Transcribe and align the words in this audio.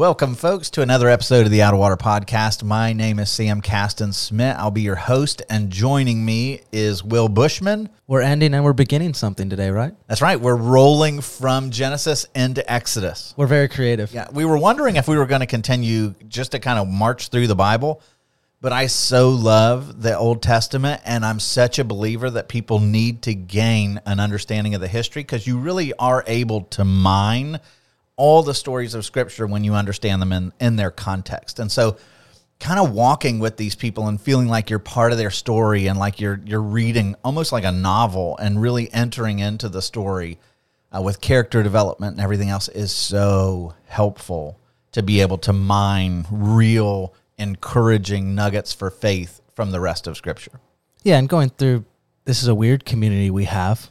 Welcome, 0.00 0.34
folks, 0.34 0.70
to 0.70 0.80
another 0.80 1.10
episode 1.10 1.44
of 1.44 1.50
the 1.50 1.60
Out 1.60 1.74
of 1.74 1.78
Water 1.78 1.98
Podcast. 1.98 2.62
My 2.62 2.94
name 2.94 3.18
is 3.18 3.28
Sam 3.28 3.60
Caston 3.60 4.14
Smith. 4.14 4.56
I'll 4.58 4.70
be 4.70 4.80
your 4.80 4.96
host, 4.96 5.42
and 5.50 5.68
joining 5.68 6.24
me 6.24 6.62
is 6.72 7.04
Will 7.04 7.28
Bushman. 7.28 7.90
We're 8.06 8.22
ending 8.22 8.54
and 8.54 8.64
we're 8.64 8.72
beginning 8.72 9.12
something 9.12 9.50
today, 9.50 9.68
right? 9.68 9.92
That's 10.06 10.22
right. 10.22 10.40
We're 10.40 10.56
rolling 10.56 11.20
from 11.20 11.70
Genesis 11.70 12.24
into 12.34 12.72
Exodus. 12.72 13.34
We're 13.36 13.46
very 13.46 13.68
creative. 13.68 14.10
Yeah, 14.14 14.28
we 14.32 14.46
were 14.46 14.56
wondering 14.56 14.96
if 14.96 15.06
we 15.06 15.18
were 15.18 15.26
going 15.26 15.42
to 15.42 15.46
continue 15.46 16.14
just 16.28 16.52
to 16.52 16.60
kind 16.60 16.78
of 16.78 16.88
march 16.88 17.28
through 17.28 17.48
the 17.48 17.54
Bible, 17.54 18.00
but 18.62 18.72
I 18.72 18.86
so 18.86 19.28
love 19.28 20.00
the 20.00 20.16
Old 20.16 20.40
Testament, 20.40 21.02
and 21.04 21.26
I'm 21.26 21.40
such 21.40 21.78
a 21.78 21.84
believer 21.84 22.30
that 22.30 22.48
people 22.48 22.80
need 22.80 23.20
to 23.24 23.34
gain 23.34 24.00
an 24.06 24.18
understanding 24.18 24.74
of 24.74 24.80
the 24.80 24.88
history 24.88 25.24
because 25.24 25.46
you 25.46 25.58
really 25.58 25.92
are 25.98 26.24
able 26.26 26.62
to 26.62 26.86
mine 26.86 27.60
all 28.20 28.42
the 28.42 28.52
stories 28.52 28.92
of 28.92 29.06
Scripture 29.06 29.46
when 29.46 29.64
you 29.64 29.72
understand 29.72 30.20
them 30.20 30.30
in, 30.30 30.52
in 30.60 30.76
their 30.76 30.90
context. 30.90 31.58
And 31.58 31.72
so, 31.72 31.96
kind 32.58 32.78
of 32.78 32.92
walking 32.92 33.38
with 33.38 33.56
these 33.56 33.74
people 33.74 34.08
and 34.08 34.20
feeling 34.20 34.46
like 34.46 34.68
you're 34.68 34.78
part 34.78 35.10
of 35.10 35.16
their 35.16 35.30
story 35.30 35.86
and 35.86 35.98
like 35.98 36.20
you're 36.20 36.38
you're 36.44 36.60
reading 36.60 37.16
almost 37.24 37.50
like 37.50 37.64
a 37.64 37.72
novel 37.72 38.36
and 38.36 38.60
really 38.60 38.92
entering 38.92 39.38
into 39.38 39.70
the 39.70 39.80
story 39.80 40.38
uh, 40.94 41.00
with 41.00 41.22
character 41.22 41.62
development 41.62 42.12
and 42.12 42.20
everything 42.20 42.50
else 42.50 42.68
is 42.68 42.92
so 42.92 43.74
helpful 43.86 44.60
to 44.92 45.02
be 45.02 45.22
able 45.22 45.38
to 45.38 45.54
mine 45.54 46.26
real 46.30 47.14
encouraging 47.38 48.34
nuggets 48.34 48.74
for 48.74 48.90
faith 48.90 49.40
from 49.54 49.70
the 49.70 49.80
rest 49.80 50.06
of 50.06 50.14
scripture. 50.18 50.60
Yeah, 51.02 51.16
and 51.16 51.26
going 51.26 51.48
through 51.48 51.86
this 52.26 52.42
is 52.42 52.48
a 52.48 52.54
weird 52.54 52.84
community 52.84 53.30
we 53.30 53.44
have. 53.46 53.90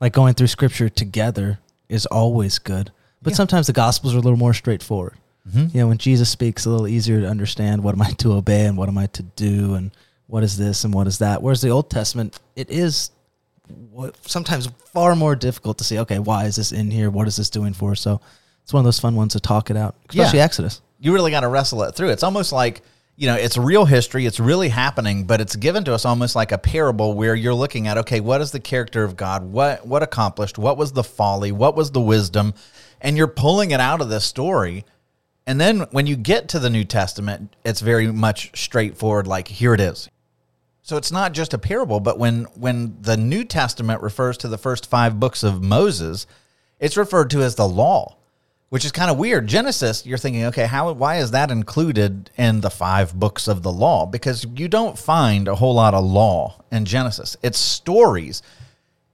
Like 0.00 0.14
going 0.14 0.32
through 0.32 0.46
scripture 0.46 0.88
together 0.88 1.58
is 1.90 2.06
always 2.06 2.58
good. 2.58 2.90
But 3.26 3.32
Yeah. 3.32 3.36
sometimes 3.38 3.66
the 3.66 3.72
gospels 3.72 4.14
are 4.14 4.18
a 4.18 4.20
little 4.20 4.38
more 4.38 4.54
straightforward. 4.54 5.14
Mhm. 5.52 5.74
You 5.74 5.80
know, 5.80 5.88
when 5.88 5.98
Jesus 5.98 6.30
speaks, 6.30 6.64
a 6.64 6.70
little 6.70 6.86
easier 6.86 7.20
to 7.20 7.26
understand 7.28 7.82
what 7.82 7.92
am 7.94 8.00
I 8.02 8.10
to 8.18 8.34
obey 8.34 8.66
and 8.66 8.76
what 8.76 8.88
am 8.88 8.96
I 8.96 9.06
to 9.06 9.22
do 9.24 9.74
and 9.74 9.90
what 10.28 10.44
is 10.44 10.56
this 10.56 10.84
and 10.84 10.94
what 10.94 11.06
is 11.08 11.18
that. 11.18 11.42
Whereas 11.42 11.60
the 11.60 11.70
Old 11.70 11.90
Testament, 11.90 12.38
it 12.54 12.70
is 12.70 13.10
sometimes 14.26 14.68
far 14.92 15.16
more 15.16 15.34
difficult 15.34 15.78
to 15.78 15.84
see. 15.84 15.98
Okay, 15.98 16.18
why 16.18 16.44
is 16.44 16.56
this 16.56 16.72
in 16.72 16.90
here? 16.90 17.10
What 17.10 17.26
is 17.28 17.36
this 17.36 17.50
doing 17.50 17.72
for? 17.72 17.94
So 17.94 18.20
it's 18.62 18.72
one 18.72 18.80
of 18.80 18.84
those 18.84 18.98
fun 19.00 19.14
ones 19.16 19.32
to 19.32 19.40
talk 19.40 19.70
it 19.70 19.76
out, 19.76 19.94
especially 20.08 20.38
Yeah. 20.38 20.44
Exodus. 20.44 20.80
you 21.00 21.12
really 21.12 21.30
got 21.30 21.40
to 21.40 21.48
wrestle 21.48 21.82
it 21.82 21.94
through. 21.94 22.08
It's 22.10 22.22
almost 22.22 22.52
like, 22.52 22.82
you 23.16 23.26
know, 23.26 23.34
it's 23.34 23.56
real 23.58 23.84
history, 23.84 24.24
it's 24.26 24.40
really 24.40 24.68
happening, 24.70 25.24
but 25.24 25.40
it's 25.40 25.54
given 25.56 25.84
to 25.84 25.94
us 25.94 26.04
almost 26.04 26.34
like 26.36 26.52
a 26.52 26.58
parable 26.58 27.14
where 27.14 27.34
you're 27.34 27.54
looking 27.54 27.86
at, 27.86 27.98
okay, 27.98 28.20
what 28.20 28.40
is 28.40 28.50
the 28.50 28.60
character 28.60 29.04
of 29.04 29.16
God? 29.16 29.44
What 29.52 29.86
what 29.86 30.02
accomplished? 30.02 30.58
What 30.58 30.76
was 30.76 30.92
the 30.92 31.04
folly? 31.04 31.52
What 31.52 31.76
was 31.76 31.90
the 31.90 32.00
wisdom? 32.00 32.54
And 33.00 33.16
you're 33.16 33.26
pulling 33.26 33.70
it 33.70 33.80
out 33.80 34.00
of 34.00 34.08
this 34.08 34.24
story. 34.24 34.84
And 35.46 35.60
then 35.60 35.80
when 35.90 36.06
you 36.06 36.16
get 36.16 36.48
to 36.50 36.58
the 36.58 36.70
New 36.70 36.84
Testament, 36.84 37.54
it's 37.64 37.80
very 37.80 38.10
much 38.10 38.58
straightforward 38.60 39.26
like 39.26 39.48
here 39.48 39.74
it 39.74 39.80
is. 39.80 40.08
So 40.82 40.96
it's 40.96 41.12
not 41.12 41.32
just 41.32 41.54
a 41.54 41.58
parable, 41.58 42.00
but 42.00 42.18
when 42.18 42.44
when 42.54 42.96
the 43.00 43.16
New 43.16 43.44
Testament 43.44 44.02
refers 44.02 44.38
to 44.38 44.48
the 44.48 44.58
first 44.58 44.88
5 44.88 45.18
books 45.18 45.42
of 45.42 45.62
Moses, 45.62 46.26
it's 46.78 46.96
referred 46.96 47.30
to 47.30 47.42
as 47.42 47.56
the 47.56 47.68
law 47.68 48.16
which 48.68 48.84
is 48.84 48.92
kind 48.92 49.10
of 49.10 49.18
weird. 49.18 49.46
Genesis, 49.46 50.04
you're 50.04 50.18
thinking, 50.18 50.44
okay, 50.44 50.66
how 50.66 50.92
why 50.92 51.16
is 51.16 51.30
that 51.30 51.50
included 51.50 52.30
in 52.36 52.60
the 52.60 52.70
five 52.70 53.14
books 53.14 53.46
of 53.46 53.62
the 53.62 53.72
law? 53.72 54.06
Because 54.06 54.44
you 54.56 54.68
don't 54.68 54.98
find 54.98 55.48
a 55.48 55.54
whole 55.54 55.74
lot 55.74 55.94
of 55.94 56.04
law 56.04 56.62
in 56.72 56.84
Genesis. 56.84 57.36
It's 57.42 57.58
stories. 57.58 58.42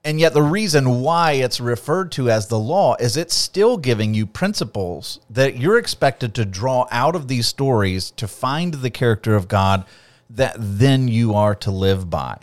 And 0.04 0.18
yet 0.18 0.34
the 0.34 0.42
reason 0.42 1.00
why 1.00 1.32
it's 1.32 1.60
referred 1.60 2.10
to 2.12 2.28
as 2.28 2.48
the 2.48 2.58
law 2.58 2.96
is 2.98 3.16
it's 3.16 3.34
still 3.34 3.76
giving 3.76 4.14
you 4.14 4.26
principles 4.26 5.20
that 5.30 5.56
you're 5.56 5.78
expected 5.78 6.34
to 6.34 6.44
draw 6.44 6.88
out 6.90 7.14
of 7.14 7.28
these 7.28 7.46
stories 7.46 8.10
to 8.12 8.26
find 8.26 8.74
the 8.74 8.90
character 8.90 9.36
of 9.36 9.46
God 9.46 9.84
that 10.28 10.56
then 10.58 11.06
you 11.06 11.34
are 11.34 11.54
to 11.56 11.70
live 11.70 12.10
by. 12.10 12.38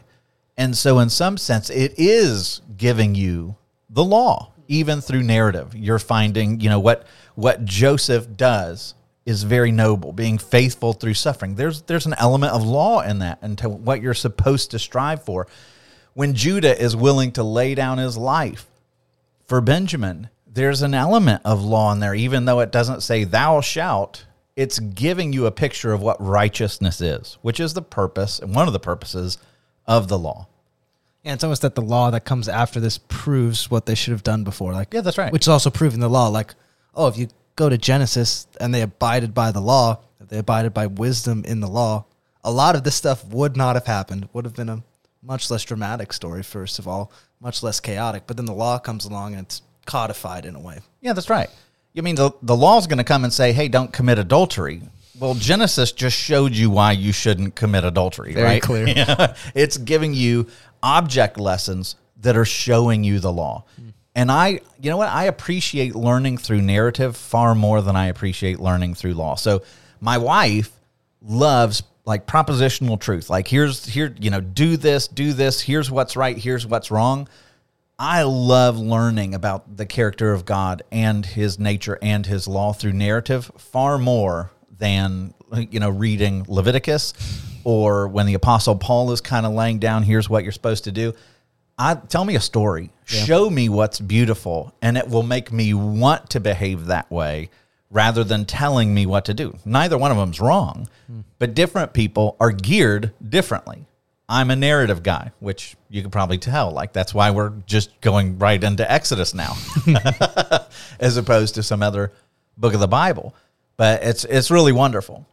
And 0.56 0.78
so, 0.78 1.00
in 1.00 1.09
some 1.09 1.38
sense, 1.38 1.70
it 1.70 1.94
is 1.97 2.62
giving 2.78 3.16
you 3.16 3.56
the 3.90 4.03
law, 4.03 4.52
even 4.68 5.02
through 5.02 5.24
narrative. 5.24 5.74
You're 5.76 6.00
finding, 6.00 6.59
you 6.59 6.70
know, 6.70 6.80
what 6.80 7.08
what 7.36 7.66
Joseph 7.66 8.36
does 8.36 8.94
is 9.26 9.44
very 9.44 9.72
noble, 9.72 10.12
being 10.12 10.38
faithful 10.38 10.94
through 10.94 11.14
suffering. 11.14 11.56
There's 11.56 11.81
there's 11.84 12.06
an 12.06 12.16
element 12.18 12.53
of 12.53 12.64
law 12.64 13.02
in 13.02 13.20
that, 13.20 13.40
and 13.41 13.58
to 13.59 13.70
what 13.70 14.02
you're 14.02 14.14
supposed 14.14 14.72
to 14.72 14.80
strive 14.80 15.24
for. 15.24 15.47
When 16.14 16.34
Judah 16.34 16.80
is 16.80 16.96
willing 16.96 17.31
to 17.34 17.44
lay 17.44 17.75
down 17.75 17.97
his 17.97 18.18
life 18.18 18.68
for 19.46 19.62
Benjamin, 19.62 20.30
there's 20.46 20.81
an 20.81 20.94
element 20.94 21.42
of 21.46 21.64
law 21.64 21.92
in 21.92 22.00
there, 22.00 22.16
even 22.16 22.46
though 22.46 22.59
it 22.59 22.72
doesn't 22.72 23.02
say 23.02 23.24
"thou 23.24 23.62
shalt." 23.62 24.25
It's 24.56 24.80
giving 24.80 25.31
you 25.31 25.46
a 25.46 25.52
picture 25.52 25.94
of 25.94 26.02
what 26.02 26.22
righteousness 26.22 27.00
is, 27.00 27.38
which 27.42 27.62
is 27.62 27.74
the 27.74 27.81
purpose 27.81 28.40
and 28.40 28.53
one 28.53 28.68
of 28.68 28.74
the 28.74 28.80
purposes 28.80 29.38
of 29.88 30.09
the 30.09 30.20
law. 30.20 30.47
Yeah, 31.24 31.34
it's 31.34 31.44
almost 31.44 31.62
that 31.62 31.75
the 31.75 31.81
law 31.81 32.12
that 32.12 32.26
comes 32.26 32.50
after 32.50 32.80
this 32.80 32.97
proves 32.97 33.72
what 33.72 33.86
they 33.86 33.96
should 33.96 34.12
have 34.12 34.24
done 34.24 34.44
before. 34.44 34.74
Like, 34.74 34.94
Yeah, 34.94 35.02
that's 35.02 35.18
right. 35.18 35.31
Which 35.31 35.44
is 35.44 35.47
also 35.47 35.70
proving 35.70 36.02
the 36.02 36.09
law. 36.09 36.28
Like, 36.28 36.56
oh, 36.94 37.08
if 37.08 37.18
you 37.18 37.30
go 37.56 37.70
to 37.70 37.78
Genesis 37.78 38.47
and 38.59 38.74
they 38.74 38.81
abided 38.81 39.34
by 39.34 39.52
the 39.52 39.62
law, 39.62 40.00
they 40.20 40.38
abided 40.40 40.74
by 40.74 40.88
wisdom 40.88 41.44
in 41.46 41.59
the 41.59 41.68
law, 41.68 42.06
a 42.44 42.52
lot 42.52 42.76
of 42.76 42.84
this 42.84 42.96
stuff 42.96 43.26
would 43.26 43.58
not 43.58 43.76
have 43.76 43.86
happened. 43.86 44.30
Would 44.34 44.46
have 44.46 44.56
been 44.56 44.70
a 44.70 44.84
much 45.22 45.50
less 45.52 45.63
dramatic 45.63 46.13
story, 46.13 46.44
first 46.44 46.80
of 46.80 46.88
all, 46.88 47.12
much 47.40 47.63
less 47.63 47.80
chaotic. 47.80 48.24
But 48.28 48.38
then 48.38 48.46
the 48.46 48.53
law 48.53 48.80
comes 48.80 49.06
along 49.06 49.34
and 49.34 49.44
it's 49.46 49.62
codified 49.85 50.46
in 50.46 50.56
a 50.56 50.59
way. 50.59 50.80
Yeah, 51.02 51.13
that's 51.13 51.30
right. 51.30 51.50
You 51.94 52.03
mean 52.03 52.16
the 52.16 52.31
the 52.41 52.56
law's 52.56 52.88
going 52.88 53.00
to 53.00 53.03
come 53.03 53.24
and 53.24 53.34
say, 53.34 53.52
"Hey, 53.52 53.68
don't 53.68 53.91
commit 53.91 54.19
adultery." 54.19 54.81
Well, 55.19 55.34
Genesis 55.34 55.91
just 55.91 56.16
showed 56.16 56.53
you 56.53 56.69
why 56.69 56.94
you 56.94 57.12
shouldn't 57.12 57.56
commit 57.56 57.84
adultery, 57.84 58.34
Very 58.34 58.46
right? 58.46 58.62
clear. 58.62 58.88
Yeah. 58.88 59.35
It's 59.53 59.75
giving 59.78 60.13
you 60.13 60.47
object 60.81 61.38
lessons 61.38 61.96
that 62.22 62.38
are 62.38 62.46
showing 62.46 63.03
you 63.03 63.19
the 63.19 63.31
law. 63.31 63.66
Hmm. 63.75 63.90
And 64.16 64.31
I, 64.31 64.62
you 64.81 64.90
know 64.90 64.97
what? 64.97 65.09
I 65.09 65.25
appreciate 65.25 65.94
learning 65.96 66.38
through 66.38 66.62
narrative 66.62 67.18
far 67.18 67.53
more 67.53 67.81
than 67.81 67.96
I 67.96 68.08
appreciate 68.08 68.59
learning 68.59 68.96
through 68.96 69.13
law. 69.16 69.35
So, 69.35 69.63
my 70.00 70.18
wife 70.18 70.72
loves 71.22 71.81
like 72.09 72.25
propositional 72.25 73.00
truth. 73.00 73.30
Like 73.30 73.47
here's 73.47 73.86
here, 73.86 74.14
you 74.20 74.31
know, 74.31 74.42
do 74.42 74.78
this, 74.78 75.08
do 75.08 75.31
this, 75.31 75.62
here's 75.62 75.92
what's 75.92 76.18
right, 76.18 76.36
here's 76.36 76.66
what's 76.66 76.90
wrong. 76.90 77.30
I 78.00 78.24
love 78.24 78.80
learning 78.80 79.36
about 79.36 79.78
the 79.78 79.86
character 79.86 80.34
of 80.34 80.44
God 80.44 80.81
and 80.92 81.24
his 81.24 81.59
nature 81.59 82.00
and 82.02 82.25
his 82.25 82.47
law 82.47 82.74
through 82.74 82.94
narrative 82.94 83.52
far 83.58 84.00
more 84.00 84.50
than 84.80 85.36
you 85.70 85.80
know 85.80 85.90
reading 85.90 86.46
Leviticus 86.47 87.14
or 87.64 88.08
when 88.08 88.26
the 88.26 88.34
apostle 88.34 88.76
Paul 88.76 89.12
is 89.12 89.22
kind 89.22 89.46
of 89.46 89.53
laying 89.53 89.78
down 89.78 90.02
here's 90.02 90.28
what 90.28 90.41
you're 90.41 90.52
supposed 90.52 90.86
to 90.86 90.91
do. 90.91 91.14
I 91.78 91.94
tell 91.94 92.26
me 92.26 92.36
a 92.36 92.41
story. 92.41 92.91
Show 93.06 93.52
me 93.52 93.70
what's 93.70 94.00
beautiful 94.00 94.74
and 94.81 94.97
it 94.97 95.08
will 95.08 95.24
make 95.24 95.52
me 95.52 95.76
want 95.76 96.31
to 96.31 96.40
behave 96.40 96.88
that 96.88 97.12
way 97.12 97.52
rather 97.92 98.24
than 98.24 98.46
telling 98.46 98.94
me 98.94 99.06
what 99.06 99.26
to 99.26 99.34
do. 99.34 99.58
Neither 99.66 99.97
one 99.97 100.12
of 100.12 100.18
them's 100.18 100.40
wrong, 100.40 100.88
but 101.40 101.53
different 101.53 101.94
people 101.94 102.36
are 102.40 102.52
geared 102.52 103.12
differently. 103.28 103.86
I'm 104.28 104.52
a 104.52 104.56
narrative 104.56 105.02
guy, 105.02 105.32
which 105.40 105.76
you 105.90 106.03
could 106.03 106.12
probably 106.12 106.38
tell. 106.38 106.70
Like 106.70 106.94
that's 106.94 107.16
why 107.16 107.32
we're 107.32 107.53
just 107.66 108.00
going 108.00 108.38
right 108.38 108.64
into 108.64 108.90
Exodus 108.90 109.34
now, 109.34 109.56
as 111.00 111.18
opposed 111.18 111.56
to 111.56 111.64
some 111.64 111.82
other 111.82 112.12
book 112.56 112.76
of 112.76 112.80
the 112.80 112.88
Bible. 112.88 113.34
But 113.76 114.03
it's 114.03 114.26
it's 114.26 114.52
really 114.52 114.72
wonderful. 114.72 115.26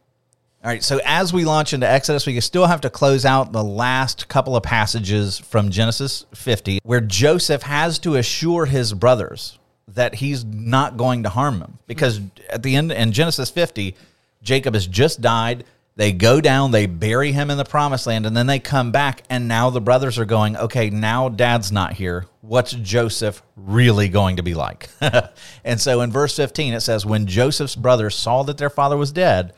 All 0.63 0.71
right, 0.71 0.83
so 0.83 0.99
as 1.05 1.31
we 1.31 1.45
launch 1.45 1.73
into 1.73 1.87
Exodus, 1.87 2.25
we 2.25 2.39
still 2.41 2.65
have 2.65 2.81
to 2.81 2.89
close 2.89 3.23
out 3.23 3.51
the 3.51 3.63
last 3.63 4.27
couple 4.27 4.55
of 4.55 4.63
passages 4.63 5.37
from 5.37 5.69
Genesis 5.69 6.25
50, 6.33 6.79
where 6.83 6.99
Joseph 6.99 7.61
has 7.61 7.99
to 7.99 8.15
assure 8.15 8.65
his 8.65 8.93
brothers 8.93 9.59
that 9.89 10.15
he's 10.15 10.43
not 10.43 10.97
going 10.97 11.23
to 11.23 11.29
harm 11.29 11.59
them. 11.59 11.79
Because 11.87 12.21
at 12.49 12.63
the 12.63 12.75
end, 12.75 12.91
in 12.91 13.11
Genesis 13.11 13.49
50, 13.49 13.95
Jacob 14.41 14.73
has 14.73 14.87
just 14.87 15.21
died. 15.21 15.63
They 15.95 16.11
go 16.11 16.39
down, 16.39 16.69
they 16.69 16.85
bury 16.85 17.31
him 17.31 17.49
in 17.49 17.57
the 17.57 17.65
promised 17.65 18.05
land, 18.05 18.27
and 18.27 18.37
then 18.37 18.45
they 18.45 18.59
come 18.59 18.91
back. 18.91 19.23
And 19.29 19.47
now 19.47 19.71
the 19.71 19.81
brothers 19.81 20.19
are 20.19 20.25
going, 20.25 20.55
okay, 20.55 20.89
now 20.89 21.29
dad's 21.29 21.71
not 21.71 21.93
here. 21.93 22.27
What's 22.41 22.71
Joseph 22.71 23.41
really 23.55 24.07
going 24.07 24.35
to 24.35 24.43
be 24.43 24.53
like? 24.53 24.89
and 25.63 25.81
so 25.81 26.01
in 26.01 26.11
verse 26.11 26.35
15, 26.35 26.73
it 26.73 26.81
says, 26.81 27.05
When 27.05 27.25
Joseph's 27.25 27.75
brothers 27.75 28.15
saw 28.15 28.43
that 28.43 28.57
their 28.57 28.69
father 28.69 28.95
was 28.95 29.11
dead, 29.11 29.53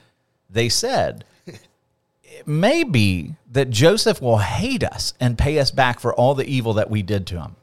they 0.50 0.70
said, 0.70 1.26
It 1.46 2.48
may 2.48 2.84
be 2.84 3.36
that 3.52 3.70
Joseph 3.70 4.22
will 4.22 4.38
hate 4.38 4.84
us 4.84 5.14
and 5.20 5.38
pay 5.38 5.60
us 5.60 5.72
back 5.72 6.00
for 6.00 6.14
all 6.14 6.36
the 6.36 6.48
evil 6.48 6.74
that 6.76 6.90
we 6.90 7.02
did 7.02 7.28
to 7.28 7.42
him. 7.42 7.58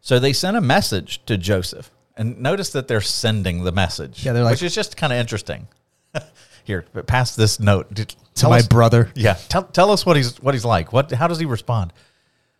So 0.00 0.18
they 0.18 0.32
sent 0.32 0.56
a 0.56 0.62
message 0.62 1.24
to 1.26 1.36
Joseph. 1.36 1.90
And 2.16 2.40
notice 2.40 2.70
that 2.70 2.88
they're 2.88 3.00
sending 3.00 3.64
the 3.64 3.72
message, 3.72 4.24
Yeah, 4.24 4.32
they're 4.32 4.44
like- 4.44 4.52
which 4.52 4.62
is 4.62 4.74
just 4.74 4.96
kind 4.96 5.12
of 5.12 5.18
interesting. 5.18 5.68
Here, 6.64 6.84
but 6.92 7.06
pass 7.06 7.34
this 7.34 7.58
note 7.58 7.94
To 7.96 8.06
Tell 8.34 8.50
my 8.50 8.58
us- 8.58 8.68
brother. 8.68 9.10
yeah, 9.14 9.34
tell, 9.48 9.62
tell 9.64 9.90
us 9.90 10.04
what 10.04 10.16
he's 10.16 10.36
what 10.40 10.54
he's 10.54 10.64
like. 10.64 10.92
What 10.92 11.10
how 11.12 11.26
does 11.28 11.38
he 11.38 11.46
respond? 11.46 11.92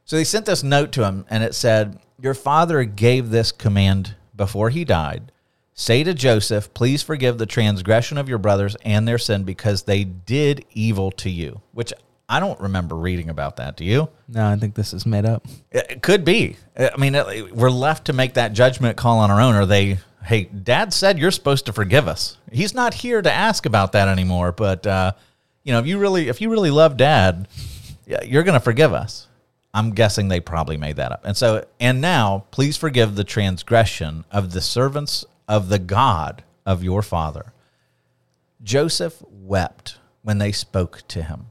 So 0.05 0.17
they 0.17 0.25
sent 0.25 0.47
this 0.47 0.63
note 0.63 0.93
to 0.93 1.05
him, 1.05 1.27
and 1.31 1.45
it 1.45 1.55
said, 1.55 1.99
"Your 2.21 2.35
father 2.35 2.85
gave 2.85 3.31
this 3.31 3.53
command 3.53 4.15
before 4.35 4.71
he 4.71 4.85
died. 4.85 5.31
Say 5.75 6.03
to 6.05 6.13
Joseph, 6.15 6.73
please 6.75 7.03
forgive 7.03 7.39
the 7.39 7.47
transgression 7.47 8.19
of 8.19 8.29
your 8.29 8.39
brothers 8.39 8.77
and 8.85 9.07
their 9.07 9.19
sin 9.19 9.45
because 9.45 9.83
they 9.83 10.05
did 10.05 10.65
evil 10.73 11.11
to 11.13 11.31
you." 11.31 11.61
Which 11.73 11.93
I 12.31 12.39
don't 12.39 12.61
remember 12.61 12.95
reading 12.95 13.29
about 13.29 13.57
that. 13.57 13.77
Do 13.77 13.85
you? 13.85 14.09
No, 14.29 14.47
I 14.47 14.55
think 14.57 14.75
this 14.77 14.93
is 14.95 15.05
made 15.05 15.27
up. 15.27 15.47
It 15.73 16.01
could 16.01 16.25
be. 16.25 16.57
I 16.79 16.93
mean, 16.97 17.17
it- 17.17 17.55
we're 17.57 17.71
left 17.71 18.05
to 18.07 18.13
make 18.13 18.35
that 18.35 18.53
judgment 18.53 18.97
call 18.97 19.19
on 19.19 19.31
our 19.33 19.41
own. 19.41 19.57
Are 19.57 19.67
they? 19.67 19.99
Hey, 20.25 20.45
Dad 20.45 20.93
said 20.93 21.19
you're 21.19 21.33
supposed 21.33 21.67
to 21.67 21.73
forgive 21.73 22.07
us. 22.07 22.37
He's 22.53 22.73
not 22.73 22.95
here 22.95 23.21
to 23.21 23.33
ask 23.33 23.67
about 23.67 23.93
that 23.93 24.07
anymore. 24.07 24.53
But 24.53 24.87
uh, 24.87 25.13
you 25.65 25.73
know, 25.73 25.81
if 25.81 25.87
you 25.87 25.99
really, 25.99 26.29
if 26.29 26.41
you 26.41 26.51
really 26.51 26.71
love 26.71 26.97
Dad, 26.97 27.49
yeah, 28.07 28.23
you're 28.23 28.45
going 28.45 28.55
to 28.59 28.65
forgive 28.65 28.93
us. 28.93 29.27
I'm 29.75 29.91
guessing 29.93 30.29
they 30.29 30.41
probably 30.41 30.77
made 30.77 30.97
that 30.97 31.11
up. 31.13 31.25
And 31.25 31.37
so, 31.37 31.65
and 31.81 32.01
now, 32.01 32.45
please 32.51 32.77
forgive 32.77 33.15
the 33.17 33.25
transgression 33.25 34.25
of 34.31 34.53
the 34.53 34.61
servants 34.61 35.25
of 35.49 35.69
the 35.69 35.79
God 35.79 36.43
of 36.67 36.83
your 36.85 37.03
father. 37.03 37.53
Joseph 38.63 39.23
wept 39.31 39.99
when 40.23 40.39
they 40.39 40.53
spoke 40.53 41.03
to 41.09 41.23
him. 41.23 41.47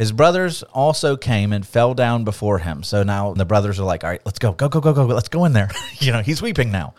His 0.00 0.12
brothers 0.12 0.62
also 0.62 1.18
came 1.18 1.52
and 1.52 1.66
fell 1.66 1.92
down 1.92 2.24
before 2.24 2.60
him. 2.60 2.82
So 2.82 3.02
now 3.02 3.34
the 3.34 3.44
brothers 3.44 3.78
are 3.78 3.84
like, 3.84 4.02
all 4.02 4.08
right, 4.08 4.22
let's 4.24 4.38
go, 4.38 4.52
go, 4.52 4.70
go, 4.70 4.80
go, 4.80 4.94
go, 4.94 5.04
let's 5.04 5.28
go 5.28 5.44
in 5.44 5.52
there. 5.52 5.68
you 5.98 6.10
know, 6.10 6.22
he's 6.22 6.40
weeping 6.40 6.72
now. 6.72 6.94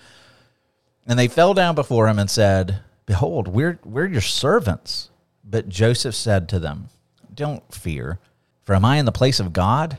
And 1.08 1.18
they 1.18 1.28
fell 1.28 1.56
down 1.56 1.74
before 1.74 2.08
him 2.08 2.20
and 2.20 2.30
said, 2.30 2.82
Behold, 3.08 3.48
we're, 3.48 3.80
we're 3.84 4.06
your 4.06 4.22
servants. 4.22 5.10
But 5.44 5.68
Joseph 5.68 6.14
said 6.14 6.48
to 6.50 6.60
them, 6.60 6.90
Don't 7.34 7.74
fear, 7.74 8.20
for 8.66 8.76
am 8.76 8.86
I 8.86 8.98
in 8.98 9.06
the 9.06 9.12
place 9.12 9.40
of 9.40 9.52
God? 9.52 9.98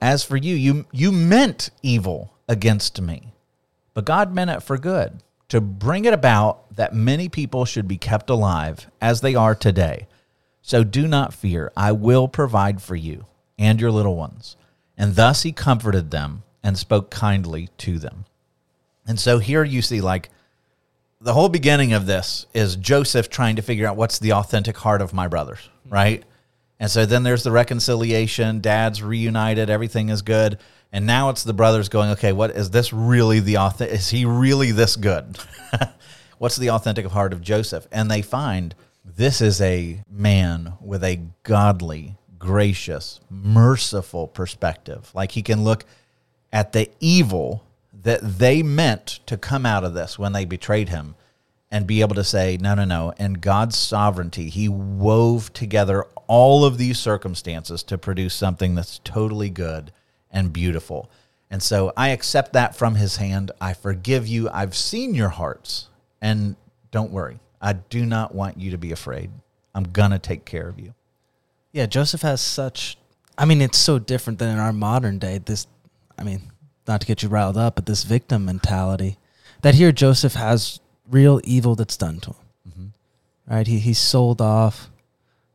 As 0.00 0.24
for 0.24 0.38
you, 0.38 0.54
you, 0.54 0.86
you 0.90 1.12
meant 1.12 1.68
evil 1.82 2.32
against 2.48 2.98
me, 2.98 3.34
but 3.92 4.06
God 4.06 4.34
meant 4.34 4.50
it 4.50 4.62
for 4.62 4.78
good, 4.78 5.22
to 5.50 5.60
bring 5.60 6.06
it 6.06 6.14
about 6.14 6.76
that 6.76 6.94
many 6.94 7.28
people 7.28 7.66
should 7.66 7.86
be 7.86 7.98
kept 7.98 8.30
alive 8.30 8.86
as 9.02 9.20
they 9.20 9.34
are 9.34 9.54
today. 9.54 10.06
So 10.62 10.84
do 10.84 11.08
not 11.08 11.34
fear, 11.34 11.72
I 11.76 11.92
will 11.92 12.28
provide 12.28 12.80
for 12.80 12.96
you 12.96 13.26
and 13.58 13.80
your 13.80 13.90
little 13.90 14.16
ones. 14.16 14.56
And 14.96 15.16
thus 15.16 15.42
he 15.42 15.52
comforted 15.52 16.10
them 16.10 16.44
and 16.62 16.78
spoke 16.78 17.10
kindly 17.10 17.68
to 17.78 17.98
them. 17.98 18.24
And 19.06 19.18
so 19.18 19.38
here 19.38 19.64
you 19.64 19.82
see, 19.82 20.00
like, 20.00 20.30
the 21.20 21.34
whole 21.34 21.48
beginning 21.48 21.92
of 21.92 22.06
this 22.06 22.46
is 22.54 22.76
Joseph 22.76 23.28
trying 23.28 23.56
to 23.56 23.62
figure 23.62 23.86
out 23.86 23.96
what's 23.96 24.18
the 24.18 24.32
authentic 24.32 24.76
heart 24.76 25.02
of 25.02 25.12
my 25.12 25.28
brothers, 25.28 25.68
right? 25.88 26.24
And 26.80 26.90
so 26.90 27.06
then 27.06 27.22
there's 27.22 27.44
the 27.44 27.52
reconciliation, 27.52 28.60
dad's 28.60 29.02
reunited, 29.02 29.70
everything 29.70 30.08
is 30.08 30.22
good. 30.22 30.58
And 30.92 31.06
now 31.06 31.30
it's 31.30 31.44
the 31.44 31.52
brothers 31.52 31.88
going, 31.88 32.10
okay, 32.10 32.32
what 32.32 32.50
is 32.50 32.70
this 32.70 32.92
really 32.92 33.40
the 33.40 33.58
authentic? 33.58 33.94
Is 33.94 34.10
he 34.10 34.24
really 34.24 34.72
this 34.72 34.96
good? 34.96 35.38
what's 36.38 36.56
the 36.56 36.70
authentic 36.70 37.06
heart 37.06 37.32
of 37.32 37.40
Joseph? 37.40 37.86
And 37.92 38.10
they 38.10 38.20
find 38.20 38.74
this 39.04 39.40
is 39.40 39.60
a 39.60 40.02
man 40.08 40.74
with 40.80 41.02
a 41.02 41.20
godly, 41.42 42.16
gracious, 42.38 43.20
merciful 43.28 44.28
perspective. 44.28 45.10
Like 45.14 45.32
he 45.32 45.42
can 45.42 45.64
look 45.64 45.84
at 46.52 46.72
the 46.72 46.90
evil 47.00 47.64
that 47.92 48.38
they 48.38 48.62
meant 48.62 49.20
to 49.26 49.36
come 49.36 49.66
out 49.66 49.84
of 49.84 49.94
this 49.94 50.18
when 50.18 50.32
they 50.32 50.44
betrayed 50.44 50.88
him 50.88 51.14
and 51.72 51.86
be 51.86 52.02
able 52.02 52.14
to 52.14 52.22
say, 52.22 52.58
no, 52.60 52.74
no, 52.74 52.84
no. 52.84 53.14
And 53.16 53.40
God's 53.40 53.78
sovereignty, 53.78 54.50
He 54.50 54.68
wove 54.68 55.54
together 55.54 56.04
all 56.26 56.66
of 56.66 56.76
these 56.76 56.98
circumstances 56.98 57.82
to 57.84 57.96
produce 57.96 58.34
something 58.34 58.74
that's 58.74 59.00
totally 59.04 59.48
good 59.48 59.90
and 60.30 60.52
beautiful. 60.52 61.10
And 61.50 61.62
so 61.62 61.90
I 61.96 62.10
accept 62.10 62.52
that 62.52 62.76
from 62.76 62.96
His 62.96 63.16
hand. 63.16 63.52
I 63.58 63.72
forgive 63.72 64.28
you. 64.28 64.50
I've 64.50 64.76
seen 64.76 65.14
your 65.14 65.30
hearts. 65.30 65.88
And 66.20 66.56
don't 66.90 67.10
worry, 67.10 67.38
I 67.62 67.74
do 67.74 68.04
not 68.04 68.34
want 68.34 68.58
you 68.58 68.72
to 68.72 68.78
be 68.78 68.92
afraid. 68.92 69.30
I'm 69.74 69.84
going 69.84 70.10
to 70.10 70.18
take 70.18 70.44
care 70.44 70.68
of 70.68 70.78
you. 70.78 70.94
Yeah, 71.72 71.86
Joseph 71.86 72.22
has 72.22 72.40
such. 72.40 72.98
I 73.38 73.44
mean, 73.46 73.62
it's 73.62 73.78
so 73.78 73.98
different 73.98 74.38
than 74.38 74.50
in 74.50 74.58
our 74.58 74.72
modern 74.72 75.18
day. 75.18 75.38
This, 75.38 75.66
I 76.18 76.24
mean, 76.24 76.52
not 76.86 77.00
to 77.00 77.06
get 77.06 77.22
you 77.22 77.28
riled 77.28 77.56
up, 77.56 77.76
but 77.76 77.86
this 77.86 78.02
victim 78.02 78.44
mentality 78.44 79.16
that 79.62 79.76
here 79.76 79.92
Joseph 79.92 80.34
has 80.34 80.80
real 81.08 81.40
evil 81.44 81.74
that's 81.74 81.96
done 81.96 82.20
to 82.20 82.30
him. 82.30 82.36
Mm-hmm. 82.68 83.54
Right? 83.54 83.66
He 83.66 83.78
he's 83.78 83.98
sold 83.98 84.42
off. 84.42 84.90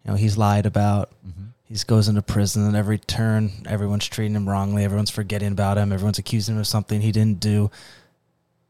You 0.03 0.11
know, 0.11 0.17
he's 0.17 0.37
lied 0.37 0.65
about. 0.65 1.11
Mm-hmm. 1.27 1.43
He 1.65 1.75
goes 1.85 2.07
into 2.07 2.21
prison, 2.21 2.65
and 2.65 2.77
every 2.77 2.97
turn, 2.97 3.51
everyone's 3.67 4.07
treating 4.07 4.35
him 4.35 4.47
wrongly. 4.47 4.85
Everyone's 4.85 5.11
forgetting 5.11 5.51
about 5.51 5.77
him. 5.77 5.91
Everyone's 5.91 6.17
accusing 6.17 6.55
him 6.55 6.61
of 6.61 6.67
something 6.67 7.01
he 7.01 7.11
didn't 7.11 7.41
do. 7.41 7.69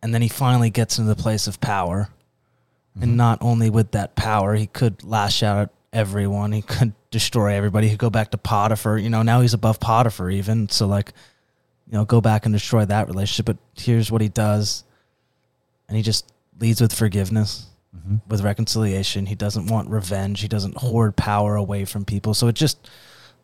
And 0.02 0.14
then 0.14 0.24
he 0.24 0.28
finally 0.28 0.72
gets 0.72 0.98
into 0.98 1.14
the 1.14 1.22
place 1.22 1.46
of 1.46 1.62
power. 1.62 2.10
And 3.00 3.12
mm-hmm. 3.12 3.18
not 3.18 3.40
only 3.42 3.70
with 3.70 3.92
that 3.92 4.16
power, 4.16 4.56
he 4.56 4.68
could 4.68 5.04
lash 5.04 5.44
out 5.44 5.58
at 5.58 5.70
everyone. 5.94 6.52
He 6.52 6.62
could 6.64 6.94
destroy 7.12 7.54
everybody. 7.54 7.88
He 7.88 7.94
could 7.94 8.00
go 8.00 8.10
back 8.10 8.32
to 8.32 8.38
Potiphar. 8.38 8.98
You 8.98 9.10
know, 9.10 9.22
now 9.22 9.42
he's 9.42 9.54
above 9.54 9.80
Potiphar 9.80 10.32
even. 10.32 10.70
So 10.70 10.88
like, 10.88 11.14
you 11.86 11.94
know, 11.94 12.06
go 12.06 12.22
back 12.22 12.46
and 12.46 12.54
destroy 12.54 12.86
that 12.86 13.08
relationship. 13.08 13.46
But 13.46 13.58
here's 13.76 14.12
what 14.12 14.22
he 14.22 14.30
does. 14.30 14.84
And 15.88 15.96
he 15.96 16.04
just 16.04 16.32
leads 16.60 16.82
with 16.82 16.92
forgiveness, 16.92 17.68
mm-hmm. 17.96 18.18
with 18.28 18.42
reconciliation. 18.42 19.28
He 19.28 19.36
doesn't 19.36 19.68
want 19.68 19.90
revenge. 19.90 20.42
He 20.42 20.48
doesn't 20.48 20.78
hoard 20.78 21.16
power 21.16 21.56
away 21.56 21.86
from 21.86 22.04
people. 22.04 22.34
So 22.34 22.48
it 22.48 22.56
just 22.56 22.90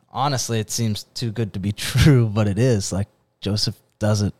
honestly 0.10 0.60
it 0.60 0.72
seems 0.72 1.04
too 1.14 1.32
good 1.32 1.54
to 1.54 1.60
be 1.60 1.72
true, 1.74 2.28
but 2.28 2.48
it 2.48 2.58
is. 2.58 2.92
Like 2.92 3.08
Joseph 3.40 3.76
does 4.00 4.24
it 4.24 4.34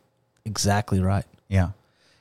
exactly 0.44 1.00
right. 1.02 1.26
Yeah. 1.48 1.70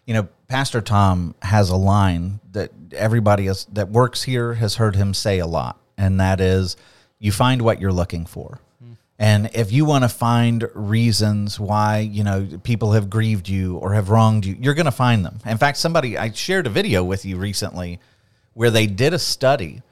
You 0.06 0.14
know, 0.14 0.28
Pastor 0.49 0.81
Tom 0.81 1.34
has 1.43 1.70
a 1.70 1.76
line 1.76 2.40
that 2.52 2.70
everybody 2.93 3.46
has, 3.46 3.64
that 3.72 3.88
works 3.88 4.22
here 4.22 4.54
has 4.54 4.76
heard 4.76 4.96
him 4.96 5.15
say 5.15 5.38
a 5.38 5.46
lot, 5.46 5.79
and 5.96 6.20
that 6.20 6.41
is 6.41 6.77
you 7.19 7.32
find 7.32 7.62
what 7.62 7.81
you're 7.81 7.93
looking 7.93 8.27
for. 8.27 8.58
Hmm. 8.82 8.93
And 9.19 9.50
if 9.55 9.70
you 9.70 9.84
want 9.84 10.05
to 10.05 10.08
find 10.08 10.69
reasons 10.74 11.60
why, 11.60 11.98
you 11.98 12.24
know, 12.24 12.48
people 12.65 12.93
have 12.93 13.08
grieved 13.08 13.48
you 13.48 13.77
or 13.77 13.94
have 13.94 14.10
wronged 14.10 14.44
you, 14.44 14.56
you're 14.60 14.74
going 14.74 14.86
to 14.86 14.91
find 14.91 15.24
them. 15.24 15.38
In 15.46 15.56
fact, 15.56 15.79
somebody 15.79 16.19
I 16.19 16.32
shared 16.32 16.67
a 16.67 16.70
video 16.70 17.05
with 17.05 17.24
you 17.24 17.36
recently 17.36 18.00
where 18.55 18.70
they 18.70 18.86
did 18.86 19.15
a 19.15 19.19
study 19.19 19.82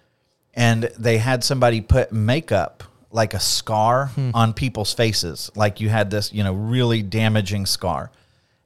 and 0.54 0.84
they 0.98 1.18
had 1.18 1.44
somebody 1.44 1.80
put 1.80 2.12
makeup 2.12 2.82
like 3.12 3.34
a 3.34 3.40
scar 3.40 4.06
hmm. 4.08 4.30
on 4.34 4.52
people's 4.52 4.92
faces, 4.92 5.50
like 5.54 5.80
you 5.80 5.88
had 5.88 6.10
this, 6.10 6.32
you 6.32 6.44
know, 6.44 6.52
really 6.52 7.02
damaging 7.02 7.66
scar. 7.66 8.10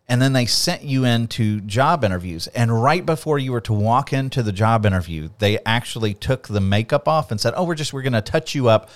And 0.08 0.20
then 0.20 0.34
they 0.34 0.46
sent 0.46 0.82
you 0.82 1.04
into 1.04 1.60
job 1.62 2.04
interviews. 2.04 2.46
And 2.48 2.82
right 2.82 3.04
before 3.04 3.38
you 3.38 3.52
were 3.52 3.62
to 3.62 3.72
walk 3.72 4.12
into 4.12 4.42
the 4.42 4.52
job 4.52 4.84
interview, 4.84 5.30
they 5.38 5.58
actually 5.64 6.12
took 6.12 6.46
the 6.46 6.60
makeup 6.60 7.08
off 7.08 7.30
and 7.30 7.40
said, 7.40 7.54
Oh, 7.56 7.64
we're 7.64 7.74
just, 7.74 7.92
we're 7.92 8.02
going 8.02 8.12
to 8.12 8.20
touch 8.20 8.54
you 8.54 8.68
up. 8.68 8.90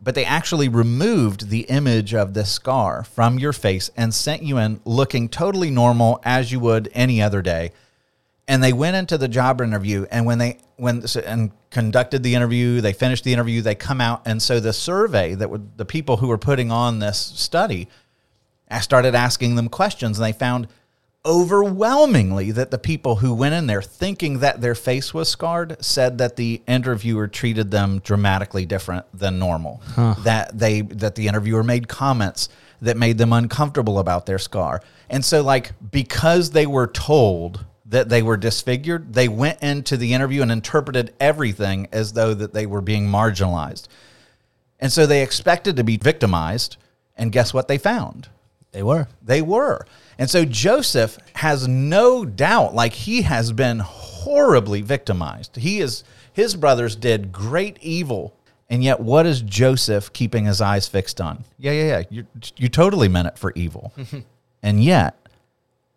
But 0.00 0.14
they 0.14 0.24
actually 0.24 0.68
removed 0.68 1.48
the 1.48 1.62
image 1.62 2.14
of 2.14 2.34
this 2.34 2.50
scar 2.50 3.04
from 3.04 3.38
your 3.38 3.52
face 3.52 3.90
and 3.96 4.14
sent 4.14 4.42
you 4.42 4.58
in 4.58 4.80
looking 4.84 5.28
totally 5.28 5.70
normal 5.70 6.20
as 6.24 6.50
you 6.52 6.60
would 6.60 6.90
any 6.92 7.22
other 7.22 7.42
day 7.42 7.72
and 8.48 8.62
they 8.62 8.72
went 8.72 8.96
into 8.96 9.16
the 9.16 9.28
job 9.28 9.60
interview 9.60 10.06
and 10.10 10.26
when 10.26 10.38
they 10.38 10.58
when 10.76 11.04
and 11.24 11.52
conducted 11.70 12.22
the 12.22 12.34
interview 12.34 12.80
they 12.80 12.92
finished 12.92 13.24
the 13.24 13.32
interview 13.32 13.62
they 13.62 13.74
come 13.74 14.00
out 14.00 14.22
and 14.26 14.42
so 14.42 14.60
the 14.60 14.72
survey 14.72 15.34
that 15.34 15.48
would 15.48 15.76
the 15.78 15.84
people 15.84 16.18
who 16.18 16.28
were 16.28 16.38
putting 16.38 16.70
on 16.70 16.98
this 16.98 17.18
study 17.18 17.88
I 18.72 18.80
started 18.80 19.14
asking 19.14 19.54
them 19.54 19.68
questions 19.68 20.18
and 20.18 20.26
they 20.26 20.32
found 20.32 20.68
overwhelmingly 21.24 22.50
that 22.50 22.72
the 22.72 22.78
people 22.78 23.16
who 23.16 23.32
went 23.32 23.54
in 23.54 23.68
there 23.68 23.82
thinking 23.82 24.40
that 24.40 24.60
their 24.60 24.74
face 24.74 25.14
was 25.14 25.28
scarred 25.28 25.76
said 25.80 26.18
that 26.18 26.34
the 26.34 26.60
interviewer 26.66 27.28
treated 27.28 27.70
them 27.70 28.00
dramatically 28.00 28.66
different 28.66 29.06
than 29.14 29.38
normal 29.38 29.80
that 30.24 30.50
they 30.58 30.80
that 30.80 31.14
the 31.14 31.28
interviewer 31.28 31.62
made 31.62 31.86
comments 31.86 32.48
that 32.80 32.96
made 32.96 33.18
them 33.18 33.32
uncomfortable 33.32 34.00
about 34.00 34.26
their 34.26 34.38
scar 34.38 34.82
and 35.08 35.24
so 35.24 35.42
like 35.42 35.70
because 35.92 36.50
they 36.50 36.66
were 36.66 36.88
told 36.88 37.64
that 37.92 38.08
they 38.08 38.22
were 38.22 38.38
disfigured, 38.38 39.12
they 39.12 39.28
went 39.28 39.62
into 39.62 39.98
the 39.98 40.14
interview 40.14 40.40
and 40.40 40.50
interpreted 40.50 41.14
everything 41.20 41.86
as 41.92 42.14
though 42.14 42.32
that 42.32 42.54
they 42.54 42.64
were 42.64 42.80
being 42.80 43.06
marginalized. 43.06 43.86
And 44.80 44.90
so 44.90 45.06
they 45.06 45.22
expected 45.22 45.76
to 45.76 45.84
be 45.84 45.98
victimized, 45.98 46.78
and 47.16 47.30
guess 47.30 47.52
what 47.52 47.68
they 47.68 47.76
found? 47.76 48.30
They 48.72 48.82
were. 48.82 49.06
They 49.22 49.42
were. 49.42 49.86
And 50.18 50.28
so 50.28 50.44
Joseph 50.44 51.18
has 51.34 51.68
no 51.68 52.24
doubt 52.24 52.74
like 52.74 52.92
he 52.92 53.22
has 53.22 53.52
been 53.52 53.78
horribly 53.80 54.80
victimized. 54.80 55.56
He 55.56 55.80
is 55.80 56.04
his 56.32 56.56
brothers 56.56 56.96
did 56.96 57.32
great 57.32 57.78
evil. 57.80 58.34
And 58.70 58.82
yet 58.82 59.00
what 59.00 59.26
is 59.26 59.42
Joseph 59.42 60.12
keeping 60.14 60.46
his 60.46 60.62
eyes 60.62 60.88
fixed 60.88 61.20
on? 61.20 61.44
Yeah, 61.58 61.72
yeah, 61.72 61.84
yeah. 61.84 62.02
You 62.10 62.26
you 62.56 62.68
totally 62.68 63.08
meant 63.08 63.28
it 63.28 63.38
for 63.38 63.52
evil. 63.54 63.92
and 64.62 64.82
yet 64.82 65.16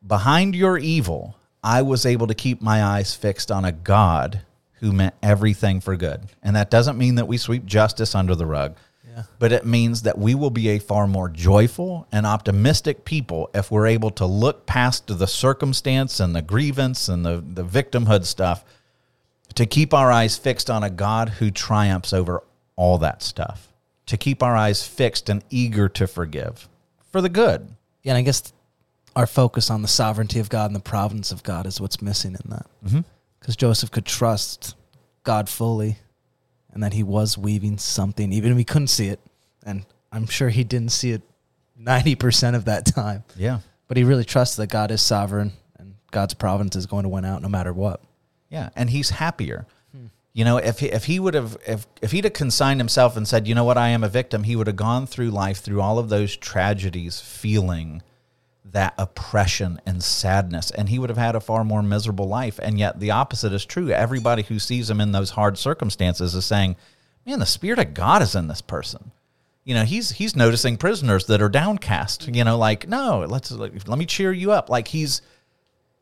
behind 0.06 0.56
your 0.56 0.78
evil, 0.78 1.38
I 1.64 1.82
was 1.82 2.06
able 2.06 2.28
to 2.28 2.36
keep 2.36 2.62
my 2.62 2.84
eyes 2.84 3.16
fixed 3.16 3.52
on 3.52 3.64
a 3.64 3.72
God 3.72 4.42
who 4.80 4.92
meant 4.92 5.16
everything 5.24 5.80
for 5.80 5.96
good. 5.96 6.22
And 6.44 6.56
that 6.56 6.70
doesn't 6.70 6.98
mean 6.98 7.16
that 7.16 7.28
we 7.28 7.38
sweep 7.38 7.66
justice 7.66 8.14
under 8.14 8.36
the 8.36 8.46
rug. 8.46 8.76
Yeah. 9.16 9.24
But 9.40 9.54
it 9.54 9.66
means 9.66 10.02
that 10.02 10.18
we 10.18 10.36
will 10.36 10.50
be 10.50 10.70
a 10.70 10.80
far 10.80 11.08
more 11.08 11.30
joyful 11.30 12.06
and 12.12 12.26
optimistic 12.26 13.06
people 13.06 13.50
if 13.54 13.72
we're 13.72 13.88
able 13.88 14.12
to 14.12 14.26
look 14.26 14.66
past 14.66 15.08
the 15.08 15.28
circumstance 15.28 16.20
and 16.20 16.36
the 16.36 16.42
grievance 16.42 17.08
and 17.08 17.26
the, 17.26 17.42
the 17.42 17.64
victimhood 17.64 18.26
stuff 18.26 18.66
to 19.54 19.66
keep 19.66 19.94
our 19.94 20.12
eyes 20.12 20.38
fixed 20.38 20.70
on 20.70 20.84
a 20.84 20.90
God 20.90 21.30
who 21.30 21.50
triumphs 21.50 22.12
over 22.12 22.44
all 22.76 22.98
that 22.98 23.24
stuff, 23.24 23.72
to 24.06 24.18
keep 24.18 24.44
our 24.44 24.56
eyes 24.56 24.86
fixed 24.86 25.30
and 25.30 25.44
eager 25.50 25.88
to 25.88 26.08
forgive 26.08 26.68
for 27.10 27.22
the 27.22 27.30
good. 27.30 27.70
Yeah, 28.04 28.12
and 28.12 28.18
I 28.18 28.22
guess 28.22 28.52
our 29.16 29.26
focus 29.26 29.70
on 29.70 29.82
the 29.82 29.88
sovereignty 29.88 30.40
of 30.40 30.50
God 30.50 30.66
and 30.66 30.76
the 30.76 30.82
providence 30.82 31.32
of 31.32 31.42
God 31.42 31.66
is 31.66 31.80
what's 31.80 32.02
missing 32.02 32.34
in 32.34 32.50
that. 32.50 32.66
Mm-hmm. 32.86 33.00
Because 33.40 33.56
Joseph 33.56 33.92
could 33.92 34.06
trust 34.06 34.76
God 35.24 35.48
fully 35.48 36.00
and 36.76 36.84
that 36.84 36.94
he 36.94 37.02
was 37.02 37.38
weaving 37.38 37.80
something, 37.80 38.32
even 38.32 38.52
if 38.52 38.58
he 38.58 38.64
couldn't 38.64 38.90
see 38.90 39.08
it. 39.08 39.20
And 39.66 39.86
I'm 40.12 40.28
sure 40.28 40.50
he 40.50 40.64
didn't 40.64 40.92
see 40.92 41.12
it 41.12 41.24
90% 41.82 42.54
of 42.54 42.66
that 42.66 42.86
time. 42.86 43.24
Yeah. 43.36 43.62
But 43.88 43.98
he 43.98 44.04
really 44.04 44.26
trusts 44.26 44.58
that 44.58 44.68
God 44.68 44.92
is 44.92 45.02
sovereign 45.02 45.54
and 45.80 45.96
God's 46.12 46.34
providence 46.34 46.76
is 46.76 46.86
going 46.86 47.04
to 47.04 47.10
win 47.10 47.26
out 47.26 47.42
no 47.42 47.50
matter 47.50 47.74
what. 47.74 48.02
Yeah, 48.50 48.70
and 48.76 48.90
he's 48.90 49.10
happier. 49.10 49.66
Hmm. 49.92 50.08
You 50.34 50.46
know, 50.46 50.58
if 50.58 50.80
he, 50.80 50.88
if 50.92 51.06
he 51.06 51.20
would 51.20 51.34
have 51.34 51.58
if 51.66 51.88
if 52.02 52.12
he'd 52.12 52.24
have 52.26 52.34
consigned 52.34 52.80
himself 52.80 53.18
and 53.18 53.28
said, 53.28 53.48
"You 53.48 53.56
know 53.56 53.64
what, 53.64 53.78
I 53.78 53.90
am 53.90 54.04
a 54.04 54.08
victim," 54.08 54.44
he 54.44 54.56
would 54.56 54.68
have 54.68 54.76
gone 54.76 55.08
through 55.08 55.32
life 55.32 55.58
through 55.58 55.82
all 55.82 55.98
of 55.98 56.10
those 56.10 56.38
tragedies, 56.38 57.20
feeling 57.20 58.04
that 58.76 58.94
oppression 58.98 59.80
and 59.86 60.04
sadness, 60.04 60.70
and 60.70 60.90
he 60.90 61.00
would 61.00 61.10
have 61.10 61.18
had 61.18 61.34
a 61.34 61.40
far 61.40 61.64
more 61.64 61.82
miserable 61.82 62.28
life. 62.28 62.60
And 62.62 62.78
yet, 62.78 63.00
the 63.00 63.12
opposite 63.12 63.54
is 63.54 63.66
true. 63.66 63.90
Everybody 63.90 64.44
who 64.44 64.60
sees 64.60 64.90
him 64.90 65.00
in 65.00 65.14
those 65.14 65.30
hard 65.30 65.58
circumstances 65.58 66.36
is 66.36 66.46
saying, 66.46 66.76
"Man, 67.26 67.40
the 67.40 67.46
spirit 67.46 67.80
of 67.80 67.94
God 67.94 68.22
is 68.22 68.36
in 68.36 68.50
this 68.50 68.62
person." 68.62 69.12
You 69.64 69.76
know, 69.76 69.86
he's 69.86 70.12
he's 70.12 70.36
noticing 70.36 70.76
prisoners 70.76 71.26
that 71.28 71.42
are 71.42 71.48
downcast. 71.48 72.28
You 72.28 72.44
know, 72.44 72.58
like, 72.58 72.86
no, 72.86 73.26
let's 73.30 73.50
let 73.50 73.88
me 73.88 74.06
cheer 74.06 74.34
you 74.34 74.52
up. 74.52 74.70
Like 74.70 74.90
he's 74.90 75.22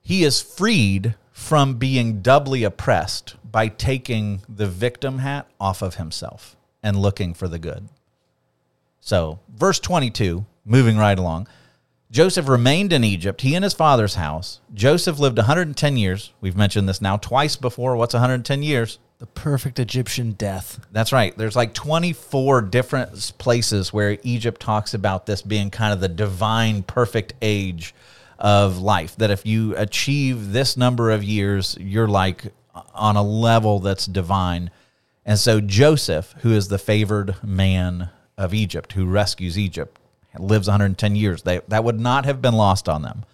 he 0.02 0.24
is 0.24 0.42
freed 0.42 1.14
from 1.32 1.76
being 1.76 2.24
doubly 2.24 2.64
oppressed 2.64 3.36
by 3.50 3.68
taking 3.68 4.42
the 4.50 4.68
victim 4.68 5.20
hat 5.20 5.48
off 5.60 5.84
of 5.84 5.96
himself 5.96 6.56
and 6.82 6.98
looking 6.98 7.36
for 7.36 7.48
the 7.48 7.60
good. 7.60 7.88
So, 9.00 9.40
verse 9.48 9.80
22, 9.80 10.44
moving 10.66 10.98
right 10.98 11.20
along. 11.20 11.48
Joseph 12.14 12.48
remained 12.48 12.94
in 12.94 13.04
Egypt, 13.04 13.42
he 13.42 13.56
and 13.56 13.64
his 13.64 13.74
father's 13.74 14.14
house. 14.14 14.62
Joseph 14.72 15.18
lived 15.18 15.40
110 15.40 15.98
years. 15.98 16.32
We've 16.42 16.56
mentioned 16.56 16.88
this 16.88 17.02
now 17.02 17.18
twice 17.18 17.56
before. 17.56 17.96
What's 17.96 18.14
110 18.14 18.62
years? 18.62 19.00
The 19.18 19.26
perfect 19.26 19.80
Egyptian 19.80 20.34
death. 20.34 20.80
That's 20.92 21.12
right. 21.12 21.36
There's 21.36 21.56
like 21.56 21.74
24 21.74 22.62
different 22.62 23.34
places 23.40 23.92
where 23.92 24.20
Egypt 24.22 24.62
talks 24.62 24.94
about 24.94 25.26
this 25.26 25.42
being 25.42 25.72
kind 25.72 25.92
of 25.92 26.02
the 26.02 26.08
divine 26.08 26.84
perfect 26.84 27.34
age 27.42 27.96
of 28.38 28.78
life. 28.78 29.16
That 29.16 29.32
if 29.32 29.44
you 29.44 29.76
achieve 29.76 30.52
this 30.52 30.78
number 30.78 31.10
of 31.10 31.24
years, 31.24 31.76
you're 31.80 32.08
like 32.08 32.46
uh, 32.76 32.84
on 32.94 33.16
a 33.16 33.24
level 33.24 33.80
that's 33.80 34.06
divine. 34.06 34.70
And 35.26 35.40
so 35.40 35.60
Joseph, 35.60 36.36
who 36.42 36.52
is 36.52 36.68
the 36.68 36.78
favored 36.78 37.44
man 37.44 38.12
of 38.38 38.54
Egypt, 38.54 38.94
who 38.94 39.08
rescues 39.08 39.58
Egypt, 39.58 39.98
lives 40.40 40.68
110 40.68 41.16
years. 41.16 41.44
They, 41.44 41.62
that 41.68 41.84
would 41.84 42.00
not 42.00 42.26
have 42.26 42.42
been 42.42 42.54
lost 42.54 42.90
on 42.90 43.02
them. 43.02 43.26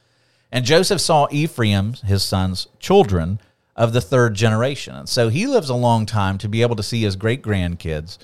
And 0.52 0.66
Joseph 0.66 1.02
saw 1.02 1.28
Ephraim, 1.32 1.94
his 1.94 2.24
son's 2.24 2.68
children, 2.80 3.40
of 3.76 3.94
the 3.94 4.02
third 4.02 4.34
generation. 4.34 4.96
And 4.96 5.08
so 5.08 5.30
he 5.30 5.48
lives 5.48 5.70
a 5.70 5.76
long 5.76 6.06
time 6.06 6.38
to 6.40 6.50
be 6.50 6.62
able 6.62 6.76
to 6.76 6.84
see 6.84 7.02
his 7.02 7.16
great 7.16 7.42
grandkids. 7.42 8.18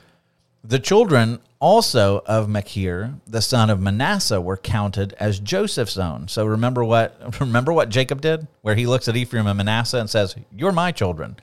The 0.63 0.79
children 0.79 1.39
also 1.60 2.22
of 2.25 2.50
Machir, 2.50 3.15
the 3.25 3.41
son 3.41 3.70
of 3.70 3.79
Manasseh, 3.79 4.41
were 4.41 4.58
counted 4.58 5.13
as 5.13 5.39
Joseph's 5.39 5.98
own. 5.98 6.27
So 6.27 6.46
remember 6.46 6.84
what 6.84 7.39
remember 7.39 7.72
what 7.72 7.89
Jacob 7.89 8.22
did, 8.22 8.48
where 8.62 8.75
he 8.75 8.86
looks 8.86 9.08
at 9.08 9.15
Ephraim 9.15 9.48
and 9.48 9.58
Manasseh 9.58 10.00
and 10.00 10.10
says, 10.10 10.36
"You're 10.51 10.72
my 10.72 10.91
children." 10.91 11.38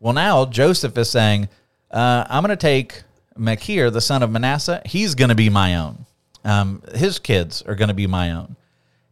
Well, 0.00 0.14
now 0.14 0.44
Joseph 0.44 0.98
is 0.98 1.10
saying, 1.10 1.48
uh, 1.90 2.24
"I'm 2.28 2.42
going 2.42 2.56
to 2.56 2.56
take 2.56 3.04
Machir, 3.36 3.90
the 3.90 4.00
son 4.00 4.22
of 4.22 4.30
Manasseh. 4.30 4.82
He's 4.84 5.14
going 5.14 5.28
to 5.28 5.34
be 5.34 5.48
my 5.48 5.76
own. 5.76 6.06
Um, 6.44 6.82
his 6.94 7.18
kids 7.18 7.62
are 7.62 7.74
going 7.74 7.88
to 7.88 7.94
be 7.94 8.06
my 8.06 8.32
own." 8.32 8.56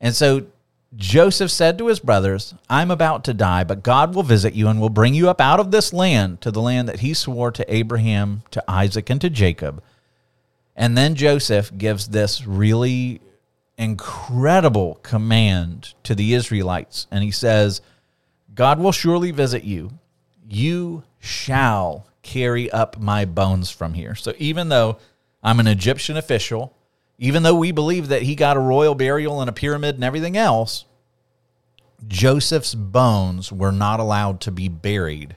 And 0.00 0.14
so 0.14 0.46
Joseph 0.94 1.50
said 1.50 1.78
to 1.78 1.88
his 1.88 2.00
brothers, 2.00 2.54
I'm 2.70 2.90
about 2.90 3.24
to 3.24 3.34
die, 3.34 3.64
but 3.64 3.82
God 3.82 4.14
will 4.14 4.22
visit 4.22 4.54
you 4.54 4.68
and 4.68 4.80
will 4.80 4.88
bring 4.88 5.14
you 5.14 5.28
up 5.28 5.40
out 5.40 5.60
of 5.60 5.70
this 5.70 5.92
land 5.92 6.40
to 6.40 6.50
the 6.50 6.62
land 6.62 6.88
that 6.88 7.00
he 7.00 7.12
swore 7.12 7.50
to 7.50 7.74
Abraham, 7.74 8.42
to 8.52 8.64
Isaac, 8.68 9.10
and 9.10 9.20
to 9.20 9.28
Jacob. 9.28 9.82
And 10.74 10.96
then 10.96 11.14
Joseph 11.14 11.76
gives 11.76 12.08
this 12.08 12.46
really 12.46 13.20
incredible 13.78 14.98
command 15.02 15.94
to 16.04 16.14
the 16.14 16.34
Israelites. 16.34 17.06
And 17.10 17.24
he 17.24 17.30
says, 17.30 17.80
God 18.54 18.78
will 18.78 18.92
surely 18.92 19.32
visit 19.32 19.64
you. 19.64 19.98
You 20.48 21.02
shall 21.18 22.06
carry 22.22 22.70
up 22.70 22.98
my 22.98 23.24
bones 23.24 23.70
from 23.70 23.94
here. 23.94 24.14
So 24.14 24.32
even 24.38 24.68
though 24.68 24.98
I'm 25.42 25.60
an 25.60 25.66
Egyptian 25.66 26.16
official, 26.16 26.75
even 27.18 27.42
though 27.42 27.54
we 27.54 27.72
believe 27.72 28.08
that 28.08 28.22
he 28.22 28.34
got 28.34 28.56
a 28.56 28.60
royal 28.60 28.94
burial 28.94 29.40
and 29.40 29.48
a 29.48 29.52
pyramid 29.52 29.94
and 29.94 30.04
everything 30.04 30.36
else, 30.36 30.84
Joseph's 32.06 32.74
bones 32.74 33.50
were 33.50 33.72
not 33.72 34.00
allowed 34.00 34.40
to 34.42 34.50
be 34.50 34.68
buried 34.68 35.34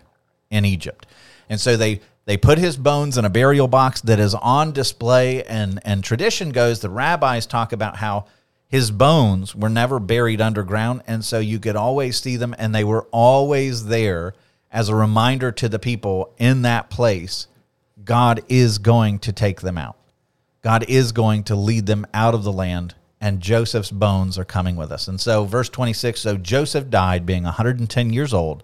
in 0.49 0.65
Egypt. 0.65 1.05
And 1.49 1.59
so 1.59 1.77
they 1.77 2.01
they 2.25 2.37
put 2.37 2.59
his 2.59 2.77
bones 2.77 3.17
in 3.17 3.25
a 3.25 3.29
burial 3.29 3.67
box 3.67 4.01
that 4.01 4.19
is 4.19 4.35
on 4.35 4.71
display 4.71 5.43
and 5.43 5.79
and 5.83 6.03
tradition 6.03 6.51
goes 6.51 6.79
the 6.79 6.89
rabbis 6.89 7.45
talk 7.45 7.71
about 7.71 7.97
how 7.97 8.25
his 8.67 8.91
bones 8.91 9.55
were 9.55 9.69
never 9.69 9.99
buried 9.99 10.39
underground 10.39 11.01
and 11.07 11.25
so 11.25 11.39
you 11.39 11.59
could 11.59 11.75
always 11.75 12.21
see 12.21 12.35
them 12.35 12.53
and 12.59 12.75
they 12.75 12.83
were 12.83 13.07
always 13.11 13.85
there 13.85 14.35
as 14.71 14.89
a 14.89 14.95
reminder 14.95 15.51
to 15.51 15.67
the 15.67 15.79
people 15.79 16.31
in 16.37 16.61
that 16.61 16.91
place 16.91 17.47
God 18.03 18.41
is 18.47 18.77
going 18.77 19.19
to 19.19 19.33
take 19.33 19.61
them 19.61 19.77
out. 19.77 19.98
God 20.61 20.85
is 20.87 21.11
going 21.11 21.43
to 21.45 21.55
lead 21.55 21.85
them 21.85 22.05
out 22.13 22.33
of 22.33 22.43
the 22.43 22.51
land, 22.51 22.95
and 23.21 23.41
Joseph's 23.41 23.91
bones 23.91 24.37
are 24.37 24.45
coming 24.45 24.75
with 24.75 24.91
us. 24.91 25.07
And 25.07 25.19
so, 25.19 25.45
verse 25.45 25.69
26 25.69 26.19
so 26.19 26.37
Joseph 26.37 26.89
died 26.89 27.25
being 27.25 27.43
110 27.43 28.13
years 28.13 28.33
old. 28.33 28.63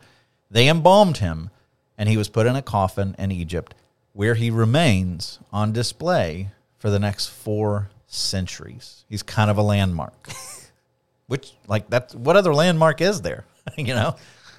They 0.52 0.68
embalmed 0.68 1.18
him, 1.18 1.50
and 1.98 2.10
he 2.10 2.18
was 2.18 2.30
put 2.30 2.48
in 2.48 2.56
a 2.56 2.62
coffin 2.62 3.16
in 3.18 3.32
Egypt, 3.32 3.74
where 4.14 4.36
he 4.36 4.50
remains 4.50 5.40
on 5.52 5.72
display 5.72 6.50
for 6.78 6.90
the 6.90 7.00
next 7.00 7.28
four 7.28 7.90
centuries. 8.08 9.06
He's 9.10 9.24
kind 9.24 9.50
of 9.50 9.58
a 9.58 9.64
landmark. 9.64 10.30
Which, 11.28 11.54
like, 11.68 11.90
that's 11.90 12.14
what 12.14 12.36
other 12.36 12.54
landmark 12.54 13.02
is 13.02 13.22
there? 13.22 13.46
you 13.78 13.96
know, 13.96 14.16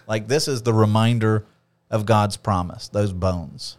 like, 0.08 0.26
this 0.26 0.48
is 0.48 0.62
the 0.62 0.72
reminder 0.72 1.46
of 1.90 2.06
God's 2.06 2.36
promise, 2.36 2.88
those 2.88 3.12
bones. 3.12 3.76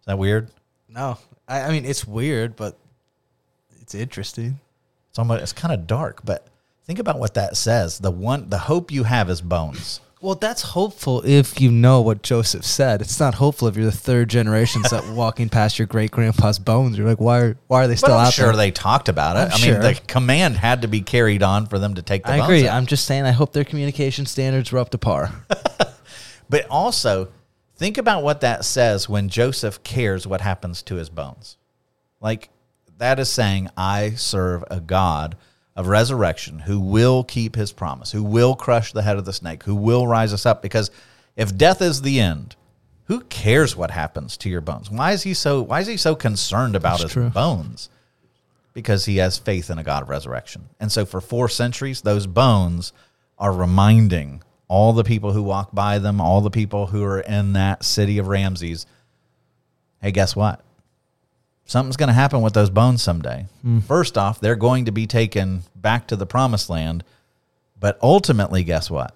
Is 0.00 0.06
that 0.06 0.18
weird? 0.18 0.50
No, 0.88 1.18
I, 1.48 1.62
I 1.62 1.70
mean 1.70 1.84
it's 1.84 2.06
weird, 2.06 2.56
but 2.56 2.78
it's 3.80 3.94
interesting. 3.94 4.60
It's 5.10 5.18
almost 5.18 5.42
it's 5.42 5.52
kind 5.52 5.72
of 5.72 5.86
dark, 5.86 6.20
but 6.24 6.46
think 6.84 6.98
about 6.98 7.18
what 7.18 7.34
that 7.34 7.56
says. 7.56 7.98
The 7.98 8.10
one 8.10 8.48
the 8.50 8.58
hope 8.58 8.90
you 8.90 9.04
have 9.04 9.30
is 9.30 9.40
bones. 9.40 10.00
Well, 10.20 10.34
that's 10.34 10.62
hopeful 10.62 11.22
if 11.24 11.60
you 11.60 11.70
know 11.70 12.00
what 12.00 12.22
Joseph 12.22 12.64
said. 12.64 13.00
It's 13.00 13.20
not 13.20 13.34
hopeful 13.34 13.68
if 13.68 13.76
you're 13.76 13.84
the 13.84 13.92
third 13.92 14.28
generation 14.28 14.82
that 14.90 15.06
walking 15.14 15.48
past 15.48 15.78
your 15.78 15.86
great 15.86 16.10
grandpa's 16.10 16.58
bones. 16.58 16.98
You're 16.98 17.06
like, 17.06 17.20
why 17.20 17.38
are 17.38 17.56
why 17.68 17.84
are 17.84 17.86
they 17.86 17.94
still 17.94 18.08
But 18.08 18.16
I'm 18.16 18.26
out 18.26 18.32
sure 18.32 18.46
there? 18.46 18.56
they 18.56 18.70
talked 18.72 19.08
about 19.08 19.36
it. 19.36 19.40
I'm 19.40 19.48
I 19.52 19.54
mean, 19.54 19.60
sure. 19.60 19.80
the 19.80 19.94
command 20.08 20.56
had 20.56 20.82
to 20.82 20.88
be 20.88 21.02
carried 21.02 21.44
on 21.44 21.66
for 21.66 21.78
them 21.78 21.94
to 21.94 22.02
take 22.02 22.24
the 22.24 22.32
I 22.32 22.38
bones 22.38 22.44
agree. 22.48 22.66
out. 22.68 22.74
I'm 22.74 22.86
just 22.86 23.04
saying. 23.06 23.26
I 23.26 23.30
hope 23.30 23.52
their 23.52 23.62
communication 23.64 24.26
standards 24.26 24.72
were 24.72 24.80
up 24.80 24.90
to 24.90 24.98
par. 24.98 25.30
But 26.50 26.66
also, 26.70 27.28
think 27.78 27.96
about 27.96 28.22
what 28.22 28.42
that 28.42 28.64
says 28.64 29.08
when 29.08 29.28
Joseph 29.28 29.82
cares 29.82 30.26
what 30.26 30.40
happens 30.40 30.82
to 30.82 30.96
his 30.96 31.08
bones. 31.08 31.56
Like 32.20 32.50
that 32.98 33.18
is 33.18 33.30
saying, 33.30 33.70
I 33.76 34.10
serve 34.10 34.64
a 34.70 34.80
God 34.80 35.36
of 35.76 35.86
resurrection 35.86 36.58
who 36.58 36.80
will 36.80 37.22
keep 37.22 37.54
his 37.54 37.72
promise, 37.72 38.10
who 38.10 38.24
will 38.24 38.56
crush 38.56 38.92
the 38.92 39.02
head 39.02 39.16
of 39.16 39.24
the 39.24 39.32
snake, 39.32 39.62
who 39.62 39.76
will 39.76 40.06
rise 40.08 40.32
us 40.32 40.44
up. 40.44 40.60
Because 40.60 40.90
if 41.36 41.56
death 41.56 41.80
is 41.80 42.02
the 42.02 42.18
end, 42.18 42.56
who 43.04 43.20
cares 43.20 43.76
what 43.76 43.92
happens 43.92 44.36
to 44.38 44.50
your 44.50 44.60
bones? 44.60 44.90
Why 44.90 45.12
is 45.12 45.22
he 45.22 45.32
so 45.32 45.62
why 45.62 45.80
is 45.80 45.86
he 45.86 45.96
so 45.96 46.16
concerned 46.16 46.74
about 46.74 46.98
That's 46.98 47.04
his 47.04 47.12
true. 47.12 47.30
bones? 47.30 47.88
Because 48.74 49.06
he 49.06 49.16
has 49.18 49.38
faith 49.38 49.70
in 49.70 49.78
a 49.78 49.84
God 49.84 50.02
of 50.02 50.08
resurrection. 50.08 50.68
And 50.78 50.92
so 50.92 51.06
for 51.06 51.20
four 51.20 51.48
centuries, 51.48 52.02
those 52.02 52.26
bones 52.26 52.92
are 53.38 53.52
reminding 53.52 54.42
all 54.68 54.92
the 54.92 55.04
people 55.04 55.32
who 55.32 55.42
walk 55.42 55.70
by 55.74 55.98
them, 55.98 56.20
all 56.20 56.40
the 56.40 56.50
people 56.50 56.86
who 56.86 57.02
are 57.02 57.20
in 57.20 57.54
that 57.54 57.84
city 57.84 58.18
of 58.18 58.28
Ramses, 58.28 58.86
hey, 60.00 60.12
guess 60.12 60.36
what? 60.36 60.62
Something's 61.64 61.96
going 61.96 62.08
to 62.08 62.14
happen 62.14 62.40
with 62.40 62.54
those 62.54 62.70
bones 62.70 63.02
someday. 63.02 63.46
Hmm. 63.62 63.80
First 63.80 64.16
off, 64.16 64.40
they're 64.40 64.56
going 64.56 64.84
to 64.86 64.92
be 64.92 65.06
taken 65.06 65.62
back 65.74 66.06
to 66.08 66.16
the 66.16 66.26
promised 66.26 66.70
land, 66.70 67.04
but 67.78 67.98
ultimately, 68.02 68.64
guess 68.64 68.90
what? 68.90 69.14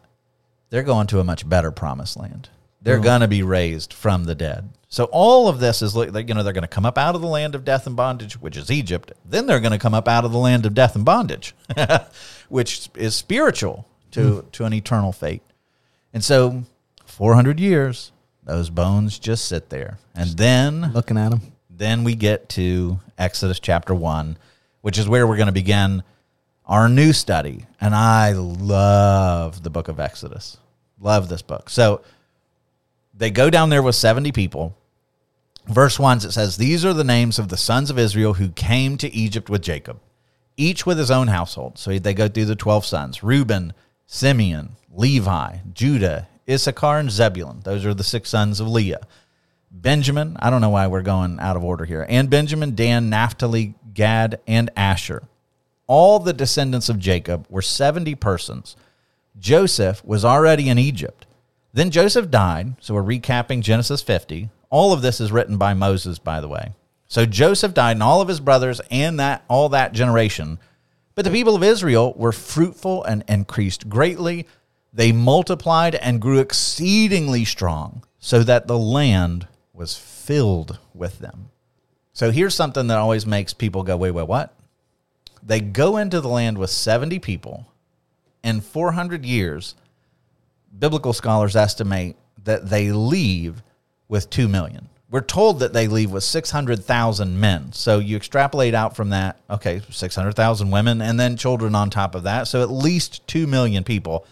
They're 0.70 0.82
going 0.82 1.06
to 1.08 1.20
a 1.20 1.24
much 1.24 1.48
better 1.48 1.70
promised 1.70 2.16
land. 2.16 2.48
They're 2.80 2.98
going 2.98 3.20
to 3.20 3.28
be 3.28 3.44
raised 3.44 3.92
from 3.92 4.24
the 4.24 4.34
dead. 4.34 4.70
So 4.88 5.04
all 5.12 5.48
of 5.48 5.60
this 5.60 5.82
is 5.82 5.94
you 5.94 6.10
know 6.10 6.42
they're 6.42 6.52
going 6.52 6.62
to 6.62 6.68
come 6.68 6.84
up 6.84 6.98
out 6.98 7.14
of 7.14 7.20
the 7.20 7.28
land 7.28 7.54
of 7.54 7.64
death 7.64 7.86
and 7.86 7.94
bondage, 7.94 8.40
which 8.40 8.56
is 8.56 8.70
Egypt. 8.70 9.12
Then 9.24 9.46
they're 9.46 9.60
going 9.60 9.72
to 9.72 9.78
come 9.78 9.94
up 9.94 10.08
out 10.08 10.24
of 10.24 10.32
the 10.32 10.38
land 10.38 10.66
of 10.66 10.74
death 10.74 10.96
and 10.96 11.04
bondage, 11.04 11.54
which 12.48 12.90
is 12.96 13.14
spiritual 13.14 13.86
to 14.12 14.36
hmm. 14.36 14.48
to 14.50 14.64
an 14.64 14.72
eternal 14.72 15.12
fate. 15.12 15.42
And 16.14 16.22
so, 16.22 16.64
400 17.06 17.58
years, 17.58 18.12
those 18.44 18.70
bones 18.70 19.18
just 19.18 19.46
sit 19.46 19.70
there, 19.70 19.98
and 20.14 20.30
then 20.30 20.92
Looking 20.92 21.16
at 21.16 21.30
them, 21.30 21.40
then 21.70 22.04
we 22.04 22.14
get 22.14 22.48
to 22.50 23.00
Exodus 23.18 23.60
chapter 23.60 23.94
1, 23.94 24.36
which 24.82 24.98
is 24.98 25.08
where 25.08 25.26
we're 25.26 25.36
going 25.36 25.46
to 25.46 25.52
begin 25.52 26.02
our 26.66 26.88
new 26.88 27.12
study. 27.12 27.66
And 27.80 27.94
I 27.94 28.32
love 28.32 29.62
the 29.62 29.70
book 29.70 29.88
of 29.88 30.00
Exodus. 30.00 30.58
Love 31.00 31.28
this 31.28 31.42
book. 31.42 31.68
So 31.68 32.02
they 33.14 33.30
go 33.30 33.50
down 33.50 33.70
there 33.70 33.82
with 33.82 33.94
70 33.94 34.32
people. 34.32 34.76
Verse 35.66 35.98
1 35.98 36.18
it 36.18 36.32
says, 36.32 36.56
These 36.56 36.84
are 36.84 36.92
the 36.94 37.04
names 37.04 37.38
of 37.38 37.48
the 37.48 37.56
sons 37.56 37.90
of 37.90 37.98
Israel 37.98 38.34
who 38.34 38.50
came 38.50 38.96
to 38.98 39.12
Egypt 39.12 39.48
with 39.48 39.62
Jacob, 39.62 40.00
each 40.56 40.86
with 40.86 40.98
his 40.98 41.10
own 41.10 41.28
household. 41.28 41.78
So 41.78 41.98
they 41.98 42.14
go 42.14 42.28
through 42.28 42.46
the 42.46 42.56
12 42.56 42.84
sons 42.84 43.22
Reuben, 43.22 43.72
Simeon, 44.14 44.76
Levi, 44.94 45.56
Judah, 45.72 46.28
Issachar, 46.46 46.98
and 46.98 47.10
Zebulun. 47.10 47.60
Those 47.64 47.86
are 47.86 47.94
the 47.94 48.04
six 48.04 48.28
sons 48.28 48.60
of 48.60 48.68
Leah. 48.68 49.06
Benjamin, 49.70 50.36
I 50.38 50.50
don't 50.50 50.60
know 50.60 50.68
why 50.68 50.86
we're 50.86 51.00
going 51.00 51.40
out 51.40 51.56
of 51.56 51.64
order 51.64 51.86
here, 51.86 52.04
and 52.06 52.28
Benjamin, 52.28 52.74
Dan, 52.74 53.08
Naphtali, 53.08 53.74
Gad, 53.94 54.38
and 54.46 54.68
Asher. 54.76 55.22
All 55.86 56.18
the 56.18 56.34
descendants 56.34 56.90
of 56.90 56.98
Jacob 56.98 57.46
were 57.48 57.62
70 57.62 58.14
persons. 58.16 58.76
Joseph 59.38 60.04
was 60.04 60.26
already 60.26 60.68
in 60.68 60.78
Egypt. 60.78 61.24
Then 61.72 61.90
Joseph 61.90 62.30
died, 62.30 62.74
so 62.80 62.92
we're 62.92 63.02
recapping 63.02 63.62
Genesis 63.62 64.02
50. 64.02 64.50
All 64.68 64.92
of 64.92 65.00
this 65.00 65.22
is 65.22 65.32
written 65.32 65.56
by 65.56 65.72
Moses, 65.72 66.18
by 66.18 66.42
the 66.42 66.48
way. 66.48 66.72
So 67.08 67.24
Joseph 67.24 67.72
died 67.72 67.92
and 67.92 68.02
all 68.02 68.20
of 68.20 68.28
his 68.28 68.40
brothers 68.40 68.82
and 68.90 69.18
that 69.18 69.42
all 69.48 69.70
that 69.70 69.94
generation. 69.94 70.58
But 71.14 71.24
the 71.24 71.30
people 71.30 71.54
of 71.54 71.62
Israel 71.62 72.14
were 72.16 72.32
fruitful 72.32 73.04
and 73.04 73.24
increased 73.28 73.88
greatly. 73.88 74.46
They 74.92 75.12
multiplied 75.12 75.94
and 75.94 76.20
grew 76.20 76.38
exceedingly 76.38 77.44
strong, 77.44 78.04
so 78.18 78.42
that 78.42 78.66
the 78.66 78.78
land 78.78 79.46
was 79.72 79.96
filled 79.96 80.78
with 80.94 81.18
them. 81.18 81.50
So 82.12 82.30
here's 82.30 82.54
something 82.54 82.86
that 82.88 82.98
always 82.98 83.26
makes 83.26 83.54
people 83.54 83.82
go, 83.82 83.96
wait, 83.96 84.10
wait, 84.12 84.28
what? 84.28 84.54
They 85.42 85.60
go 85.60 85.96
into 85.96 86.20
the 86.20 86.28
land 86.28 86.58
with 86.58 86.70
70 86.70 87.18
people. 87.18 87.66
In 88.44 88.60
400 88.60 89.24
years, 89.24 89.74
biblical 90.78 91.12
scholars 91.12 91.56
estimate 91.56 92.16
that 92.44 92.68
they 92.68 92.92
leave 92.92 93.62
with 94.08 94.30
2 94.30 94.48
million. 94.48 94.88
We're 95.12 95.20
told 95.20 95.60
that 95.60 95.72
they 95.72 95.86
leave 95.86 96.10
with 96.10 96.24
600,000 96.24 97.38
men. 97.38 97.72
So 97.72 98.00
you 98.00 98.16
extrapolate 98.16 98.74
out 98.74 98.96
from 98.96 99.10
that, 99.10 99.38
okay, 99.48 99.82
600,000 99.88 100.70
women 100.70 101.00
and 101.00 101.20
then 101.20 101.36
children 101.36 101.76
on 101.76 101.90
top 101.90 102.16
of 102.16 102.24
that. 102.24 102.48
So 102.48 102.62
at 102.62 102.70
least 102.70 103.24
2 103.28 103.46
million 103.46 103.84
people. 103.84 104.26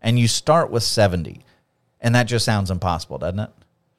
And 0.00 0.18
you 0.18 0.28
start 0.28 0.70
with 0.70 0.84
70. 0.84 1.44
And 2.00 2.14
that 2.14 2.24
just 2.24 2.46
sounds 2.46 2.70
impossible, 2.70 3.18
doesn't 3.18 3.40
it? 3.40 3.50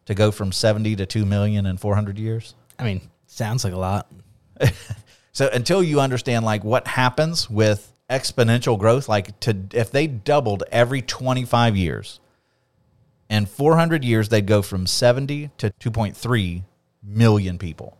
To 0.06 0.16
go 0.16 0.32
from 0.32 0.52
70 0.52 0.96
to 0.96 1.06
2 1.06 1.26
million 1.26 1.68
in 1.68 1.78
400 1.78 2.18
years. 2.18 2.55
I 2.79 2.86
mean, 2.86 3.01
sounds 3.27 3.64
like 3.64 3.74
a 3.74 3.77
lot. 3.77 4.12
So 5.34 5.50
until 5.51 5.82
you 5.82 6.00
understand 6.00 6.46
like 6.46 6.64
what 6.64 6.88
happens 6.88 7.50
with 7.50 7.94
exponential 8.10 8.77
growth, 8.77 9.08
like 9.08 9.40
to 9.42 9.55
if 9.74 9.92
they 9.92 10.08
doubled 10.08 10.64
every 10.72 11.01
25 11.01 11.77
years, 11.77 12.20
in 13.31 13.46
400 13.46 14.03
years 14.03 14.29
they'd 14.29 14.46
go 14.46 14.61
from 14.61 14.85
70 14.85 15.50
to 15.57 15.72
2.3 15.79 16.63
million 17.01 17.57
people. 17.57 17.98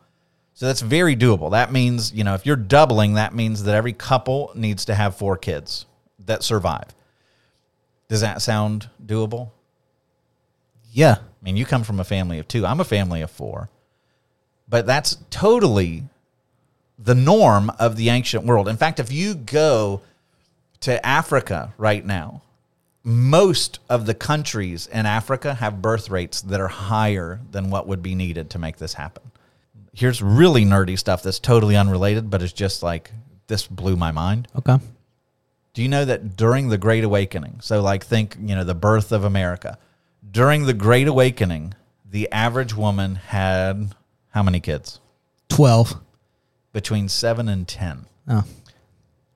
So 0.54 0.68
that's 0.68 0.82
very 0.82 1.16
doable. 1.16 1.52
That 1.52 1.72
means, 1.72 2.14
you 2.14 2.24
know, 2.24 2.36
if 2.36 2.46
you're 2.46 2.56
doubling, 2.56 3.16
that 3.16 3.34
means 3.34 3.64
that 3.64 3.74
every 3.74 3.94
couple 3.94 4.52
needs 4.54 4.86
to 4.86 4.94
have 4.94 5.16
four 5.16 5.38
kids 5.38 5.86
that 6.26 6.44
survive. 6.44 6.94
Does 8.10 8.22
that 8.22 8.42
sound 8.42 8.90
doable? 9.04 9.52
Yeah. 10.92 11.16
I 11.20 11.44
mean, 11.44 11.58
you 11.58 11.66
come 11.66 11.84
from 11.84 12.00
a 12.00 12.04
family 12.04 12.38
of 12.38 12.48
two. 12.48 12.66
I'm 12.66 12.82
a 12.82 12.86
family 12.86 13.22
of 13.22 13.32
four. 13.32 13.70
But 14.68 14.86
that's 14.86 15.18
totally 15.30 16.04
the 17.00 17.16
norm 17.16 17.72
of 17.80 17.96
the 17.96 18.10
ancient 18.10 18.46
world. 18.46 18.68
In 18.68 18.78
fact, 18.78 19.00
if 19.00 19.12
you 19.12 19.34
go 19.34 20.02
to 20.82 21.04
Africa 21.06 21.74
right 21.78 22.06
now, 22.06 22.42
most 23.04 23.80
of 23.90 24.06
the 24.06 24.14
countries 24.14 24.88
in 24.88 25.06
Africa 25.06 25.56
have 25.56 25.82
birth 25.82 26.10
rates 26.10 26.42
that 26.42 26.60
are 26.60 26.68
higher 26.68 27.42
than 27.52 27.70
what 27.70 27.88
would 27.88 28.04
be 28.04 28.16
needed 28.16 28.50
to 28.52 28.60
make 28.60 28.78
this 28.78 28.94
happen. 28.94 29.24
Here's 29.94 30.22
really 30.22 30.64
nerdy 30.64 30.98
stuff 30.98 31.24
that's 31.24 31.40
totally 31.40 31.76
unrelated, 31.76 32.30
but 32.30 32.42
it's 32.42 32.54
just 32.54 32.84
like 32.84 33.12
this 33.48 33.68
blew 33.68 33.96
my 33.96 34.12
mind. 34.12 34.48
Okay. 34.56 34.78
Do 35.74 35.82
you 35.82 35.90
know 35.90 36.06
that 36.06 36.36
during 36.36 36.70
the 36.70 36.78
Great 36.78 37.04
Awakening, 37.04 37.60
so 37.62 37.82
like 37.82 38.06
think, 38.06 38.38
you 38.40 38.56
know, 38.56 38.64
the 38.64 38.76
birth 38.76 39.12
of 39.12 39.24
America, 39.24 39.78
during 40.30 40.66
the 40.66 40.74
Great 40.74 41.08
Awakening, 41.08 41.74
the 42.10 42.32
average 42.32 42.76
woman 42.76 43.16
had 43.16 43.96
how 44.30 44.44
many 44.44 44.60
kids? 44.60 45.00
12. 45.50 45.96
Between 46.74 47.10
seven 47.10 47.50
and 47.50 47.68
10. 47.68 48.06
Oh. 48.28 48.44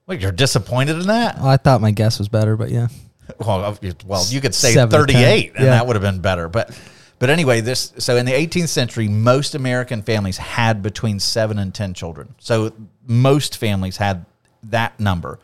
Wait, 0.06 0.20
you're 0.20 0.32
disappointed 0.32 0.96
in 0.96 1.06
that? 1.08 1.36
Well, 1.38 1.48
I 1.48 1.56
thought 1.56 1.80
my 1.80 1.90
guess 1.90 2.18
was 2.18 2.28
better, 2.28 2.56
but 2.56 2.70
yeah. 2.70 2.88
Well, 3.38 3.76
well, 4.06 4.24
you 4.28 4.40
could 4.40 4.54
say 4.54 4.72
Seven 4.72 4.90
38 4.90 5.48
10. 5.54 5.56
and 5.56 5.64
Yeah. 5.64 5.70
that 5.72 5.86
would 5.86 5.96
have 5.96 6.02
been 6.02 6.20
better. 6.20 6.48
But 6.48 6.78
but 7.18 7.30
anyway, 7.30 7.60
this 7.60 7.92
so 7.98 8.16
in 8.16 8.26
the 8.26 8.32
18th 8.32 8.68
century, 8.68 9.08
most 9.08 9.54
American 9.54 10.02
families 10.02 10.36
had 10.36 10.82
between 10.82 11.18
7 11.18 11.58
and 11.58 11.74
10 11.74 11.94
children. 11.94 12.34
So 12.38 12.72
most 13.06 13.56
families 13.56 13.96
had 13.96 14.26
that 14.64 14.98
number. 15.00 15.38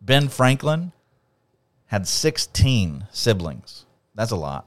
Ben 0.00 0.28
Franklin 0.28 0.92
had 1.86 2.06
16 2.08 3.06
siblings. 3.12 3.84
That's 4.14 4.30
a 4.30 4.36
lot. 4.36 4.66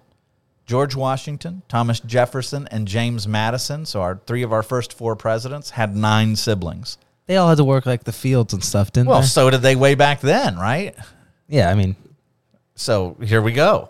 George 0.65 0.95
Washington, 0.95 1.63
Thomas 1.67 1.99
Jefferson, 1.99 2.67
and 2.69 2.87
James 2.87 3.27
Madison, 3.27 3.85
so 3.85 4.01
our 4.01 4.21
three 4.27 4.43
of 4.43 4.53
our 4.53 4.61
first 4.61 4.93
four 4.93 5.15
presidents 5.15 5.71
had 5.71 5.95
9 5.95 6.35
siblings. 6.35 6.97
They 7.25 7.37
all 7.37 7.49
had 7.49 7.57
to 7.57 7.63
work 7.63 7.85
like 7.87 8.03
the 8.03 8.11
fields 8.11 8.53
and 8.53 8.63
stuff, 8.63 8.91
didn't 8.93 9.07
Well, 9.07 9.17
they? 9.17 9.21
Well, 9.21 9.27
so 9.27 9.49
did 9.49 9.61
they 9.63 9.75
way 9.75 9.95
back 9.95 10.21
then, 10.21 10.57
right? 10.57 10.95
yeah, 11.47 11.69
I 11.71 11.75
mean, 11.75 11.95
So 12.79 13.17
here 13.21 13.41
we 13.41 13.51
go. 13.51 13.89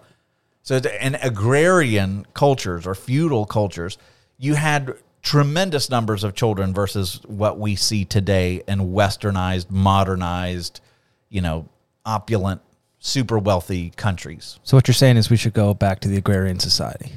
So 0.64 0.78
in 0.78 1.16
agrarian 1.16 2.26
cultures 2.34 2.88
or 2.88 2.96
feudal 2.96 3.46
cultures, 3.46 3.98
you 4.38 4.56
had 4.56 4.96
tremendous 5.22 5.90
numbers 5.90 6.24
of 6.24 6.34
children 6.34 6.74
versus 6.74 7.22
what 7.28 7.60
we 7.60 7.76
see 7.76 8.04
today 8.04 8.64
in 8.68 8.80
westernized, 8.92 9.70
modernized, 9.70 10.82
you 11.30 11.40
know, 11.40 11.70
opulent, 12.04 12.62
super 12.98 13.38
wealthy 13.38 13.92
countries. 13.92 14.60
so 14.64 14.76
what 14.76 14.88
you're 14.88 14.96
saying 14.96 15.18
is 15.18 15.30
we 15.30 15.38
should 15.38 15.54
go 15.54 15.74
back 15.74 16.00
to 16.00 16.08
the 16.08 16.18
agrarian 16.18 16.60
society. 16.60 17.12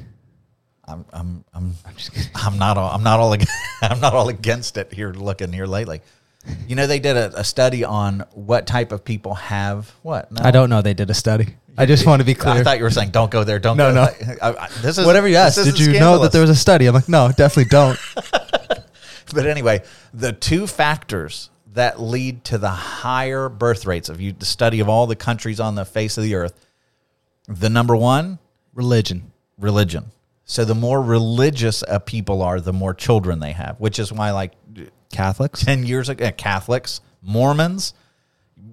I'm 0.85 1.05
I'm 1.11 1.43
I'm 1.53 1.73
I'm 1.85 1.95
just. 1.95 2.11
I'm 2.35 2.57
not 2.59 2.77
all 2.77 2.91
I'm 2.91 3.03
not 3.03 3.19
all 3.19 3.33
I'm 3.81 3.99
not 3.99 4.13
all 4.13 4.29
against 4.29 4.77
it 4.77 4.93
here 4.93 5.11
looking 5.11 5.51
here 5.51 5.65
lately. 5.65 6.01
You 6.67 6.75
know, 6.75 6.87
they 6.87 6.99
did 6.99 7.15
a, 7.15 7.39
a 7.39 7.43
study 7.43 7.83
on 7.83 8.25
what 8.33 8.67
type 8.67 8.91
of 8.91 9.05
people 9.05 9.33
have 9.35 9.93
what? 10.01 10.31
No? 10.31 10.41
I 10.43 10.51
don't 10.51 10.69
know. 10.69 10.81
They 10.81 10.93
did 10.93 11.09
a 11.09 11.13
study. 11.13 11.55
I 11.77 11.85
just 11.85 12.05
want 12.05 12.19
to 12.19 12.25
be 12.25 12.35
clear. 12.35 12.55
I 12.55 12.63
thought 12.63 12.77
you 12.77 12.83
were 12.83 12.91
saying 12.91 13.09
don't 13.11 13.31
go 13.31 13.43
there, 13.43 13.57
don't 13.59 13.77
No, 13.77 13.89
go 13.91 14.05
no. 14.05 14.05
there. 14.11 14.37
I- 14.41 14.65
I- 14.65 14.67
this 14.81 14.97
is 14.97 15.05
Whatever 15.05 15.27
you 15.27 15.37
asked, 15.37 15.63
did 15.63 15.79
you 15.79 15.99
know 15.99 16.19
that 16.19 16.31
there 16.31 16.41
was 16.41 16.49
a 16.51 16.55
study? 16.55 16.85
I'm 16.85 16.93
like, 16.93 17.09
no, 17.09 17.29
definitely 17.35 17.69
don't. 17.69 17.99
But 19.33 19.47
anyway, 19.47 19.81
the 20.13 20.31
two 20.31 20.67
factors 20.67 21.49
that 21.73 21.99
lead 21.99 22.43
to 22.45 22.59
the 22.59 22.69
higher 22.69 23.49
birth 23.49 23.87
rates 23.87 24.07
of 24.09 24.21
you 24.21 24.31
the 24.31 24.45
study 24.45 24.79
of 24.79 24.87
all 24.89 25.07
the 25.07 25.15
countries 25.15 25.59
on 25.59 25.73
the 25.73 25.85
face 25.85 26.17
of 26.19 26.23
the 26.23 26.35
earth. 26.35 26.53
The 27.47 27.69
number 27.69 27.95
one, 27.95 28.37
Religion. 28.75 29.31
religion. 29.57 30.11
So 30.45 30.65
the 30.65 30.75
more 30.75 31.01
religious 31.01 31.83
a 31.87 31.99
people 31.99 32.43
are, 32.43 32.59
the 32.61 32.73
more 32.73 32.93
children 32.93 33.39
they 33.39 33.53
have, 33.53 33.79
which 33.79 33.97
is 33.97 34.11
why 34.13 34.31
like 34.31 34.51
Catholics. 35.11 35.63
10 35.63 35.83
years 35.85 36.09
ago, 36.09 36.29
Catholics, 36.31 37.01
Mormons, 37.23 37.93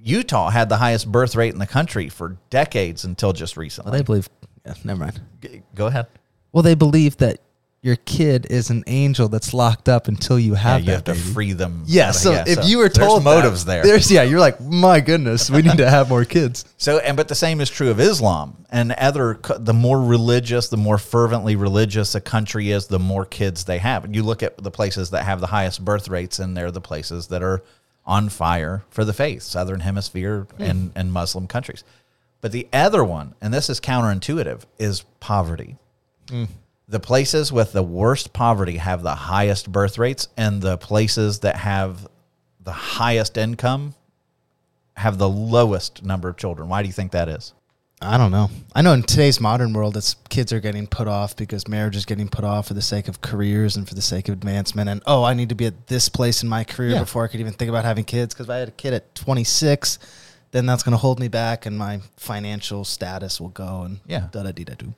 Utah 0.03 0.51
had 0.51 0.69
the 0.69 0.77
highest 0.77 1.11
birth 1.11 1.35
rate 1.37 1.53
in 1.53 1.59
the 1.59 1.67
country 1.67 2.09
for 2.09 2.37
decades 2.51 3.05
until 3.05 3.33
just 3.33 3.57
Well, 3.57 3.63
recently. 3.63 3.93
they 3.99 4.03
believe. 4.03 4.29
Yeah, 4.65 4.75
never 4.85 5.01
mind. 5.01 5.21
G- 5.43 5.63
Go 5.75 5.87
ahead. 5.87 6.07
Well, 6.53 6.63
they 6.63 6.75
believe 6.75 7.17
that 7.19 7.41
your 7.83 7.97
kid 7.97 8.47
is 8.51 8.69
an 8.69 8.85
angel 8.87 9.29
that's 9.29 9.55
locked 9.55 9.89
up 9.89 10.07
until 10.07 10.39
you 10.39 10.53
Yeah, 10.53 10.59
have 10.59 10.81
you 10.83 10.87
that 10.89 11.07
have 11.07 11.17
to 11.17 11.33
free 11.33 11.55
them. 11.55 11.83
Yeah, 11.87 12.11
so 12.11 12.45
if 12.47 12.67
you 12.69 12.77
were 12.77 12.91
told 12.91 13.21
that, 13.21 13.25
motives 13.25 13.65
there, 13.65 13.83
there's 13.83 14.11
yeah, 14.13 14.23
you're 14.23 14.39
like, 14.39 14.61
my 14.61 15.01
goodness, 15.01 15.49
we 15.49 15.63
need 15.63 15.79
to 15.79 15.89
have 15.89 16.09
more 16.11 16.25
kids. 16.27 16.67
So, 16.77 16.99
and 16.99 17.15
but 17.17 17.29
the 17.29 17.35
same 17.35 17.61
is 17.61 17.69
true 17.71 17.91
of 17.91 17.99
Islam 18.01 18.65
and 18.71 18.93
other. 18.93 19.39
The 19.59 19.73
more 19.75 20.01
religious, 20.03 20.69
the 20.69 20.77
more 20.79 20.97
fervently 20.99 21.57
religious 21.57 22.15
a 22.15 22.21
country 22.23 22.71
is, 22.71 22.87
the 22.87 22.99
more 22.99 23.25
kids 23.27 23.65
they 23.65 23.79
have. 23.79 24.05
And 24.05 24.15
you 24.15 24.23
look 24.23 24.43
at 24.43 24.57
the 24.63 24.71
places 24.71 25.11
that 25.11 25.25
have 25.25 25.41
the 25.41 25.47
highest 25.47 25.83
birth 25.85 26.09
rates, 26.09 26.39
and 26.39 26.55
they're 26.57 26.71
the 26.71 26.81
places 26.81 27.27
that 27.29 27.43
are 27.43 27.63
on 28.11 28.29
fire 28.29 28.83
for 28.91 29.05
the 29.05 29.13
faith, 29.13 29.41
Southern 29.43 29.81
Hemisphere 29.81 30.49
hmm. 30.57 30.63
and 30.63 30.93
and 30.97 31.13
Muslim 31.13 31.47
countries. 31.47 31.85
But 32.41 32.53
the 32.53 32.67
other 32.73 33.05
one, 33.05 33.35
and 33.41 33.55
this 33.55 33.71
is 33.71 33.81
counterintuitive, 33.81 34.65
is 34.79 35.05
poverty. 35.21 35.77
Hmm. 36.29 36.45
The 36.89 37.01
places 37.01 37.53
with 37.53 37.73
the 37.73 37.85
worst 37.85 38.33
poverty 38.33 38.79
have 38.79 39.03
the 39.03 39.15
highest 39.15 39.71
birth 39.71 39.97
rates, 39.97 40.27
and 40.37 40.61
the 40.61 40.77
places 40.77 41.39
that 41.41 41.57
have 41.57 42.09
the 42.59 42.73
highest 42.73 43.37
income 43.37 43.95
have 44.97 45.17
the 45.17 45.29
lowest 45.29 46.03
number 46.03 46.29
of 46.29 46.37
children. 46.37 46.69
Why 46.69 46.83
do 46.83 46.89
you 46.89 46.93
think 46.93 47.13
that 47.13 47.29
is? 47.29 47.55
I 48.03 48.17
don't 48.17 48.31
know. 48.31 48.49
I 48.75 48.81
know 48.81 48.95
in 48.95 49.03
today's 49.03 49.41
modern 49.43 49.75
world, 49.75 49.95
it's 49.97 50.15
kids 50.31 50.55
are 50.55 50.61
getting 50.61 50.87
put 50.87 51.07
off 51.07 51.37
because 51.37 51.69
marriage 51.69 51.97
is 51.97 52.07
getting 52.07 52.29
put 52.29 52.45
off 52.45 52.69
for 52.69 52.75
the 52.75 52.81
sake 52.81 53.09
of 53.09 53.21
careers 53.21 53.77
and 53.77 53.87
for 53.87 53.95
the 53.95 54.01
sake 54.01 54.29
of 54.29 54.33
advancement. 54.35 54.89
And 54.89 55.03
oh, 55.07 55.23
I 55.23 55.35
need 55.35 55.51
to 55.51 55.55
be 55.55 55.67
at 55.67 55.87
this 55.89 56.09
place 56.09 56.43
in 56.43 56.49
my 56.49 56.65
career 56.65 56.93
Yeah. 56.93 57.01
before 57.01 57.25
I 57.25 57.29
could 57.29 57.41
even 57.41 57.53
think 57.53 57.69
about 57.69 57.85
having 57.85 58.05
kids. 58.05 58.33
Because 58.33 58.47
if 58.47 58.51
I 58.51 58.57
had 58.57 58.69
a 58.69 58.73
kid 58.73 58.95
at 58.95 59.15
26, 59.15 59.99
then 60.53 60.65
that's 60.65 60.83
going 60.83 60.93
to 60.93 60.99
hold 60.99 61.21
me 61.21 61.29
back, 61.29 61.67
and 61.67 61.77
my 61.79 62.01
financial 62.17 62.85
status 62.85 63.39
will 63.39 63.51
go. 63.51 63.83
And 63.83 64.01
Yeah. 64.07 64.29
da 64.33 64.45
da 64.45 64.53
dee 64.53 64.65
da 64.65 64.75
do. 64.75 64.95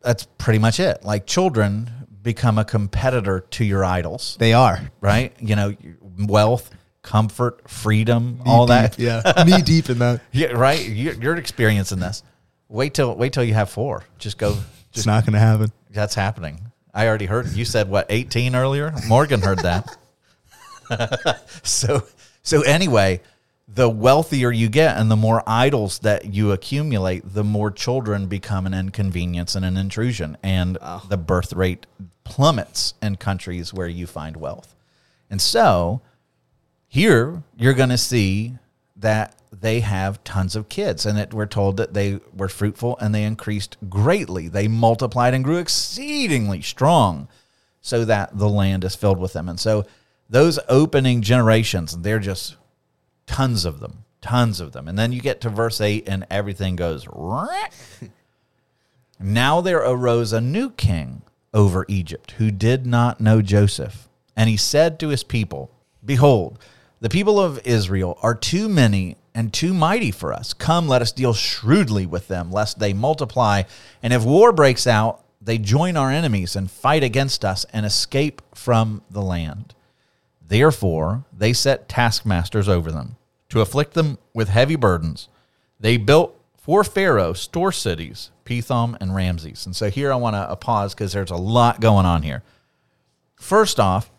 That's 0.00 0.28
pretty 0.38 0.60
much 0.60 0.78
it. 0.78 1.04
Like 1.04 1.26
children 1.26 1.90
become 2.22 2.56
a 2.56 2.64
competitor 2.64 3.40
to 3.40 3.64
your 3.64 3.84
idols, 3.84 4.36
They 4.38 4.52
are 4.52 4.90
right? 5.00 5.32
You 5.40 5.56
know, 5.56 5.74
wealth, 6.18 6.70
comfort, 7.06 7.70
freedom, 7.70 8.42
all 8.44 8.66
that. 8.66 8.98
yeah, 8.98 9.22
knee 9.46 9.62
deep 9.62 9.88
in 9.88 10.00
that. 10.00 10.20
Yeah, 10.32 10.48
right. 10.48 10.86
You're, 10.86 11.14
you're 11.14 11.36
experiencing 11.36 12.00
this. 12.00 12.22
Wait 12.68 12.92
till 12.92 13.14
wait 13.14 13.32
till 13.32 13.44
you 13.44 13.54
have 13.54 13.70
four. 13.70 14.04
Just 14.18 14.36
go. 14.36 14.58
It's 14.92 15.06
not 15.06 15.24
going 15.24 15.34
to 15.34 15.38
happen. 15.38 15.72
That's 15.90 16.14
happening. 16.14 16.60
I 16.92 17.06
already 17.06 17.26
heard. 17.26 17.48
You 17.48 17.64
said 17.64 17.88
what 17.88 18.06
18 18.10 18.54
earlier. 18.54 18.92
Morgan 19.06 19.40
heard 19.40 19.60
that. 19.60 19.96
so 21.62 22.02
so 22.42 22.62
anyway, 22.62 23.20
the 23.68 23.88
wealthier 23.88 24.50
you 24.50 24.68
get 24.68 24.96
and 24.96 25.10
the 25.10 25.16
more 25.16 25.42
idols 25.46 26.00
that 26.00 26.34
you 26.34 26.52
accumulate, 26.52 27.22
the 27.34 27.44
more 27.44 27.70
children 27.70 28.26
become 28.26 28.66
an 28.66 28.74
inconvenience 28.74 29.54
and 29.54 29.64
an 29.64 29.76
intrusion, 29.76 30.36
and 30.42 30.78
oh. 30.80 31.04
the 31.08 31.16
birth 31.16 31.52
rate 31.52 31.86
plummets 32.24 32.94
in 33.02 33.16
countries 33.16 33.72
where 33.72 33.88
you 33.88 34.06
find 34.06 34.36
wealth. 34.36 34.74
And 35.30 35.40
so 35.40 36.00
here 36.88 37.42
you're 37.56 37.74
going 37.74 37.90
to 37.90 37.98
see 37.98 38.54
that 38.96 39.34
they 39.52 39.80
have 39.80 40.22
tons 40.24 40.56
of 40.56 40.68
kids 40.68 41.06
and 41.06 41.18
it, 41.18 41.32
we're 41.32 41.46
told 41.46 41.76
that 41.76 41.94
they 41.94 42.20
were 42.34 42.48
fruitful 42.48 42.96
and 42.98 43.14
they 43.14 43.24
increased 43.24 43.76
greatly. 43.88 44.48
They 44.48 44.68
multiplied 44.68 45.34
and 45.34 45.44
grew 45.44 45.58
exceedingly 45.58 46.62
strong 46.62 47.28
so 47.80 48.04
that 48.04 48.36
the 48.36 48.48
land 48.48 48.84
is 48.84 48.94
filled 48.94 49.18
with 49.18 49.32
them. 49.32 49.48
And 49.48 49.60
so 49.60 49.84
those 50.28 50.58
opening 50.68 51.22
generations 51.22 51.96
they're 51.98 52.18
just 52.18 52.56
tons 53.26 53.64
of 53.64 53.80
them 53.80 54.04
tons 54.26 54.60
of 54.60 54.72
them. 54.72 54.88
And 54.88 54.98
then 54.98 55.12
you 55.12 55.20
get 55.20 55.40
to 55.42 55.48
verse 55.48 55.80
8 55.80 56.08
and 56.08 56.26
everything 56.30 56.74
goes 56.74 57.06
now 59.20 59.60
there 59.60 59.78
arose 59.78 60.32
a 60.32 60.40
new 60.40 60.70
king 60.70 61.22
over 61.54 61.86
Egypt 61.88 62.32
who 62.32 62.50
did 62.50 62.86
not 62.86 63.20
know 63.20 63.40
Joseph. 63.40 64.08
And 64.36 64.50
he 64.50 64.56
said 64.56 64.98
to 64.98 65.08
his 65.08 65.22
people, 65.22 65.70
Behold, 66.04 66.58
the 67.06 67.10
people 67.10 67.38
of 67.38 67.64
Israel 67.64 68.18
are 68.20 68.34
too 68.34 68.68
many 68.68 69.16
and 69.32 69.52
too 69.52 69.72
mighty 69.72 70.10
for 70.10 70.32
us. 70.32 70.52
Come, 70.52 70.88
let 70.88 71.02
us 71.02 71.12
deal 71.12 71.32
shrewdly 71.32 72.04
with 72.04 72.26
them, 72.26 72.50
lest 72.50 72.80
they 72.80 72.92
multiply. 72.92 73.62
And 74.02 74.12
if 74.12 74.24
war 74.24 74.50
breaks 74.50 74.88
out, 74.88 75.22
they 75.40 75.56
join 75.56 75.96
our 75.96 76.10
enemies 76.10 76.56
and 76.56 76.68
fight 76.68 77.04
against 77.04 77.44
us 77.44 77.64
and 77.72 77.86
escape 77.86 78.42
from 78.56 79.02
the 79.08 79.22
land. 79.22 79.72
Therefore, 80.44 81.24
they 81.32 81.52
set 81.52 81.88
taskmasters 81.88 82.68
over 82.68 82.90
them 82.90 83.14
to 83.50 83.60
afflict 83.60 83.94
them 83.94 84.18
with 84.34 84.48
heavy 84.48 84.74
burdens. 84.74 85.28
They 85.78 85.98
built 85.98 86.36
for 86.56 86.82
Pharaoh 86.82 87.34
store 87.34 87.70
cities, 87.70 88.32
Pithom 88.44 88.96
and 89.00 89.14
Ramses. 89.14 89.64
And 89.64 89.76
so 89.76 89.90
here 89.90 90.12
I 90.12 90.16
want 90.16 90.34
to 90.34 90.56
pause 90.56 90.92
because 90.92 91.12
there's 91.12 91.30
a 91.30 91.36
lot 91.36 91.80
going 91.80 92.04
on 92.04 92.22
here. 92.24 92.42
First 93.36 93.78
off, 93.78 94.10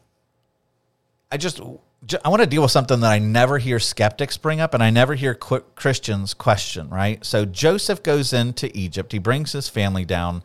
I 1.29 1.35
just 1.35 1.57
ju- 1.57 1.81
I 2.23 2.29
want 2.29 2.41
to 2.41 2.47
deal 2.47 2.61
with 2.61 2.71
something 2.71 2.99
that 2.99 3.11
I 3.11 3.19
never 3.19 3.57
hear 3.57 3.79
skeptics 3.79 4.37
bring 4.37 4.59
up, 4.59 4.73
and 4.73 4.83
I 4.83 4.89
never 4.89 5.15
hear 5.15 5.33
Christians 5.33 6.33
question. 6.33 6.89
Right? 6.89 7.23
So 7.25 7.45
Joseph 7.45 8.03
goes 8.03 8.33
into 8.33 8.75
Egypt. 8.77 9.11
He 9.11 9.19
brings 9.19 9.51
his 9.51 9.69
family 9.69 10.05
down. 10.05 10.43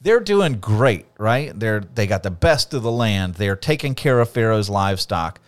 They're 0.00 0.20
doing 0.20 0.54
great, 0.60 1.06
right? 1.18 1.58
They're 1.58 1.80
they 1.80 2.06
got 2.06 2.22
the 2.22 2.30
best 2.30 2.72
of 2.74 2.82
the 2.82 2.92
land. 2.92 3.34
They're 3.34 3.56
taking 3.56 3.94
care 3.94 4.20
of 4.20 4.30
Pharaoh's 4.30 4.70
livestock. 4.70 5.40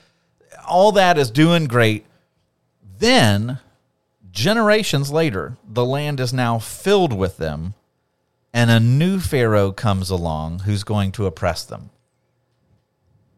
All 0.67 0.93
that 0.93 1.19
is 1.19 1.31
doing 1.31 1.67
great. 1.67 2.07
Then, 2.99 3.59
generations 4.31 5.11
later, 5.11 5.57
the 5.67 5.85
land 5.85 6.21
is 6.21 6.33
now 6.33 6.59
filled 6.59 7.13
with 7.13 7.37
them, 7.39 7.75
and 8.53 8.71
a 8.71 8.79
new 8.79 9.19
Pharaoh 9.19 9.73
comes 9.73 10.09
along 10.11 10.61
who's 10.61 10.85
going 10.85 11.13
to 11.13 11.27
oppress 11.27 11.65
them. 11.65 11.91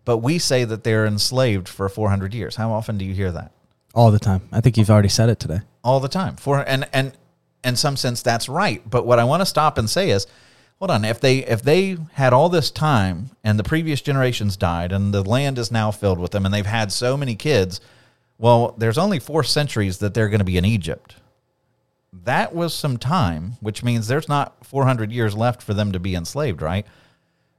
But 0.04 0.18
we 0.18 0.38
say 0.38 0.64
that 0.64 0.84
they're 0.84 1.06
enslaved 1.06 1.68
for 1.68 1.88
400 1.88 2.34
years. 2.34 2.56
How 2.56 2.72
often 2.72 2.98
do 2.98 3.04
you 3.04 3.14
hear 3.14 3.32
that? 3.32 3.52
All 3.94 4.10
the 4.10 4.18
time. 4.18 4.42
I 4.52 4.60
think 4.60 4.76
you've 4.76 4.90
already 4.90 5.08
said 5.08 5.28
it 5.28 5.38
today. 5.38 5.60
all 5.82 6.00
the 6.00 6.08
time. 6.08 6.36
For 6.36 6.66
and 6.68 6.88
and 6.92 7.12
in 7.62 7.76
some 7.76 7.96
sense 7.96 8.22
that's 8.22 8.48
right. 8.48 8.82
But 8.88 9.06
what 9.06 9.18
I 9.18 9.24
want 9.24 9.40
to 9.42 9.46
stop 9.46 9.78
and 9.78 9.88
say 9.88 10.10
is, 10.10 10.26
hold 10.78 10.90
on. 10.90 11.04
If 11.04 11.20
they 11.20 11.38
if 11.38 11.62
they 11.62 11.96
had 12.12 12.32
all 12.32 12.48
this 12.48 12.70
time 12.70 13.30
and 13.42 13.58
the 13.58 13.62
previous 13.64 14.00
generations 14.02 14.56
died 14.56 14.92
and 14.92 15.14
the 15.14 15.22
land 15.22 15.58
is 15.58 15.70
now 15.70 15.90
filled 15.90 16.18
with 16.18 16.32
them 16.32 16.44
and 16.44 16.52
they've 16.52 16.66
had 16.66 16.92
so 16.92 17.16
many 17.16 17.34
kids, 17.34 17.80
well, 18.36 18.74
there's 18.78 18.98
only 18.98 19.18
four 19.20 19.44
centuries 19.44 19.98
that 19.98 20.12
they're 20.12 20.28
going 20.28 20.40
to 20.40 20.44
be 20.44 20.58
in 20.58 20.64
Egypt. 20.64 21.16
That 22.12 22.54
was 22.54 22.72
some 22.74 22.96
time, 22.96 23.56
which 23.60 23.82
means 23.82 24.06
there's 24.06 24.28
not 24.28 24.64
400 24.64 25.10
years 25.10 25.34
left 25.36 25.62
for 25.62 25.74
them 25.74 25.92
to 25.92 25.98
be 26.00 26.14
enslaved, 26.14 26.62
right? 26.62 26.86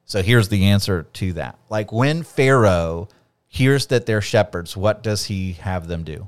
So 0.06 0.22
here's 0.22 0.50
the 0.50 0.66
answer 0.66 1.04
to 1.14 1.34
that. 1.34 1.58
Like 1.70 1.92
when 1.92 2.24
Pharaoh 2.24 3.10
hears 3.48 3.88
that 3.88 4.06
they're 4.06 4.22
shepherds, 4.22 4.78
what 4.78 5.02
does 5.02 5.26
he 5.26 5.54
have 5.54 5.88
them 5.88 6.04
do? 6.04 6.28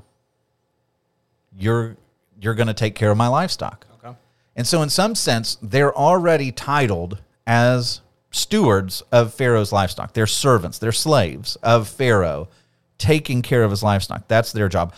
You're 1.56 1.96
you're 2.40 2.54
going 2.54 2.68
to 2.68 2.74
take 2.74 2.94
care 2.94 3.10
of 3.10 3.16
my 3.16 3.28
livestock. 3.28 3.86
Okay. 4.04 4.16
And 4.56 4.66
so 4.66 4.82
in 4.82 4.90
some 4.90 5.14
sense, 5.14 5.58
they're 5.62 5.96
already 5.96 6.52
titled 6.52 7.20
as 7.46 8.00
stewards 8.30 9.02
of 9.10 9.34
Pharaoh's 9.34 9.72
livestock. 9.72 10.12
They're 10.12 10.26
servants, 10.26 10.78
they're 10.78 10.92
slaves 10.92 11.56
of 11.56 11.88
Pharaoh, 11.88 12.48
taking 12.98 13.42
care 13.42 13.64
of 13.64 13.70
his 13.70 13.82
livestock. 13.82 14.28
That's 14.28 14.52
their 14.52 14.68
job. 14.68 14.94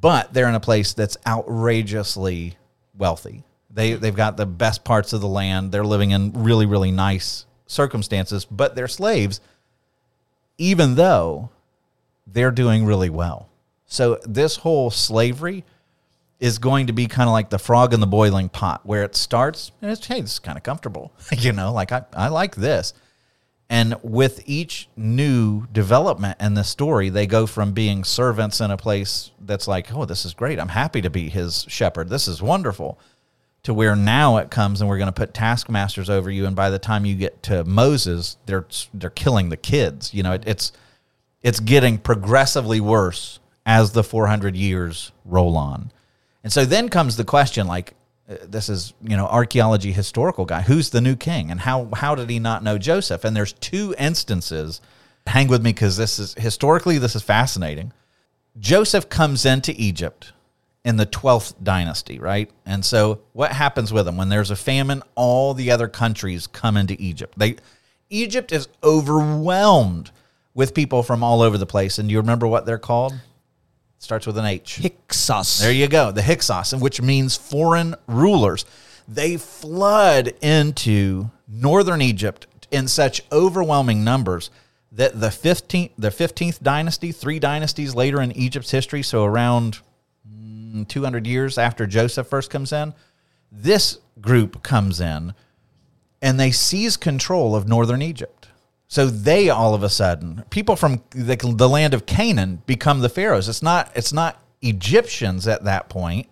But 0.00 0.32
they're 0.32 0.48
in 0.48 0.54
a 0.54 0.60
place 0.60 0.94
that's 0.94 1.16
outrageously 1.26 2.56
wealthy. 2.96 3.42
They 3.70 3.94
they've 3.94 4.14
got 4.14 4.36
the 4.36 4.46
best 4.46 4.84
parts 4.84 5.12
of 5.12 5.20
the 5.20 5.28
land. 5.28 5.72
They're 5.72 5.84
living 5.84 6.10
in 6.10 6.32
really 6.32 6.66
really 6.66 6.90
nice 6.90 7.46
circumstances, 7.72 8.44
but 8.44 8.74
they're 8.74 8.88
slaves 8.88 9.40
even 10.58 10.94
though 10.94 11.50
they're 12.26 12.50
doing 12.50 12.84
really 12.84 13.10
well. 13.10 13.48
So 13.86 14.18
this 14.24 14.56
whole 14.56 14.90
slavery 14.90 15.64
is 16.38 16.58
going 16.58 16.86
to 16.86 16.92
be 16.92 17.06
kind 17.06 17.28
of 17.28 17.32
like 17.32 17.50
the 17.50 17.58
frog 17.58 17.92
in 17.92 18.00
the 18.00 18.06
boiling 18.06 18.48
pot, 18.48 18.80
where 18.84 19.02
it 19.02 19.16
starts 19.16 19.72
and 19.80 19.90
it's 19.90 20.06
hey, 20.06 20.20
this 20.20 20.34
is 20.34 20.38
kind 20.38 20.56
of 20.56 20.62
comfortable, 20.62 21.12
you 21.32 21.52
know, 21.52 21.72
like 21.72 21.92
I, 21.92 22.04
I 22.14 22.28
like 22.28 22.54
this. 22.54 22.94
And 23.68 23.96
with 24.02 24.42
each 24.46 24.88
new 24.96 25.66
development 25.72 26.36
in 26.40 26.54
the 26.54 26.62
story, 26.62 27.08
they 27.08 27.26
go 27.26 27.46
from 27.46 27.72
being 27.72 28.04
servants 28.04 28.60
in 28.60 28.70
a 28.70 28.76
place 28.76 29.30
that's 29.40 29.66
like, 29.66 29.92
oh, 29.94 30.04
this 30.04 30.26
is 30.26 30.34
great. 30.34 30.60
I'm 30.60 30.68
happy 30.68 31.00
to 31.00 31.08
be 31.10 31.30
his 31.30 31.64
shepherd. 31.68 32.10
This 32.10 32.28
is 32.28 32.42
wonderful. 32.42 33.00
To 33.64 33.74
where 33.74 33.94
now 33.94 34.38
it 34.38 34.50
comes 34.50 34.80
and 34.80 34.90
we're 34.90 34.98
going 34.98 35.06
to 35.06 35.12
put 35.12 35.34
taskmasters 35.34 36.10
over 36.10 36.28
you. 36.30 36.46
And 36.46 36.56
by 36.56 36.68
the 36.68 36.80
time 36.80 37.04
you 37.04 37.14
get 37.14 37.44
to 37.44 37.62
Moses, 37.64 38.36
they're 38.46 38.66
they're 38.92 39.10
killing 39.10 39.50
the 39.50 39.56
kids. 39.56 40.12
You 40.12 40.24
know, 40.24 40.32
it, 40.32 40.42
it's 40.46 40.72
it's 41.42 41.60
getting 41.60 41.98
progressively 41.98 42.80
worse 42.80 43.38
as 43.64 43.92
the 43.92 44.02
400 44.02 44.56
years 44.56 45.12
roll 45.24 45.56
on. 45.56 45.92
And 46.42 46.52
so 46.52 46.64
then 46.64 46.88
comes 46.88 47.16
the 47.16 47.24
question 47.24 47.66
like 47.66 47.94
uh, 48.28 48.36
this 48.44 48.68
is, 48.68 48.94
you 49.02 49.16
know, 49.16 49.26
archaeology 49.26 49.92
historical 49.92 50.44
guy, 50.44 50.62
who's 50.62 50.90
the 50.90 51.00
new 51.00 51.16
king 51.16 51.50
and 51.50 51.60
how 51.60 51.88
how 51.94 52.14
did 52.14 52.30
he 52.30 52.38
not 52.38 52.62
know 52.62 52.78
Joseph? 52.78 53.24
And 53.24 53.36
there's 53.36 53.52
two 53.54 53.94
instances. 53.98 54.80
Hang 55.26 55.48
with 55.48 55.62
me 55.62 55.72
cuz 55.72 55.96
this 55.96 56.18
is 56.18 56.34
historically 56.34 56.98
this 56.98 57.14
is 57.14 57.22
fascinating. 57.22 57.92
Joseph 58.58 59.08
comes 59.08 59.46
into 59.46 59.72
Egypt 59.76 60.32
in 60.84 60.96
the 60.96 61.06
12th 61.06 61.54
dynasty, 61.62 62.18
right? 62.18 62.50
And 62.66 62.84
so 62.84 63.20
what 63.32 63.52
happens 63.52 63.92
with 63.92 64.06
them 64.06 64.16
when 64.16 64.28
there's 64.28 64.50
a 64.50 64.56
famine, 64.56 65.02
all 65.14 65.54
the 65.54 65.70
other 65.70 65.88
countries 65.88 66.46
come 66.46 66.76
into 66.76 66.96
Egypt. 66.98 67.34
They 67.36 67.56
Egypt 68.10 68.52
is 68.52 68.68
overwhelmed 68.84 70.10
with 70.54 70.74
people 70.74 71.02
from 71.02 71.24
all 71.24 71.40
over 71.40 71.56
the 71.56 71.66
place. 71.66 71.98
And 71.98 72.08
do 72.08 72.12
you 72.12 72.20
remember 72.20 72.46
what 72.46 72.66
they're 72.66 72.78
called? 72.78 73.14
Starts 73.98 74.26
with 74.26 74.36
an 74.36 74.44
H. 74.44 74.80
Hyksos. 74.82 75.60
There 75.60 75.72
you 75.72 75.88
go, 75.88 76.10
the 76.10 76.22
Hyksos, 76.22 76.74
which 76.74 77.00
means 77.00 77.36
foreign 77.36 77.94
rulers. 78.06 78.66
They 79.08 79.36
flood 79.36 80.34
into 80.42 81.30
northern 81.48 82.02
Egypt 82.02 82.46
in 82.70 82.88
such 82.88 83.22
overwhelming 83.30 84.04
numbers 84.04 84.50
that 84.90 85.18
the 85.18 85.28
15th, 85.28 85.90
the 85.96 86.08
15th 86.08 86.62
dynasty, 86.62 87.12
three 87.12 87.38
dynasties 87.38 87.94
later 87.94 88.20
in 88.20 88.32
Egypt's 88.32 88.72
history, 88.72 89.02
so 89.02 89.24
around 89.24 89.78
200 90.86 91.26
years 91.26 91.58
after 91.58 91.86
Joseph 91.86 92.26
first 92.26 92.50
comes 92.50 92.72
in, 92.72 92.94
this 93.50 93.98
group 94.20 94.62
comes 94.62 95.00
in 95.00 95.34
and 96.20 96.38
they 96.38 96.50
seize 96.50 96.96
control 96.96 97.54
of 97.54 97.68
northern 97.68 98.02
Egypt. 98.02 98.48
So 98.88 99.06
they 99.06 99.48
all 99.48 99.74
of 99.74 99.82
a 99.82 99.88
sudden, 99.88 100.44
people 100.50 100.76
from 100.76 101.02
the, 101.10 101.36
the 101.36 101.68
land 101.68 101.94
of 101.94 102.06
Canaan 102.06 102.62
become 102.66 103.00
the 103.00 103.08
pharaohs. 103.08 103.48
It's 103.48 103.62
not 103.62 103.90
it's 103.94 104.12
not 104.12 104.42
Egyptians 104.60 105.48
at 105.48 105.64
that 105.64 105.88
point. 105.88 106.28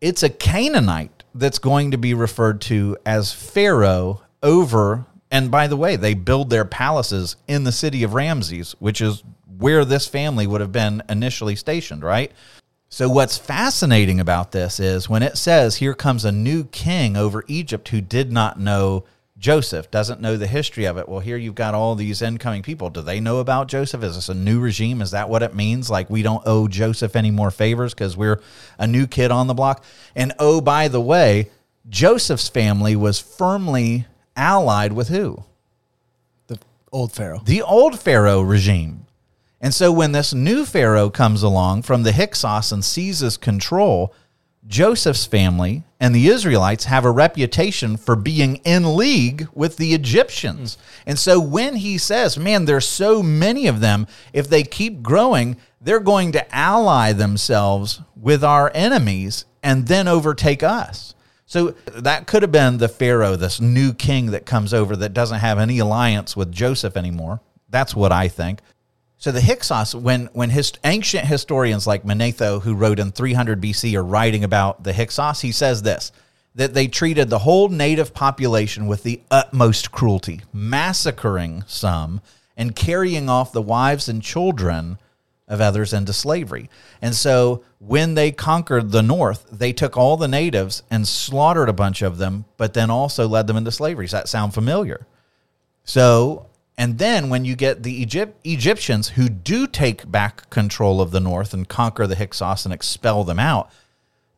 It's 0.00 0.22
a 0.22 0.28
Canaanite 0.28 1.24
that's 1.34 1.58
going 1.58 1.92
to 1.92 1.98
be 1.98 2.12
referred 2.12 2.60
to 2.62 2.96
as 3.06 3.32
pharaoh 3.32 4.22
over 4.42 5.06
and 5.32 5.50
by 5.50 5.66
the 5.66 5.78
way, 5.78 5.96
they 5.96 6.12
build 6.12 6.50
their 6.50 6.66
palaces 6.66 7.36
in 7.48 7.64
the 7.64 7.72
city 7.72 8.02
of 8.02 8.12
Ramses, 8.12 8.76
which 8.78 9.00
is 9.00 9.24
where 9.56 9.82
this 9.86 10.06
family 10.06 10.46
would 10.46 10.60
have 10.60 10.72
been 10.72 11.02
initially 11.08 11.56
stationed, 11.56 12.02
right? 12.02 12.30
So, 12.92 13.08
what's 13.08 13.38
fascinating 13.38 14.20
about 14.20 14.52
this 14.52 14.78
is 14.78 15.08
when 15.08 15.22
it 15.22 15.38
says, 15.38 15.76
Here 15.76 15.94
comes 15.94 16.26
a 16.26 16.30
new 16.30 16.64
king 16.64 17.16
over 17.16 17.42
Egypt 17.48 17.88
who 17.88 18.02
did 18.02 18.30
not 18.30 18.60
know 18.60 19.04
Joseph, 19.38 19.90
doesn't 19.90 20.20
know 20.20 20.36
the 20.36 20.46
history 20.46 20.84
of 20.84 20.98
it. 20.98 21.08
Well, 21.08 21.20
here 21.20 21.38
you've 21.38 21.54
got 21.54 21.72
all 21.72 21.94
these 21.94 22.20
incoming 22.20 22.60
people. 22.60 22.90
Do 22.90 23.00
they 23.00 23.18
know 23.18 23.38
about 23.38 23.68
Joseph? 23.68 24.02
Is 24.02 24.16
this 24.16 24.28
a 24.28 24.34
new 24.34 24.60
regime? 24.60 25.00
Is 25.00 25.12
that 25.12 25.30
what 25.30 25.42
it 25.42 25.54
means? 25.54 25.88
Like 25.88 26.10
we 26.10 26.20
don't 26.20 26.42
owe 26.44 26.68
Joseph 26.68 27.16
any 27.16 27.30
more 27.30 27.50
favors 27.50 27.94
because 27.94 28.14
we're 28.14 28.42
a 28.78 28.86
new 28.86 29.06
kid 29.06 29.30
on 29.30 29.46
the 29.46 29.54
block? 29.54 29.82
And 30.14 30.34
oh, 30.38 30.60
by 30.60 30.88
the 30.88 31.00
way, 31.00 31.48
Joseph's 31.88 32.50
family 32.50 32.94
was 32.94 33.18
firmly 33.18 34.04
allied 34.36 34.92
with 34.92 35.08
who? 35.08 35.44
the 36.48 36.58
old 36.92 37.12
pharaoh. 37.12 37.40
The 37.42 37.62
old 37.62 37.98
Pharaoh 37.98 38.42
regime. 38.42 39.06
And 39.62 39.72
so 39.72 39.92
when 39.92 40.10
this 40.10 40.34
new 40.34 40.66
Pharaoh 40.66 41.08
comes 41.08 41.44
along 41.44 41.82
from 41.82 42.02
the 42.02 42.12
Hyksos 42.12 42.72
and 42.72 42.84
seizes 42.84 43.36
control, 43.36 44.12
Joseph's 44.66 45.24
family 45.24 45.84
and 46.00 46.14
the 46.14 46.26
Israelites 46.26 46.84
have 46.86 47.04
a 47.04 47.10
reputation 47.10 47.96
for 47.96 48.16
being 48.16 48.56
in 48.64 48.96
league 48.96 49.48
with 49.54 49.76
the 49.76 49.94
Egyptians. 49.94 50.74
Hmm. 50.74 51.10
And 51.10 51.18
so 51.18 51.40
when 51.40 51.76
he 51.76 51.96
says, 51.96 52.36
man, 52.36 52.64
there's 52.64 52.88
so 52.88 53.22
many 53.22 53.68
of 53.68 53.80
them, 53.80 54.08
if 54.32 54.48
they 54.48 54.64
keep 54.64 55.00
growing, 55.00 55.56
they're 55.80 56.00
going 56.00 56.32
to 56.32 56.54
ally 56.54 57.12
themselves 57.12 58.00
with 58.16 58.42
our 58.42 58.70
enemies 58.74 59.44
and 59.62 59.86
then 59.86 60.08
overtake 60.08 60.62
us. 60.62 61.14
So 61.46 61.72
that 61.86 62.26
could 62.26 62.42
have 62.42 62.52
been 62.52 62.78
the 62.78 62.88
Pharaoh, 62.88 63.36
this 63.36 63.60
new 63.60 63.92
king 63.92 64.30
that 64.30 64.46
comes 64.46 64.72
over 64.72 64.96
that 64.96 65.12
doesn't 65.12 65.40
have 65.40 65.58
any 65.58 65.78
alliance 65.78 66.36
with 66.36 66.50
Joseph 66.50 66.96
anymore. 66.96 67.40
That's 67.68 67.94
what 67.94 68.10
I 68.10 68.28
think. 68.28 68.60
So 69.22 69.30
the 69.30 69.40
Hyksos, 69.40 69.94
when 69.94 70.30
when 70.32 70.50
his 70.50 70.72
ancient 70.82 71.26
historians 71.26 71.86
like 71.86 72.02
Manetho, 72.02 72.60
who 72.60 72.74
wrote 72.74 72.98
in 72.98 73.12
300 73.12 73.60
BC, 73.60 73.94
are 73.94 74.02
writing 74.02 74.42
about 74.42 74.82
the 74.82 74.92
Hyksos, 74.92 75.42
he 75.42 75.52
says 75.52 75.82
this: 75.82 76.10
that 76.56 76.74
they 76.74 76.88
treated 76.88 77.30
the 77.30 77.38
whole 77.38 77.68
native 77.68 78.14
population 78.14 78.88
with 78.88 79.04
the 79.04 79.20
utmost 79.30 79.92
cruelty, 79.92 80.40
massacring 80.52 81.62
some 81.68 82.20
and 82.56 82.74
carrying 82.74 83.28
off 83.28 83.52
the 83.52 83.62
wives 83.62 84.08
and 84.08 84.24
children 84.24 84.98
of 85.46 85.60
others 85.60 85.92
into 85.92 86.12
slavery. 86.12 86.68
And 87.00 87.14
so 87.14 87.62
when 87.78 88.14
they 88.14 88.32
conquered 88.32 88.90
the 88.90 89.04
north, 89.04 89.46
they 89.52 89.72
took 89.72 89.96
all 89.96 90.16
the 90.16 90.26
natives 90.26 90.82
and 90.90 91.06
slaughtered 91.06 91.68
a 91.68 91.72
bunch 91.72 92.02
of 92.02 92.18
them, 92.18 92.44
but 92.56 92.74
then 92.74 92.90
also 92.90 93.28
led 93.28 93.46
them 93.46 93.56
into 93.56 93.70
slavery. 93.70 94.06
Does 94.06 94.12
that 94.12 94.28
sound 94.28 94.52
familiar? 94.52 95.06
So, 95.84 96.46
and 96.78 96.98
then 96.98 97.28
when 97.28 97.44
you 97.44 97.54
get 97.54 97.82
the 97.82 97.92
Egypt, 97.92 98.38
Egyptians 98.44 99.10
who 99.10 99.28
do 99.28 99.66
take 99.66 100.10
back 100.10 100.48
control 100.50 101.00
of 101.00 101.10
the 101.10 101.20
north 101.20 101.52
and 101.52 101.68
conquer 101.68 102.06
the 102.06 102.16
Hyksos 102.16 102.64
and 102.64 102.72
expel 102.72 103.24
them 103.24 103.38
out, 103.38 103.70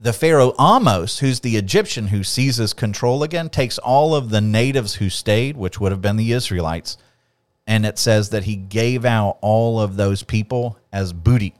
the 0.00 0.12
Pharaoh 0.12 0.52
Ahmose, 0.58 1.20
who's 1.20 1.40
the 1.40 1.56
Egyptian 1.56 2.08
who 2.08 2.24
seizes 2.24 2.72
control 2.72 3.22
again, 3.22 3.48
takes 3.48 3.78
all 3.78 4.14
of 4.14 4.30
the 4.30 4.40
natives 4.40 4.96
who 4.96 5.08
stayed, 5.08 5.56
which 5.56 5.80
would 5.80 5.92
have 5.92 6.02
been 6.02 6.16
the 6.16 6.32
Israelites, 6.32 6.98
and 7.66 7.86
it 7.86 7.98
says 7.98 8.30
that 8.30 8.44
he 8.44 8.56
gave 8.56 9.04
out 9.04 9.38
all 9.40 9.80
of 9.80 9.96
those 9.96 10.22
people 10.22 10.76
as 10.92 11.12
booty, 11.12 11.54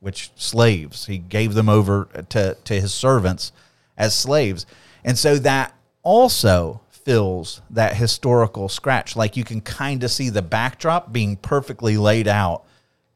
which 0.00 0.30
slaves. 0.36 1.06
He 1.06 1.18
gave 1.18 1.54
them 1.54 1.68
over 1.68 2.08
to, 2.30 2.56
to 2.64 2.80
his 2.80 2.92
servants 2.92 3.52
as 3.96 4.14
slaves. 4.14 4.66
And 5.04 5.16
so 5.16 5.38
that 5.38 5.74
also 6.02 6.82
fills 7.06 7.62
that 7.70 7.94
historical 7.94 8.68
scratch. 8.68 9.14
Like 9.14 9.36
you 9.36 9.44
can 9.44 9.60
kind 9.60 10.02
of 10.02 10.10
see 10.10 10.28
the 10.28 10.42
backdrop 10.42 11.12
being 11.12 11.36
perfectly 11.36 11.96
laid 11.96 12.26
out 12.26 12.64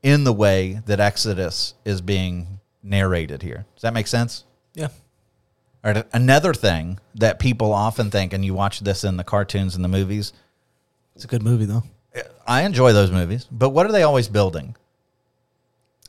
in 0.01 0.23
the 0.23 0.33
way 0.33 0.81
that 0.87 1.01
Exodus 1.01 1.75
is 1.85 2.01
being 2.01 2.61
narrated 2.85 3.43
here. 3.43 3.67
Does 3.75 3.83
that 3.83 3.93
make 3.93 4.07
sense? 4.07 4.45
Yeah. 4.75 4.91
All 5.85 5.93
right. 5.93 6.07
Another 6.13 6.55
thing 6.55 7.01
that 7.17 7.41
people 7.41 7.73
often 7.73 8.13
think, 8.13 8.33
and 8.33 8.45
you 8.45 8.55
watch 8.55 8.79
this 8.79 9.03
in 9.03 9.17
the 9.17 9.25
cartoons 9.25 9.75
and 9.75 9.85
the 9.85 9.89
movies, 9.89 10.33
It's 11.17 11.25
a 11.25 11.29
good 11.29 11.43
movie 11.43 11.65
though. 11.65 11.83
I 12.47 12.63
enjoy 12.63 12.93
those 12.93 13.11
movies, 13.11 13.49
but 13.51 13.71
what 13.71 13.87
are 13.87 13.93
they 13.93 14.05
always 14.05 14.29
building? 14.29 14.77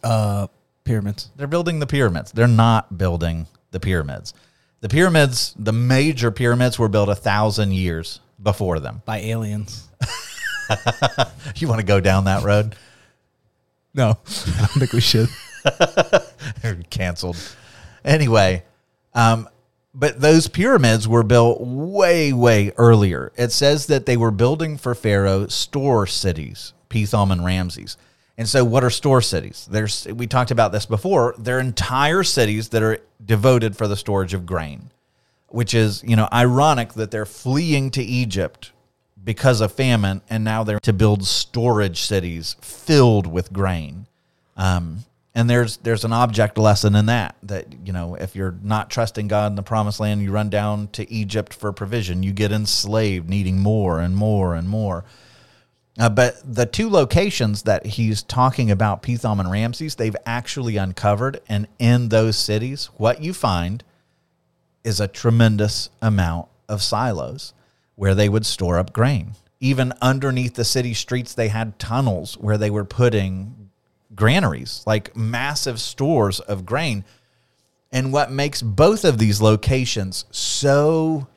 Uh, 0.04 0.48
pyramids. 0.84 1.32
They're 1.36 1.48
building 1.48 1.80
the 1.80 1.88
pyramids. 1.88 2.32
They're 2.32 2.48
not 2.48 2.96
building 2.96 3.48
the 3.72 3.80
pyramids. 3.80 4.36
The 4.82 4.90
pyramids, 4.90 5.56
the 5.58 5.72
major 5.72 6.32
pyramids, 6.32 6.78
were 6.78 6.90
built 6.90 7.10
a 7.10 7.16
thousand 7.16 7.74
years 7.74 8.20
before 8.42 8.80
them. 8.80 9.02
by 9.06 9.20
aliens. 9.20 9.88
You 11.58 11.68
want 11.68 11.82
to 11.82 11.86
go 11.86 12.00
down 12.00 12.26
that 12.26 12.44
road? 12.44 12.76
No, 13.94 14.12
I 14.28 14.58
don't 14.58 14.80
think 14.80 14.94
we 14.94 15.02
should. 15.02 15.28
They're 16.62 16.76
canceled. 16.90 17.36
Anyway, 18.06 18.64
um, 19.14 19.50
but 19.94 20.22
those 20.22 20.48
pyramids 20.48 21.08
were 21.10 21.24
built 21.24 21.60
way, 21.60 22.32
way 22.32 22.72
earlier. 22.78 23.34
It 23.36 23.52
says 23.52 23.88
that 23.88 24.06
they 24.06 24.16
were 24.16 24.32
building 24.32 24.78
for 24.78 24.96
Pharaoh 24.96 25.48
store 25.48 26.08
cities, 26.08 26.72
Pithom 26.90 27.32
and 27.32 27.44
Ramses. 27.44 27.98
And 28.42 28.50
so, 28.50 28.66
what 28.66 28.84
are 28.84 28.90
store 28.90 29.22
cities? 29.22 29.68
There's 29.70 30.08
we 30.08 30.26
talked 30.26 30.50
about 30.50 30.72
this 30.72 30.88
before. 30.88 31.36
They're 31.38 31.60
entire 31.60 32.24
cities 32.24 32.70
that 32.70 32.82
are 32.82 32.98
devoted 33.24 33.78
for 33.78 33.88
the 33.88 33.96
storage 33.96 34.34
of 34.34 34.48
grain, 34.48 34.90
which 35.50 35.76
is 35.76 36.04
you 36.04 36.16
know 36.16 36.28
ironic 36.34 36.94
that 36.94 37.12
they're 37.12 37.28
fleeing 37.28 37.92
to 37.92 38.02
Egypt 38.02 38.72
because 39.24 39.62
of 39.62 39.72
famine, 39.72 40.24
and 40.28 40.44
now 40.44 40.64
they're 40.64 40.80
to 40.80 40.92
build 40.92 41.24
storage 41.24 42.02
cities 42.02 42.56
filled 42.62 43.28
with 43.28 43.54
grain. 43.54 44.08
Um, 44.58 45.06
and 45.36 45.48
there's 45.48 45.78
there's 45.78 46.04
an 46.04 46.12
object 46.12 46.58
lesson 46.58 46.96
in 46.96 47.06
that 47.06 47.36
that 47.44 47.68
you 47.86 47.94
know 47.94 48.16
if 48.16 48.36
you're 48.36 48.58
not 48.64 48.90
trusting 48.90 49.28
God 49.28 49.52
in 49.52 49.56
the 49.56 49.62
promised 49.62 50.00
land, 50.00 50.24
you 50.24 50.32
run 50.32 50.50
down 50.50 50.88
to 50.94 51.08
Egypt 51.14 51.54
for 51.54 51.72
provision. 51.72 52.24
You 52.24 52.34
get 52.34 52.52
enslaved, 52.52 53.30
needing 53.30 53.60
more 53.60 54.00
and 54.00 54.16
more 54.16 54.56
and 54.56 54.68
more. 54.68 55.06
Uh, 56.00 56.10
but 56.10 56.36
the 56.46 56.66
two 56.66 56.90
locations 56.90 57.64
that 57.64 57.86
he's 57.86 58.24
talking 58.24 58.72
about, 58.72 59.04
Pithom 59.04 59.40
and 59.40 59.52
Ramses, 59.52 59.96
they've 59.96 60.16
actually 60.26 60.78
uncovered, 60.78 61.42
and 61.50 61.68
in 61.80 62.10
those 62.10 62.38
cities, 62.38 62.90
what 62.98 63.22
you 63.22 63.34
find 63.34 63.84
is 64.84 65.00
a 65.00 65.08
tremendous 65.08 65.90
amount 66.02 66.48
of 66.70 66.82
silos 66.82 67.54
where 67.96 68.16
they 68.16 68.30
would 68.30 68.46
store 68.46 68.78
up 68.78 68.94
grain. 68.94 69.34
Even 69.60 69.94
underneath 70.02 70.56
the 70.56 70.64
city 70.64 70.94
streets, 70.94 71.34
they 71.34 71.50
had 71.50 71.78
tunnels 71.78 72.36
where 72.36 72.58
they 72.58 72.70
were 72.70 72.86
putting 72.86 73.70
granaries, 74.16 74.84
like 74.88 75.16
massive 75.16 75.80
stores 75.80 76.40
of 76.40 76.66
grain. 76.66 77.04
And 77.92 78.14
what 78.14 78.32
makes 78.32 78.62
both 78.62 79.04
of 79.04 79.18
these 79.18 79.42
locations 79.42 80.26
so 80.32 81.28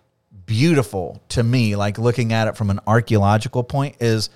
beautiful 0.46 1.20
to 1.30 1.42
me, 1.42 1.76
like 1.76 1.98
looking 1.98 2.32
at 2.32 2.48
it 2.48 2.56
from 2.56 2.70
an 2.70 2.80
archaeological 2.86 3.64
point, 3.64 3.96
is 4.00 4.30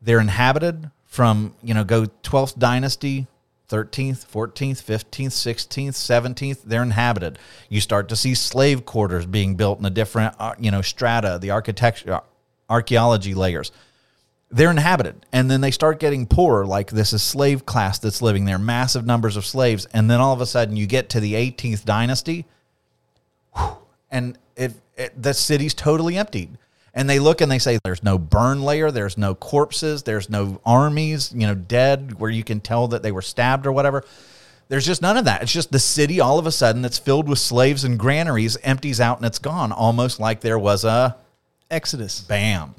they're 0.00 0.20
inhabited 0.20 0.90
from, 1.04 1.54
you 1.62 1.74
know, 1.74 1.84
go 1.84 2.06
12th 2.22 2.58
dynasty, 2.58 3.26
13th, 3.68 4.26
14th, 4.26 4.82
15th, 4.82 5.26
16th, 5.28 5.90
17th, 5.90 6.62
they're 6.64 6.82
inhabited. 6.82 7.38
You 7.68 7.80
start 7.80 8.08
to 8.08 8.16
see 8.16 8.34
slave 8.34 8.86
quarters 8.86 9.26
being 9.26 9.56
built 9.56 9.78
in 9.78 9.84
the 9.84 9.90
different, 9.90 10.34
uh, 10.38 10.54
you 10.58 10.70
know, 10.70 10.80
strata, 10.82 11.38
the 11.40 11.50
architecture, 11.50 12.20
archaeology 12.70 13.34
layers. 13.34 13.72
they're 14.50 14.70
inhabited 14.70 15.26
and 15.32 15.50
then 15.50 15.60
they 15.60 15.70
start 15.70 16.00
getting 16.00 16.26
poorer 16.26 16.64
like 16.64 16.90
this 16.90 17.12
is 17.12 17.22
slave 17.22 17.66
class 17.66 17.98
that's 17.98 18.22
living 18.22 18.46
there 18.46 18.58
massive 18.58 19.04
numbers 19.04 19.36
of 19.36 19.44
slaves 19.44 19.86
and 19.92 20.10
then 20.10 20.20
all 20.20 20.32
of 20.32 20.40
a 20.40 20.46
sudden 20.46 20.74
you 20.76 20.86
get 20.86 21.08
to 21.10 21.20
the 21.20 21.34
18th 21.34 21.84
dynasty 21.84 22.46
and 24.10 24.38
it, 24.56 24.72
it 24.96 25.22
the 25.22 25.34
city's 25.34 25.74
totally 25.74 26.16
emptied 26.16 26.56
and 26.98 27.08
they 27.08 27.20
look 27.20 27.40
and 27.40 27.50
they 27.50 27.60
say 27.60 27.78
there's 27.84 28.02
no 28.02 28.18
burn 28.18 28.60
layer 28.62 28.90
there's 28.90 29.16
no 29.16 29.34
corpses 29.34 30.02
there's 30.02 30.28
no 30.28 30.60
armies 30.66 31.32
you 31.32 31.46
know 31.46 31.54
dead 31.54 32.18
where 32.18 32.30
you 32.30 32.42
can 32.42 32.60
tell 32.60 32.88
that 32.88 33.02
they 33.02 33.12
were 33.12 33.22
stabbed 33.22 33.66
or 33.66 33.72
whatever 33.72 34.04
there's 34.68 34.84
just 34.84 35.00
none 35.00 35.16
of 35.16 35.24
that 35.24 35.40
it's 35.40 35.52
just 35.52 35.70
the 35.70 35.78
city 35.78 36.20
all 36.20 36.38
of 36.38 36.46
a 36.46 36.52
sudden 36.52 36.82
that's 36.82 36.98
filled 36.98 37.28
with 37.28 37.38
slaves 37.38 37.84
and 37.84 37.98
granaries 37.98 38.58
empties 38.64 39.00
out 39.00 39.16
and 39.16 39.24
it's 39.24 39.38
gone 39.38 39.70
almost 39.70 40.18
like 40.18 40.40
there 40.40 40.58
was 40.58 40.84
a 40.84 41.16
Exodus. 41.70 42.20
bam 42.22 42.74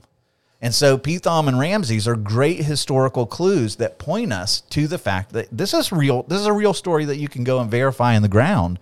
and 0.61 0.75
so 0.75 0.97
Pithom 0.97 1.47
and 1.47 1.57
Ramses 1.57 2.05
are 2.05 2.17
great 2.17 2.65
historical 2.65 3.25
clues 3.25 3.77
that 3.77 3.97
point 3.97 4.33
us 4.33 4.59
to 4.71 4.87
the 4.87 4.97
fact 4.97 5.31
that 5.31 5.47
this 5.51 5.73
is 5.73 5.89
real. 5.89 6.23
This 6.23 6.41
is 6.41 6.47
a 6.47 6.51
real 6.51 6.73
story 6.73 7.05
that 7.05 7.15
you 7.15 7.29
can 7.29 7.45
go 7.45 7.61
and 7.61 7.71
verify 7.71 8.13
in 8.13 8.23
the 8.23 8.27
ground. 8.27 8.77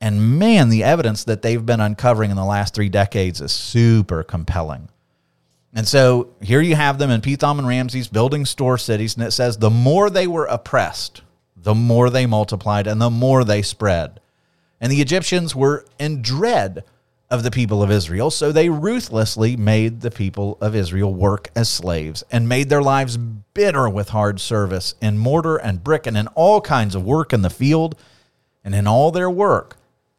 And 0.00 0.38
man, 0.38 0.68
the 0.68 0.84
evidence 0.84 1.24
that 1.24 1.42
they've 1.42 1.64
been 1.64 1.80
uncovering 1.80 2.30
in 2.30 2.36
the 2.36 2.44
last 2.44 2.74
three 2.74 2.88
decades 2.88 3.40
is 3.40 3.52
super 3.52 4.22
compelling. 4.22 4.88
And 5.74 5.86
so 5.86 6.30
here 6.40 6.60
you 6.60 6.74
have 6.74 6.98
them 6.98 7.10
in 7.10 7.20
Pithom 7.20 7.58
and 7.58 7.68
Ramses 7.68 8.08
building 8.08 8.46
store 8.46 8.78
cities, 8.78 9.14
and 9.14 9.24
it 9.24 9.32
says 9.32 9.58
the 9.58 9.70
more 9.70 10.08
they 10.08 10.26
were 10.26 10.46
oppressed, 10.46 11.22
the 11.56 11.74
more 11.74 12.10
they 12.10 12.26
multiplied 12.26 12.86
and 12.86 13.00
the 13.00 13.10
more 13.10 13.44
they 13.44 13.62
spread. 13.62 14.20
And 14.80 14.92
the 14.92 15.00
Egyptians 15.00 15.54
were 15.54 15.84
in 15.98 16.22
dread 16.22 16.84
of 17.28 17.42
the 17.42 17.50
people 17.50 17.82
of 17.82 17.90
Israel, 17.90 18.30
so 18.30 18.52
they 18.52 18.68
ruthlessly 18.68 19.56
made 19.56 20.00
the 20.00 20.10
people 20.10 20.58
of 20.60 20.76
Israel 20.76 21.12
work 21.12 21.50
as 21.56 21.68
slaves 21.68 22.22
and 22.30 22.48
made 22.48 22.68
their 22.68 22.82
lives 22.82 23.16
bitter 23.16 23.88
with 23.88 24.10
hard 24.10 24.40
service 24.40 24.94
in 25.00 25.18
mortar 25.18 25.56
and 25.56 25.82
brick 25.82 26.06
and 26.06 26.16
in 26.16 26.28
all 26.28 26.60
kinds 26.60 26.94
of 26.94 27.04
work 27.04 27.32
in 27.32 27.42
the 27.42 27.50
field. 27.50 27.96
And 28.64 28.74
in 28.74 28.88
all 28.88 29.12
their 29.12 29.30
work, 29.30 29.75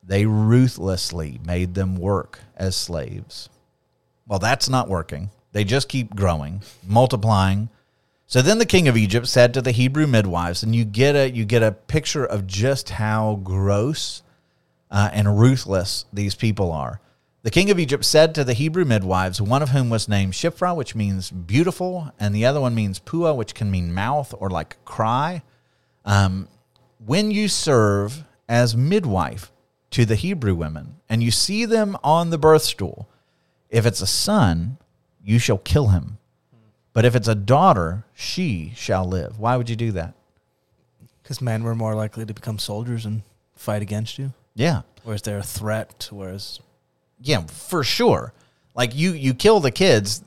they 0.08 0.26
ruthlessly 0.26 1.40
made 1.46 1.74
them 1.74 1.98
work 1.98 2.40
as 2.56 2.76
slaves. 2.76 3.50
Well, 4.26 4.40
that's 4.40 4.70
not 4.70 4.88
working. 4.88 5.30
They 5.52 5.64
just 5.64 5.90
keep 5.90 6.16
growing, 6.16 6.62
multiplying. 6.86 7.70
So 8.26 8.42
then 8.42 8.58
the 8.58 8.66
king 8.66 8.88
of 8.88 8.98
Egypt 8.98 9.28
said 9.28 9.54
to 9.54 9.62
the 9.62 9.72
Hebrew 9.72 10.08
midwives, 10.08 10.64
and 10.64 10.76
you 10.76 10.86
get 10.86 11.16
a 11.16 11.30
you 11.30 11.46
get 11.46 11.64
a 11.64 11.72
picture 11.72 12.26
of 12.26 12.48
just 12.48 12.92
how 12.92 13.40
gross 13.44 14.24
uh, 14.90 15.10
and 15.14 15.40
ruthless 15.40 16.06
these 16.12 16.36
people 16.36 16.72
are. 16.72 17.02
The 17.44 17.52
king 17.52 17.70
of 17.70 17.80
Egypt 17.80 18.04
said 18.04 18.36
to 18.36 18.44
the 18.44 18.54
Hebrew 18.54 18.84
midwives, 18.84 19.42
one 19.42 19.62
of 19.62 19.70
whom 19.70 19.90
was 19.90 20.10
named 20.10 20.34
Shiphrah, 20.34 20.76
which 20.76 20.96
means 20.96 21.32
beautiful, 21.32 22.12
and 22.20 22.36
the 22.36 22.46
other 22.46 22.60
one 22.60 22.76
means 22.76 23.00
Puah, 23.00 23.34
which 23.34 23.56
can 23.56 23.72
mean 23.72 23.94
mouth 23.94 24.34
or 24.38 24.50
like 24.50 24.84
cry. 24.84 25.44
Um, 26.04 26.50
when 27.06 27.32
you 27.32 27.48
serve 27.48 28.26
as 28.50 28.76
midwife 28.76 29.52
to 29.98 30.06
the 30.06 30.14
Hebrew 30.14 30.54
women 30.54 30.98
and 31.10 31.24
you 31.24 31.32
see 31.32 31.66
them 31.66 31.98
on 32.04 32.30
the 32.30 32.38
birth 32.38 32.62
stool, 32.62 33.10
if 33.72 33.84
it's 33.84 34.00
a 34.00 34.06
son, 34.06 34.78
you 35.24 35.40
shall 35.40 35.58
kill 35.58 35.88
him. 35.88 36.20
But 36.94 37.04
if 37.04 37.16
it's 37.16 37.28
a 37.28 37.34
daughter, 37.34 38.06
she 38.14 38.74
shall 38.76 39.08
live. 39.08 39.40
Why 39.40 39.58
would 39.58 39.72
you 39.72 39.76
do 39.76 39.92
that? 39.94 40.14
Because 41.24 41.42
men 41.42 41.64
were 41.64 41.74
more 41.74 41.96
likely 41.96 42.28
to 42.28 42.34
become 42.36 42.60
soldiers 42.60 43.08
and 43.08 43.24
fight 43.56 43.82
against 43.82 44.20
you. 44.20 44.34
Yeah. 44.54 44.84
Or 45.04 45.16
is 45.16 45.24
there 45.24 45.40
a 45.40 45.44
threat, 45.44 46.10
whereas 46.12 46.60
Yeah, 47.20 47.48
for 47.48 47.84
sure. 47.84 48.34
Like 48.76 48.96
you, 48.96 49.14
you 49.14 49.34
kill 49.34 49.60
the 49.62 49.72
kids. 49.72 50.22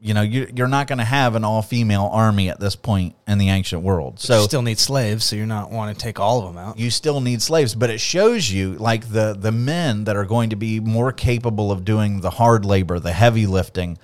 You 0.00 0.14
know, 0.14 0.22
you, 0.22 0.48
you're 0.54 0.68
not 0.68 0.86
going 0.86 0.98
to 0.98 1.04
have 1.04 1.34
an 1.34 1.44
all-female 1.44 2.08
army 2.12 2.50
at 2.50 2.60
this 2.60 2.76
point 2.76 3.16
in 3.26 3.38
the 3.38 3.48
ancient 3.48 3.82
world. 3.82 4.20
so 4.20 4.42
you 4.42 4.44
still 4.44 4.62
need 4.62 4.78
slaves, 4.78 5.24
so 5.24 5.34
you're 5.34 5.44
not 5.44 5.72
wanting 5.72 5.96
to 5.96 6.00
take 6.00 6.20
all 6.20 6.38
of 6.40 6.54
them 6.54 6.56
out. 6.56 6.78
you 6.78 6.88
still 6.90 7.20
need 7.20 7.42
slaves, 7.42 7.74
but 7.74 7.90
it 7.90 7.98
shows 7.98 8.48
you 8.50 8.74
like 8.74 9.10
the 9.10 9.36
the 9.38 9.50
men 9.50 10.04
that 10.04 10.14
are 10.14 10.24
going 10.24 10.50
to 10.50 10.56
be 10.56 10.78
more 10.78 11.12
capable 11.12 11.72
of 11.72 11.84
doing 11.84 12.20
the 12.20 12.30
hard 12.30 12.64
labor, 12.64 13.00
the 13.00 13.12
heavy 13.12 13.46
lifting. 13.46 13.98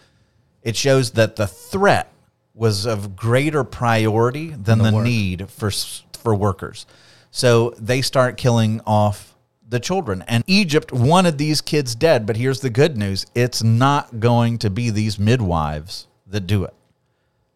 It 0.62 0.76
shows 0.76 1.12
that 1.12 1.36
the 1.36 1.46
threat 1.46 2.10
was 2.54 2.86
of 2.86 3.14
greater 3.14 3.62
priority 3.64 4.50
than 4.50 4.78
the 4.78 4.90
the, 4.90 5.02
need 5.02 5.48
for 5.48 5.70
for 5.70 6.34
workers. 6.34 6.86
So 7.30 7.74
they 7.78 8.00
start 8.00 8.36
killing 8.36 8.80
off 8.86 9.33
the 9.74 9.80
children. 9.80 10.24
And 10.26 10.44
Egypt 10.46 10.92
wanted 10.92 11.36
these 11.36 11.60
kids 11.60 11.94
dead, 11.94 12.24
but 12.26 12.36
here's 12.36 12.60
the 12.60 12.70
good 12.70 12.96
news. 12.96 13.26
It's 13.34 13.62
not 13.62 14.20
going 14.20 14.56
to 14.58 14.70
be 14.70 14.88
these 14.88 15.18
midwives 15.18 16.06
that 16.28 16.46
do 16.46 16.64
it. 16.64 16.72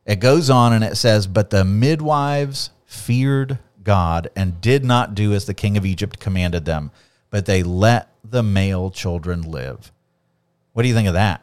It 0.04 0.16
goes 0.16 0.50
on 0.50 0.72
and 0.72 0.82
it 0.82 0.96
says, 0.96 1.26
But 1.26 1.50
the 1.50 1.64
midwives 1.64 2.70
feared 2.86 3.58
God 3.84 4.30
and 4.34 4.60
did 4.60 4.84
not 4.84 5.14
do 5.14 5.32
as 5.32 5.46
the 5.46 5.54
king 5.54 5.76
of 5.76 5.86
Egypt 5.86 6.18
commanded 6.18 6.64
them, 6.64 6.90
but 7.30 7.46
they 7.46 7.62
let 7.62 8.10
the 8.24 8.42
male 8.42 8.90
children 8.90 9.42
live. 9.42 9.92
What 10.72 10.82
do 10.82 10.88
you 10.88 10.94
think 10.94 11.08
of 11.08 11.14
that? 11.14 11.42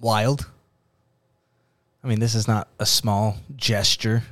Wild. 0.00 0.50
I 2.02 2.08
mean, 2.08 2.20
this 2.20 2.34
is 2.34 2.48
not 2.48 2.68
a 2.80 2.86
small 2.86 3.36
gesture. 3.56 4.24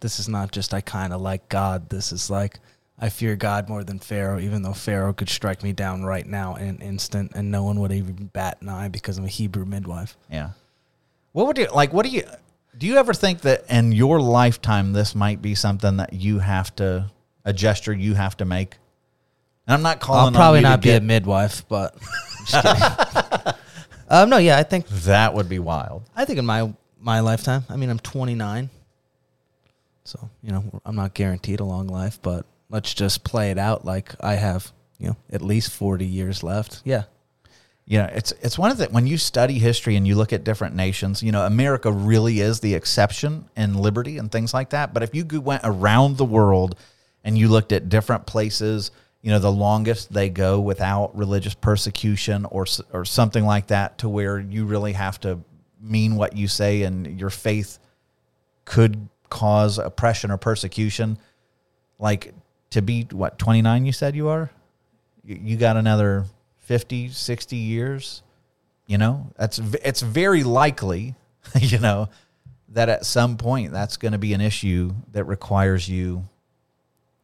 This 0.00 0.20
is 0.20 0.28
not 0.28 0.52
just 0.52 0.72
I 0.72 0.80
kind 0.80 1.12
of 1.12 1.20
like 1.20 1.48
God. 1.48 1.90
This 1.90 2.12
is 2.12 2.30
like 2.30 2.60
I 3.00 3.10
fear 3.10 3.36
God 3.36 3.68
more 3.68 3.84
than 3.84 3.98
Pharaoh, 4.00 4.40
even 4.40 4.62
though 4.62 4.72
Pharaoh 4.72 5.12
could 5.12 5.28
strike 5.28 5.62
me 5.62 5.72
down 5.72 6.02
right 6.02 6.26
now 6.26 6.56
in 6.56 6.68
an 6.68 6.78
instant, 6.80 7.32
and 7.34 7.50
no 7.50 7.62
one 7.62 7.78
would 7.80 7.92
even 7.92 8.26
bat 8.32 8.58
an 8.60 8.68
eye 8.68 8.88
because 8.88 9.18
I'm 9.18 9.24
a 9.24 9.28
Hebrew 9.28 9.64
midwife. 9.64 10.16
Yeah. 10.30 10.50
What 11.32 11.46
would 11.46 11.58
you 11.58 11.68
like? 11.72 11.92
What 11.92 12.04
do 12.04 12.10
you 12.10 12.24
do? 12.76 12.86
You 12.86 12.96
ever 12.96 13.14
think 13.14 13.42
that 13.42 13.64
in 13.70 13.92
your 13.92 14.20
lifetime 14.20 14.92
this 14.92 15.14
might 15.14 15.40
be 15.40 15.54
something 15.54 15.98
that 15.98 16.12
you 16.12 16.40
have 16.40 16.74
to 16.76 17.10
a 17.44 17.52
gesture 17.52 17.92
you 17.92 18.14
have 18.14 18.36
to 18.38 18.44
make? 18.44 18.76
And 19.66 19.74
I'm 19.74 19.82
not 19.82 20.00
calling. 20.00 20.34
I'll 20.34 20.40
probably 20.40 20.62
not 20.62 20.80
be 20.80 20.90
a 20.90 21.00
midwife, 21.00 21.68
but 21.68 21.96
um, 24.08 24.30
no, 24.30 24.38
yeah, 24.38 24.58
I 24.58 24.64
think 24.64 24.88
That 24.88 25.34
would 25.34 25.48
be 25.48 25.60
wild. 25.60 26.02
I 26.16 26.24
think 26.24 26.40
in 26.40 26.46
my 26.46 26.72
my 26.98 27.20
lifetime. 27.20 27.64
I 27.68 27.76
mean, 27.76 27.90
I'm 27.90 28.00
29, 28.00 28.70
so 30.02 30.30
you 30.42 30.50
know 30.50 30.80
I'm 30.84 30.96
not 30.96 31.14
guaranteed 31.14 31.60
a 31.60 31.64
long 31.64 31.86
life, 31.86 32.18
but 32.20 32.44
let's 32.70 32.94
just 32.94 33.24
play 33.24 33.50
it 33.50 33.58
out 33.58 33.84
like 33.84 34.14
I 34.20 34.34
have, 34.34 34.72
you 34.98 35.08
know, 35.08 35.16
at 35.30 35.42
least 35.42 35.72
40 35.72 36.04
years 36.04 36.42
left. 36.42 36.82
Yeah, 36.84 37.04
know 37.88 38.08
it's 38.12 38.32
it's 38.42 38.58
one 38.58 38.70
of 38.70 38.76
the 38.76 38.86
when 38.86 39.06
you 39.06 39.16
study 39.16 39.58
history 39.58 39.96
and 39.96 40.06
you 40.06 40.14
look 40.14 40.32
at 40.32 40.44
different 40.44 40.74
nations 40.76 41.22
you 41.22 41.32
know 41.32 41.44
america 41.46 41.90
really 41.90 42.40
is 42.40 42.60
the 42.60 42.74
exception 42.74 43.48
in 43.56 43.74
liberty 43.74 44.18
and 44.18 44.30
things 44.30 44.52
like 44.52 44.70
that 44.70 44.92
but 44.92 45.02
if 45.02 45.14
you 45.14 45.24
went 45.40 45.62
around 45.64 46.18
the 46.18 46.24
world 46.24 46.78
and 47.24 47.38
you 47.38 47.48
looked 47.48 47.72
at 47.72 47.88
different 47.88 48.26
places 48.26 48.90
you 49.22 49.30
know 49.30 49.38
the 49.38 49.50
longest 49.50 50.12
they 50.12 50.28
go 50.28 50.60
without 50.60 51.16
religious 51.16 51.54
persecution 51.54 52.44
or 52.46 52.66
or 52.92 53.06
something 53.06 53.44
like 53.44 53.68
that 53.68 53.96
to 53.98 54.08
where 54.08 54.38
you 54.38 54.66
really 54.66 54.92
have 54.92 55.18
to 55.18 55.40
mean 55.80 56.14
what 56.16 56.36
you 56.36 56.46
say 56.46 56.82
and 56.82 57.18
your 57.18 57.30
faith 57.30 57.78
could 58.66 59.08
cause 59.30 59.78
oppression 59.78 60.30
or 60.30 60.36
persecution 60.36 61.16
like 61.98 62.34
to 62.70 62.82
be 62.82 63.06
what 63.12 63.38
29 63.38 63.86
you 63.86 63.92
said 63.92 64.14
you 64.14 64.28
are 64.28 64.50
you 65.24 65.56
got 65.56 65.76
another 65.76 66.24
50 66.58 67.08
60 67.08 67.56
years 67.56 68.22
you 68.86 68.98
know 68.98 69.30
that's 69.36 69.58
it's 69.84 70.00
very 70.00 70.42
likely 70.44 71.14
you 71.60 71.78
know 71.78 72.08
that 72.68 72.88
at 72.88 73.06
some 73.06 73.36
point 73.36 73.72
that's 73.72 73.96
going 73.96 74.12
to 74.12 74.18
be 74.18 74.34
an 74.34 74.40
issue 74.40 74.92
that 75.12 75.24
requires 75.24 75.88
you 75.88 76.24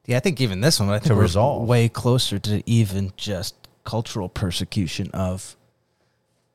yeah. 0.06 0.18
I 0.18 0.20
think 0.20 0.40
even 0.40 0.60
this 0.60 0.80
one, 0.80 0.88
I 0.90 0.98
think 0.98 1.06
To 1.06 1.14
resolve. 1.14 1.66
way 1.66 1.88
closer 1.88 2.38
to 2.38 2.62
even 2.66 3.12
just 3.16 3.54
cultural 3.84 4.28
persecution 4.28 5.10
of 5.12 5.56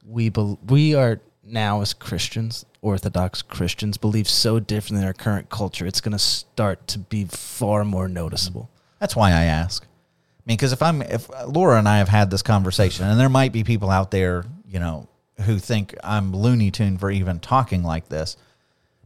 we 0.06 0.30
bel 0.30 0.60
we 0.68 0.96
are 0.96 1.20
now 1.44 1.82
as 1.82 1.94
Christians, 1.94 2.66
Orthodox 2.82 3.42
Christians, 3.42 3.98
believe 3.98 4.28
so 4.28 4.60
different 4.60 5.02
in 5.02 5.08
our 5.08 5.14
current 5.14 5.50
culture. 5.50 5.86
It's 5.86 6.02
going 6.02 6.12
to 6.12 6.20
start 6.20 6.88
to 6.90 7.00
be 7.00 7.26
far 7.26 7.84
more 7.84 8.08
noticeable. 8.08 8.70
That's 9.00 9.16
why 9.16 9.30
i 9.30 9.44
ask. 9.46 9.84
I 9.84 10.42
mean 10.46 10.58
because 10.58 10.74
if 10.74 10.82
i'm 10.82 11.02
if 11.02 11.30
laura 11.48 11.78
and 11.78 11.88
i 11.88 11.98
have 11.98 12.10
had 12.10 12.32
this 12.32 12.42
conversation 12.42 13.06
and 13.06 13.20
there 13.20 13.30
might 13.30 13.52
be 13.52 13.64
people 13.64 13.90
out 13.90 14.12
there 14.12 14.46
you 14.68 14.80
know 14.80 15.08
who 15.42 15.58
think 15.60 15.96
i'm 16.04 16.34
looney 16.34 16.72
tune 16.72 16.98
for 16.98 17.10
even 17.10 17.40
talking 17.40 17.84
like 17.84 18.10
this 18.10 18.38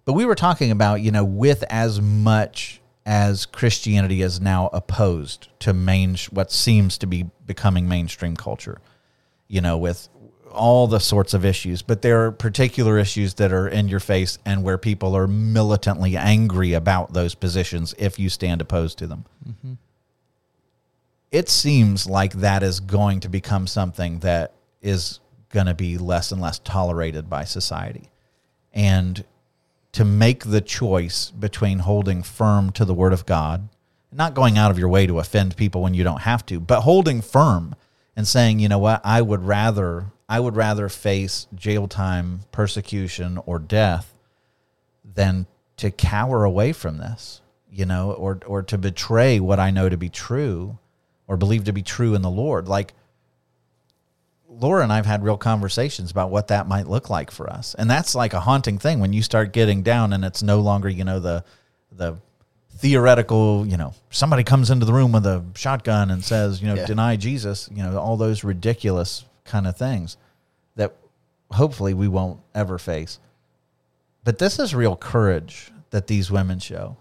but 0.06 0.14
we 0.14 0.26
were 0.26 0.36
talking 0.36 0.72
about 0.72 1.02
you 1.02 1.12
know 1.12 1.24
with 1.24 1.64
as 1.70 2.02
much 2.02 2.82
as 3.06 3.46
christianity 3.46 4.22
is 4.22 4.40
now 4.40 4.70
opposed 4.74 5.50
to 5.60 5.74
main 5.74 6.16
what 6.32 6.52
seems 6.52 6.98
to 6.98 7.06
be 7.06 7.26
becoming 7.46 7.88
mainstream 7.88 8.36
culture 8.36 8.80
you 9.48 9.62
know 9.62 9.78
with 9.78 10.10
all 10.52 10.88
the 10.88 11.00
sorts 11.00 11.34
of 11.34 11.44
issues 11.44 11.82
but 11.82 12.02
there 12.02 12.26
are 12.26 12.32
particular 12.32 12.98
issues 12.98 13.34
that 13.36 13.52
are 13.52 13.68
in 13.68 13.88
your 13.88 14.00
face 14.00 14.38
and 14.46 14.64
where 14.64 14.78
people 14.78 15.18
are 15.18 15.28
militantly 15.28 16.16
angry 16.16 16.74
about 16.74 17.14
those 17.14 17.36
positions 17.36 17.94
if 17.98 18.20
you 18.20 18.30
stand 18.30 18.62
opposed 18.62 18.98
to 18.98 19.08
them 19.08 19.26
mm-hmm. 19.48 19.74
It 21.34 21.50
seems 21.50 22.06
like 22.06 22.34
that 22.34 22.62
is 22.62 22.80
going 22.80 23.20
to 23.22 23.28
become 23.28 23.66
something 23.66 24.20
that 24.20 24.54
is 24.84 25.20
going 25.50 25.66
to 25.66 25.74
be 25.74 25.98
less 25.98 26.32
and 26.32 26.40
less 26.40 26.60
tolerated 26.60 27.28
by 27.28 27.44
society. 27.44 28.12
And 28.72 29.26
to 29.94 30.06
make 30.06 30.44
the 30.46 30.62
choice 30.62 31.32
between 31.32 31.80
holding 31.80 32.22
firm 32.22 32.72
to 32.74 32.86
the 32.86 32.94
word 32.94 33.14
of 33.14 33.26
God, 33.26 33.68
not 34.12 34.36
going 34.36 34.60
out 34.60 34.70
of 34.70 34.78
your 34.78 34.90
way 34.90 35.08
to 35.08 35.18
offend 35.18 35.58
people 35.58 35.82
when 35.82 35.96
you 35.96 36.04
don't 36.04 36.22
have 36.22 36.46
to, 36.46 36.60
but 36.60 36.82
holding 36.82 37.20
firm 37.20 37.76
and 38.16 38.28
saying, 38.28 38.60
you 38.60 38.70
know 38.70 38.78
what, 38.78 39.02
I 39.04 39.22
would 39.24 39.44
rather 39.44 40.06
I 40.30 40.40
would 40.40 40.56
rather 40.56 40.88
face 40.88 41.48
jail 41.56 41.88
time, 41.88 42.42
persecution, 42.52 43.40
or 43.46 43.58
death 43.58 44.14
than 45.04 45.48
to 45.78 45.90
cower 45.90 46.44
away 46.44 46.74
from 46.74 47.00
this, 47.00 47.42
you 47.72 47.86
know, 47.86 48.12
or 48.12 48.40
or 48.46 48.62
to 48.62 48.78
betray 48.78 49.40
what 49.40 49.60
I 49.60 49.72
know 49.72 49.90
to 49.90 49.98
be 49.98 50.10
true 50.10 50.78
or 51.28 51.38
believe 51.38 51.64
to 51.66 51.74
be 51.74 51.82
true 51.82 52.16
in 52.16 52.22
the 52.22 52.30
Lord. 52.30 52.68
Like 52.68 52.94
Laura 54.50 54.84
and 54.84 54.94
I've 54.94 55.06
had 55.06 55.24
real 55.24 55.38
conversations 55.38 56.12
about 56.12 56.30
what 56.30 56.48
that 56.50 56.68
might 56.68 56.88
look 56.88 57.10
like 57.10 57.32
for 57.32 57.50
us. 57.50 57.74
And 57.76 57.90
that's 57.90 58.14
like 58.14 58.34
a 58.34 58.40
haunting 58.40 58.78
thing 58.78 59.00
when 59.00 59.14
you 59.14 59.24
start 59.24 59.52
getting 59.52 59.82
down 59.82 60.14
and 60.14 60.24
it's 60.24 60.44
no 60.44 60.60
longer, 60.60 60.90
you 60.90 61.04
know, 61.04 61.20
the 61.20 61.44
the 61.92 62.18
theoretical, 62.76 63.66
you 63.68 63.78
know, 63.78 63.94
somebody 64.10 64.44
comes 64.44 64.70
into 64.70 64.86
the 64.86 64.94
room 64.94 65.12
with 65.12 65.26
a 65.26 65.44
shotgun 65.56 66.12
and 66.12 66.24
says, 66.24 66.62
you 66.62 66.68
know, 66.68 66.76
Yeah. 66.76 66.86
deny 66.86 67.16
Jesus, 67.16 67.70
you 67.74 67.82
know, 67.84 67.98
all 67.98 68.18
those 68.18 68.44
ridiculous 68.44 69.26
kind 69.46 69.68
of 69.68 69.78
things 69.78 70.18
that 70.76 70.94
hopefully 71.52 71.94
we 71.94 72.08
won't 72.08 72.40
ever 72.56 72.78
face. 72.78 73.20
But 74.24 74.40
this 74.40 74.58
is 74.60 74.74
real 74.74 74.96
courage 74.96 75.72
that 75.92 76.08
these 76.08 76.32
women 76.32 76.60
show. 76.60 76.98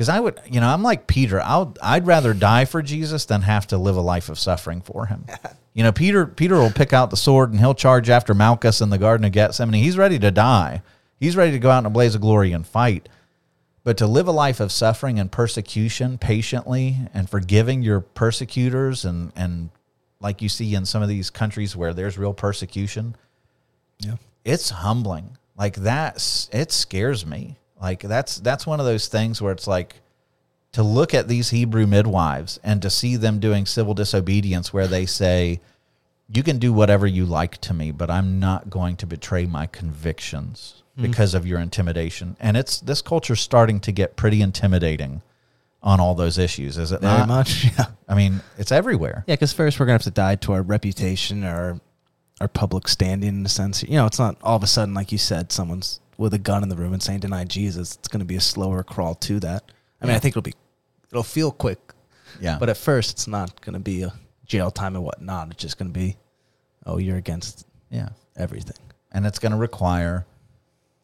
Because 0.00 0.08
I 0.08 0.18
would, 0.18 0.40
you 0.50 0.60
know, 0.62 0.68
I'm 0.68 0.82
like 0.82 1.06
Peter. 1.06 1.42
I'll, 1.42 1.76
I'd 1.82 2.06
rather 2.06 2.32
die 2.32 2.64
for 2.64 2.80
Jesus 2.80 3.26
than 3.26 3.42
have 3.42 3.66
to 3.66 3.76
live 3.76 3.98
a 3.98 4.00
life 4.00 4.30
of 4.30 4.38
suffering 4.38 4.80
for 4.80 5.04
him. 5.04 5.26
you 5.74 5.82
know, 5.82 5.92
Peter, 5.92 6.24
Peter 6.24 6.54
will 6.54 6.70
pick 6.70 6.94
out 6.94 7.10
the 7.10 7.18
sword 7.18 7.50
and 7.50 7.60
he'll 7.60 7.74
charge 7.74 8.08
after 8.08 8.32
Malchus 8.32 8.80
in 8.80 8.88
the 8.88 8.96
Garden 8.96 9.26
of 9.26 9.32
Gethsemane. 9.32 9.82
He's 9.82 9.98
ready 9.98 10.18
to 10.20 10.30
die. 10.30 10.80
He's 11.18 11.36
ready 11.36 11.52
to 11.52 11.58
go 11.58 11.68
out 11.70 11.80
in 11.80 11.84
a 11.84 11.90
blaze 11.90 12.14
of 12.14 12.22
glory 12.22 12.52
and 12.52 12.66
fight. 12.66 13.10
But 13.84 13.98
to 13.98 14.06
live 14.06 14.26
a 14.26 14.32
life 14.32 14.58
of 14.58 14.72
suffering 14.72 15.18
and 15.18 15.30
persecution 15.30 16.16
patiently 16.16 16.96
and 17.12 17.28
forgiving 17.28 17.82
your 17.82 18.00
persecutors 18.00 19.04
and, 19.04 19.32
and 19.36 19.68
like 20.18 20.40
you 20.40 20.48
see 20.48 20.74
in 20.74 20.86
some 20.86 21.02
of 21.02 21.10
these 21.10 21.28
countries 21.28 21.76
where 21.76 21.92
there's 21.92 22.16
real 22.16 22.32
persecution, 22.32 23.16
Yeah. 23.98 24.14
it's 24.46 24.70
humbling. 24.70 25.36
Like 25.58 25.76
that's 25.76 26.48
it 26.54 26.72
scares 26.72 27.26
me. 27.26 27.58
Like 27.80 28.00
that's 28.00 28.36
that's 28.36 28.66
one 28.66 28.80
of 28.80 28.86
those 28.86 29.08
things 29.08 29.40
where 29.40 29.52
it's 29.52 29.66
like 29.66 29.96
to 30.72 30.82
look 30.82 31.14
at 31.14 31.28
these 31.28 31.50
Hebrew 31.50 31.86
midwives 31.86 32.60
and 32.62 32.80
to 32.82 32.90
see 32.90 33.16
them 33.16 33.40
doing 33.40 33.66
civil 33.66 33.94
disobedience 33.94 34.72
where 34.72 34.86
they 34.86 35.06
say 35.06 35.60
you 36.28 36.42
can 36.42 36.58
do 36.58 36.72
whatever 36.72 37.06
you 37.06 37.26
like 37.26 37.58
to 37.58 37.74
me, 37.74 37.90
but 37.90 38.10
I'm 38.10 38.38
not 38.38 38.70
going 38.70 38.96
to 38.96 39.06
betray 39.06 39.46
my 39.46 39.66
convictions 39.66 40.82
hmm. 40.94 41.02
because 41.02 41.34
of 41.34 41.44
your 41.46 41.58
intimidation. 41.58 42.36
And 42.38 42.56
it's 42.56 42.78
this 42.78 43.02
culture's 43.02 43.40
starting 43.40 43.80
to 43.80 43.92
get 43.92 44.14
pretty 44.14 44.40
intimidating 44.40 45.22
on 45.82 45.98
all 45.98 46.14
those 46.14 46.38
issues, 46.38 46.76
is 46.76 46.92
it 46.92 47.00
Very 47.00 47.18
not? 47.20 47.28
much. 47.28 47.64
Yeah. 47.78 47.86
I 48.06 48.14
mean, 48.14 48.42
it's 48.58 48.70
everywhere. 48.70 49.24
Yeah, 49.26 49.34
because 49.34 49.52
first 49.52 49.80
we're 49.80 49.86
gonna 49.86 49.94
have 49.94 50.02
to 50.02 50.10
die 50.10 50.36
to 50.36 50.52
our 50.52 50.62
reputation, 50.62 51.42
or 51.42 51.80
our 52.40 52.48
public 52.48 52.88
standing 52.88 53.28
in 53.28 53.46
a 53.46 53.48
sense. 53.48 53.82
You 53.82 53.94
know, 53.94 54.06
it's 54.06 54.18
not 54.18 54.36
all 54.42 54.56
of 54.56 54.62
a 54.62 54.66
sudden, 54.66 54.94
like 54.94 55.12
you 55.12 55.18
said, 55.18 55.52
someone's 55.52 56.00
with 56.20 56.34
a 56.34 56.38
gun 56.38 56.62
in 56.62 56.68
the 56.68 56.76
room 56.76 56.92
and 56.92 57.02
saying 57.02 57.20
deny 57.20 57.44
Jesus. 57.44 57.96
It's 57.96 58.08
gonna 58.08 58.24
be 58.26 58.36
a 58.36 58.40
slower 58.40 58.82
crawl 58.82 59.14
to 59.16 59.40
that. 59.40 59.72
I 60.02 60.06
mean. 60.06 60.14
I 60.14 60.18
think 60.18 60.32
it'll 60.32 60.42
be 60.42 60.54
it'll 61.10 61.22
feel 61.22 61.50
quick, 61.50 61.80
Yeah. 62.40 62.58
but 62.60 62.68
at 62.68 62.76
first 62.76 63.12
it's 63.12 63.26
not 63.26 63.60
gonna 63.62 63.80
be 63.80 64.02
a 64.02 64.12
jail 64.44 64.70
time 64.70 64.94
and 64.96 65.04
whatnot. 65.04 65.50
It's 65.50 65.62
just 65.62 65.78
gonna 65.78 65.90
be, 65.90 66.16
oh, 66.84 66.98
you're 66.98 67.16
against 67.16 67.66
yeah. 67.90 68.10
everything. 68.36 68.76
and 69.12 69.26
it's 69.26 69.38
going 69.40 69.52
to 69.52 69.58
require 69.58 70.24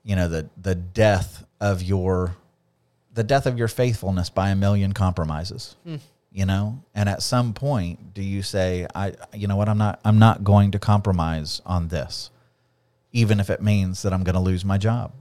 you 0.05 0.15
know 0.15 0.29
the 0.29 0.49
the 0.61 0.75
death 0.75 1.45
of 1.61 1.83
your 1.83 2.37
the 3.13 3.25
death 3.25 3.47
of 3.47 3.59
your 3.59 3.69
faithfulness 3.69 4.31
by 4.31 4.51
a 4.51 4.55
million 4.55 4.93
compromises 4.93 5.75
hmm. 5.85 5.97
you 6.31 6.47
know 6.47 6.81
and 6.95 7.09
at 7.09 7.23
some 7.23 7.53
point 7.53 8.15
do 8.15 8.23
you 8.23 8.43
say 8.43 8.87
i 8.95 9.13
you 9.35 9.49
know 9.49 9.57
what 9.57 9.69
i'm 9.69 9.79
not 9.79 9.99
i'm 10.05 10.19
not 10.21 10.45
going 10.45 10.71
to 10.71 10.79
compromise 10.79 11.61
on 11.67 11.89
this 11.89 12.31
even 13.13 13.41
if 13.41 13.51
it 13.51 13.63
means 13.63 14.03
that 14.03 14.13
i'm 14.13 14.25
going 14.25 14.35
to 14.35 14.41
lose 14.41 14.65
my 14.65 14.79
job 14.79 15.13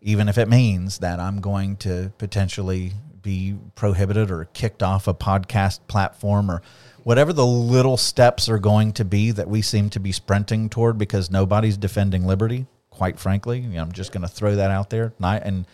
even 0.00 0.28
if 0.28 0.38
it 0.38 0.48
means 0.48 0.98
that 0.98 1.20
i'm 1.20 1.40
going 1.40 1.76
to 1.76 2.12
potentially 2.18 2.92
be 3.22 3.56
prohibited 3.74 4.30
or 4.30 4.44
kicked 4.52 4.82
off 4.82 5.08
a 5.08 5.14
podcast 5.14 5.80
platform 5.88 6.50
or 6.50 6.62
whatever 7.02 7.32
the 7.32 7.46
little 7.46 7.96
steps 7.96 8.48
are 8.48 8.58
going 8.58 8.92
to 8.92 9.04
be 9.04 9.32
that 9.32 9.48
we 9.48 9.60
seem 9.60 9.90
to 9.90 9.98
be 9.98 10.12
sprinting 10.12 10.68
toward 10.68 10.96
because 10.96 11.30
nobody's 11.30 11.76
defending 11.76 12.24
liberty 12.24 12.66
quite 12.96 13.18
frankly. 13.18 13.60
You 13.60 13.68
know, 13.68 13.82
i'm 13.82 13.92
just 13.92 14.12
going 14.12 14.22
to 14.22 14.28
throw 14.28 14.56
that 14.56 14.70
out 14.70 14.90
there. 14.90 15.12
Not- 15.18 15.42
and 15.44 15.66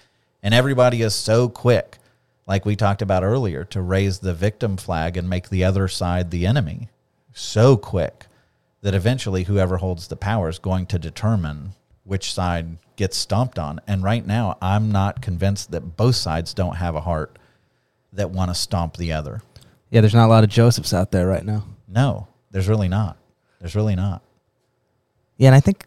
and 0.43 0.53
everybody 0.53 1.03
is 1.03 1.15
so 1.15 1.49
quick 1.49 1.99
like 2.47 2.65
we 2.65 2.75
talked 2.75 3.01
about 3.01 3.23
earlier 3.23 3.65
to 3.65 3.81
raise 3.81 4.19
the 4.19 4.35
victim 4.35 4.77
flag 4.77 5.17
and 5.17 5.29
make 5.29 5.49
the 5.49 5.63
other 5.63 5.87
side 5.87 6.31
the 6.31 6.47
enemy. 6.47 6.89
So 7.33 7.77
quick 7.77 8.27
that 8.83 8.95
eventually 8.95 9.45
whoever 9.45 9.79
holds 9.79 10.09
the 10.09 10.17
power 10.17 10.49
is 10.49 10.59
going 10.59 10.87
to 10.87 10.99
determine 10.99 11.73
which 12.05 12.33
side 12.33 12.79
gets 12.97 13.17
stomped 13.17 13.59
on. 13.59 13.81
And 13.87 14.03
right 14.03 14.27
now, 14.27 14.59
I'm 14.61 14.91
not 14.91 15.23
convinced 15.23 15.71
that 15.71 15.97
both 15.97 16.17
sides 16.17 16.53
don't 16.53 16.77
have 16.77 16.95
a 16.95 17.01
heart 17.01 17.39
that 18.13 18.31
want 18.31 18.51
to 18.51 18.55
stomp 18.55 18.97
the 18.97 19.13
other. 19.13 19.43
Yeah, 19.91 20.01
there's 20.01 20.15
not 20.15 20.27
a 20.27 20.29
lot 20.29 20.45
of 20.45 20.51
Josephs 20.51 20.93
out 20.93 21.13
there 21.13 21.27
right 21.27 21.45
now. 21.45 21.65
No, 21.87 22.27
there's 22.51 22.69
really 22.69 22.89
not. 22.89 23.17
There's 23.61 23.77
really 23.77 23.95
not. 23.95 24.23
Yeah, 25.37 25.49
and 25.49 25.55
I 25.55 25.61
think 25.61 25.87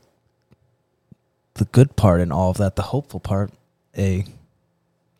the 1.55 1.65
good 1.65 1.95
part 1.95 2.21
in 2.21 2.31
all 2.31 2.51
of 2.51 2.57
that, 2.57 2.75
the 2.75 2.81
hopeful 2.81 3.19
part, 3.19 3.51
A, 3.97 4.25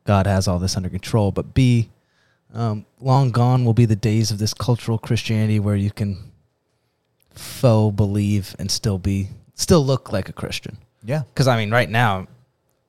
God 0.06 0.28
has 0.28 0.48
all 0.48 0.60
this 0.60 0.78
under 0.78 0.90
control, 0.90 1.32
but 1.32 1.54
B, 1.54 1.90
um, 2.54 2.86
long 3.02 3.32
gone 3.32 3.66
will 3.66 3.74
be 3.74 3.86
the 3.86 3.96
days 3.96 4.32
of 4.32 4.38
this 4.38 4.54
cultural 4.54 4.98
Christianity 4.98 5.60
where 5.60 5.76
you 5.76 5.92
can 5.92 6.32
faux 7.38 7.96
believe 7.96 8.56
and 8.60 8.70
still 8.70 8.98
be, 8.98 9.30
still 9.54 9.86
look 9.86 10.12
like 10.12 10.30
a 10.30 10.34
Christian. 10.34 10.78
Yeah. 11.04 11.24
Because, 11.34 11.48
I 11.48 11.58
mean, 11.58 11.72
right 11.72 11.90
now, 11.90 12.28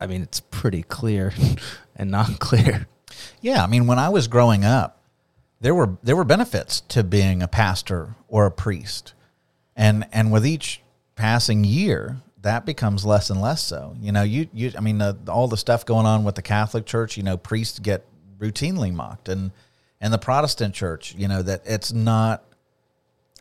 I 0.01 0.07
mean, 0.07 0.23
it's 0.23 0.41
pretty 0.41 0.83
clear 0.83 1.33
and 1.97 2.11
not 2.11 2.39
clear. 2.39 2.87
Yeah, 3.41 3.63
I 3.63 3.67
mean, 3.67 3.87
when 3.87 3.99
I 3.99 4.09
was 4.09 4.29
growing 4.29 4.65
up, 4.65 5.03
there 5.61 5.75
were 5.75 5.97
there 6.03 6.17
were 6.17 6.25
benefits 6.25 6.83
to 6.83 7.03
being 7.03 7.43
a 7.43 7.49
pastor 7.49 8.15
or 8.29 8.47
a 8.47 8.51
priest, 8.51 9.15
and 9.75 10.07
and 10.13 10.31
with 10.31 10.47
each 10.47 10.83
passing 11.15 11.65
year, 11.65 12.19
that 12.43 12.67
becomes 12.67 13.07
less 13.07 13.31
and 13.31 13.41
less 13.41 13.63
so. 13.63 13.97
You 14.01 14.13
know, 14.13 14.23
you 14.23 14.49
you 14.53 14.73
I 14.77 14.81
mean, 14.81 14.99
the, 14.99 15.17
all 15.29 15.49
the 15.49 15.57
stuff 15.57 15.87
going 15.87 16.07
on 16.07 16.25
with 16.25 16.35
the 16.35 16.43
Catholic 16.43 16.85
Church, 16.85 17.17
you 17.17 17.23
know, 17.23 17.37
priests 17.37 17.79
get 17.79 18.05
routinely 18.39 18.93
mocked, 18.93 19.29
and 19.29 19.51
and 20.01 20.13
the 20.13 20.19
Protestant 20.19 20.75
Church, 20.75 21.15
you 21.17 21.27
know, 21.27 21.43
that 21.43 21.63
it's 21.65 21.93
not 21.93 22.45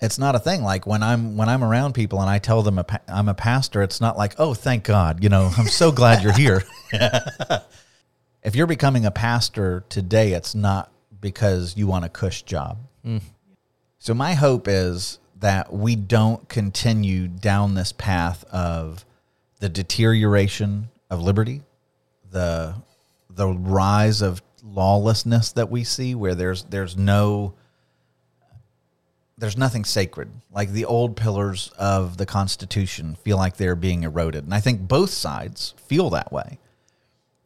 it's 0.02 0.20
not 0.20 0.36
a 0.36 0.39
thing. 0.39 0.64
Like 0.64 0.86
when 0.86 1.04
i'm 1.04 1.38
when 1.38 1.50
i'm 1.50 1.64
around 1.64 1.93
people 1.93 2.22
and 2.22 2.30
i 2.30 2.39
tell 2.39 2.62
them 2.62 2.78
a 2.80 2.84
pa- 2.84 3.02
i'm 3.08 3.30
a 3.30 3.34
pastor 3.34 3.82
it's 3.82 4.02
not 4.02 4.18
like 4.18 4.36
oh 4.38 4.54
thank 4.54 4.84
god 4.84 5.24
you 5.24 5.30
know 5.30 5.52
i'm 5.58 5.68
so 5.68 5.91
glad 5.91 6.24
you're 6.24 6.34
here. 6.34 6.64
If 8.43 8.56
you're 8.56 8.68
becoming 8.68 9.08
a 9.08 9.12
pastor 9.12 9.84
today 9.89 10.34
it's 10.34 10.54
not 10.54 10.91
because 11.20 11.76
you 11.76 11.88
want 11.88 12.06
a 12.06 12.10
cush 12.10 12.43
job. 12.43 12.78
Hmm. 13.04 13.18
So 13.98 14.14
my 14.14 14.36
hope 14.36 14.68
is 14.68 15.18
that 15.39 15.74
we 15.74 15.96
don't 15.96 16.48
continue 16.48 17.28
down 17.28 17.74
this 17.74 17.91
path 17.91 18.43
of 18.52 19.04
the 19.60 19.70
deterioration 19.70 20.89
of 21.10 21.22
liberty 21.22 21.64
the 22.32 22.76
the 23.30 23.48
rise 23.48 24.22
of 24.22 24.41
lawlessness 24.64 25.52
that 25.54 25.72
we 25.72 25.84
see 25.84 26.14
where 26.14 26.36
there's 26.36 26.64
there's 26.64 26.96
no 26.98 27.54
there's 29.38 29.58
nothing 29.58 29.84
sacred. 29.84 30.30
Like 30.52 30.72
the 30.72 30.86
old 30.86 31.16
pillars 31.16 31.72
of 31.78 32.18
the 32.18 32.26
Constitution 32.26 33.16
feel 33.16 33.38
like 33.38 33.58
they're 33.58 33.76
being 33.76 34.04
eroded. 34.04 34.46
And 34.46 34.54
I 34.54 34.60
think 34.60 34.88
both 34.88 35.10
sides 35.10 35.74
feel 35.78 36.10
that 36.12 36.32
way. 36.32 36.60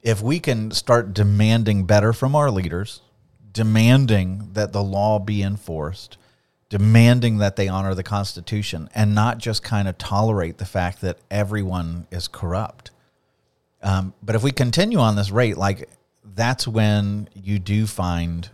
If 0.01 0.21
we 0.21 0.39
can 0.39 0.71
start 0.71 1.13
demanding 1.13 1.85
better 1.85 2.13
from 2.13 2.35
our 2.35 2.51
leaders, 2.51 3.01
demanding 3.51 4.49
that 4.53 4.71
the 4.71 4.83
law 4.83 5.19
be 5.19 5.41
enforced, 5.41 6.17
demanding 6.69 7.39
that 7.39 7.55
they 7.55 7.67
honor 7.67 7.95
the 7.95 8.03
Constitution, 8.03 8.87
and 8.93 9.15
not 9.15 9.39
just 9.39 9.63
kind 9.63 9.87
of 9.87 9.97
tolerate 9.97 10.59
the 10.59 10.65
fact 10.65 11.01
that 11.01 11.17
everyone 11.31 12.07
is 12.11 12.27
corrupt. 12.27 12.91
Um, 13.81 14.13
but 14.21 14.35
if 14.35 14.43
we 14.43 14.51
continue 14.51 14.99
on 14.99 15.15
this 15.15 15.31
rate, 15.31 15.57
like 15.57 15.89
that's 16.23 16.67
when 16.67 17.27
you 17.33 17.59
do 17.59 17.87
find 17.87 18.49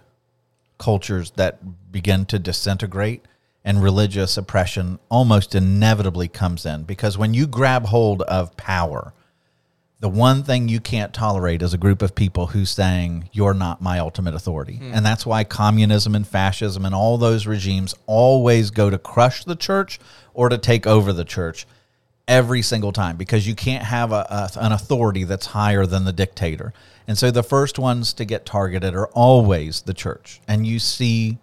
cultures 0.77 1.31
that 1.31 1.91
begin 1.91 2.25
to 2.25 2.39
disintegrate 2.39 3.25
and 3.63 3.81
religious 3.81 4.37
oppression 4.37 4.99
almost 5.09 5.55
inevitably 5.55 6.27
comes 6.27 6.65
in. 6.65 6.83
Because 6.83 7.17
when 7.17 7.33
you 7.33 7.47
grab 7.47 7.85
hold 7.85 8.21
of 8.23 8.55
power 8.57 9.13
the 10.05 10.09
one 10.09 10.43
thing 10.43 10.67
you 10.67 10.79
can't 10.79 11.13
tolerate 11.13 11.61
is 11.61 11.73
a 11.73 11.79
group 11.79 12.01
of 12.01 12.13
people 12.13 12.47
who's 12.47 12.69
saying 12.69 13.29
you're 13.31 13.53
not 13.53 13.81
my 13.81 13.97
ultimate 13.97 14.35
authority. 14.35 14.75
Hmm. 14.75 14.91
And 14.93 15.05
that's 15.05 15.25
why 15.25 15.43
communism 15.43 16.13
and 16.13 16.27
fascism 16.27 16.85
and 16.85 16.93
all 16.93 17.17
those 17.17 17.47
regimes 17.47 17.95
always 18.05 18.71
go 18.71 18.89
to 18.89 18.97
crush 18.97 19.43
the 19.45 19.55
church 19.55 19.99
or 20.33 20.49
to 20.49 20.57
take 20.57 20.85
over 20.85 21.13
the 21.13 21.25
church 21.25 21.65
every 22.27 22.61
single 22.61 22.91
time 22.91 23.17
because 23.17 23.47
you 23.47 23.55
can't 23.55 23.83
have 23.83 24.11
a, 24.11 24.25
a, 24.29 24.59
an 24.59 24.71
authority 24.71 25.23
that's 25.23 25.47
higher 25.47 25.85
than 25.85 26.05
the 26.05 26.13
dictator. 26.13 26.73
And 27.07 27.17
so 27.17 27.31
the 27.31 27.43
first 27.43 27.77
ones 27.77 28.13
to 28.13 28.25
get 28.25 28.45
targeted 28.45 28.95
are 28.95 29.07
always 29.07 29.81
the 29.81 29.93
church. 29.93 30.41
And 30.47 30.65
you 30.65 30.79
see 30.79 31.37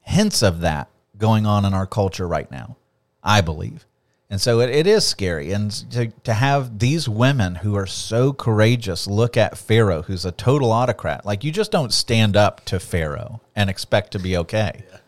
hints 0.00 0.42
of 0.42 0.60
that 0.60 0.88
going 1.18 1.46
on 1.46 1.64
in 1.64 1.74
our 1.74 1.86
culture 1.86 2.26
right 2.26 2.50
now, 2.50 2.76
I 3.22 3.40
believe. 3.40 3.84
And 4.28 4.40
so 4.40 4.60
it, 4.60 4.70
it 4.70 4.86
is 4.86 5.06
scary. 5.06 5.52
And 5.52 5.70
to, 5.92 6.08
to 6.24 6.34
have 6.34 6.78
these 6.78 7.08
women 7.08 7.56
who 7.56 7.76
are 7.76 7.86
so 7.86 8.32
courageous 8.32 9.06
look 9.06 9.36
at 9.36 9.58
Pharaoh, 9.58 10.02
who's 10.02 10.24
a 10.24 10.32
total 10.32 10.72
autocrat, 10.72 11.24
like 11.24 11.44
you 11.44 11.52
just 11.52 11.70
don't 11.70 11.92
stand 11.92 12.36
up 12.36 12.64
to 12.64 12.80
Pharaoh 12.80 13.40
and 13.54 13.70
expect 13.70 14.12
to 14.12 14.18
be 14.18 14.36
okay. 14.38 14.84
Yeah. 14.90 14.98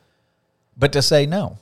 But 0.76 0.92
to 0.92 1.02
say, 1.02 1.26
no, 1.26 1.58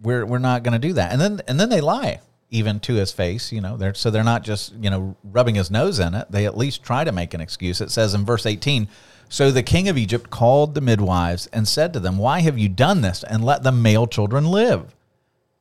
we're, 0.00 0.24
we're 0.24 0.38
not 0.38 0.62
going 0.62 0.72
to 0.72 0.78
do 0.78 0.92
that. 0.92 1.12
And 1.12 1.20
then, 1.20 1.40
and 1.48 1.58
then 1.58 1.70
they 1.70 1.80
lie 1.80 2.20
even 2.50 2.80
to 2.80 2.94
his 2.94 3.12
face, 3.12 3.52
you 3.52 3.60
know, 3.60 3.76
they're, 3.76 3.94
so 3.94 4.10
they're 4.10 4.24
not 4.24 4.42
just, 4.42 4.74
you 4.74 4.90
know, 4.90 5.16
rubbing 5.22 5.54
his 5.54 5.70
nose 5.70 6.00
in 6.00 6.14
it. 6.14 6.30
They 6.30 6.46
at 6.46 6.56
least 6.56 6.82
try 6.82 7.04
to 7.04 7.12
make 7.12 7.32
an 7.32 7.40
excuse. 7.40 7.80
It 7.80 7.90
says 7.90 8.12
in 8.12 8.24
verse 8.24 8.44
18, 8.44 8.88
so 9.28 9.52
the 9.52 9.62
king 9.62 9.88
of 9.88 9.96
Egypt 9.96 10.30
called 10.30 10.74
the 10.74 10.80
midwives 10.80 11.46
and 11.48 11.66
said 11.68 11.92
to 11.92 12.00
them, 12.00 12.18
Why 12.18 12.40
have 12.40 12.58
you 12.58 12.68
done 12.68 13.00
this? 13.00 13.22
And 13.22 13.44
let 13.44 13.62
the 13.62 13.70
male 13.70 14.08
children 14.08 14.44
live. 14.44 14.96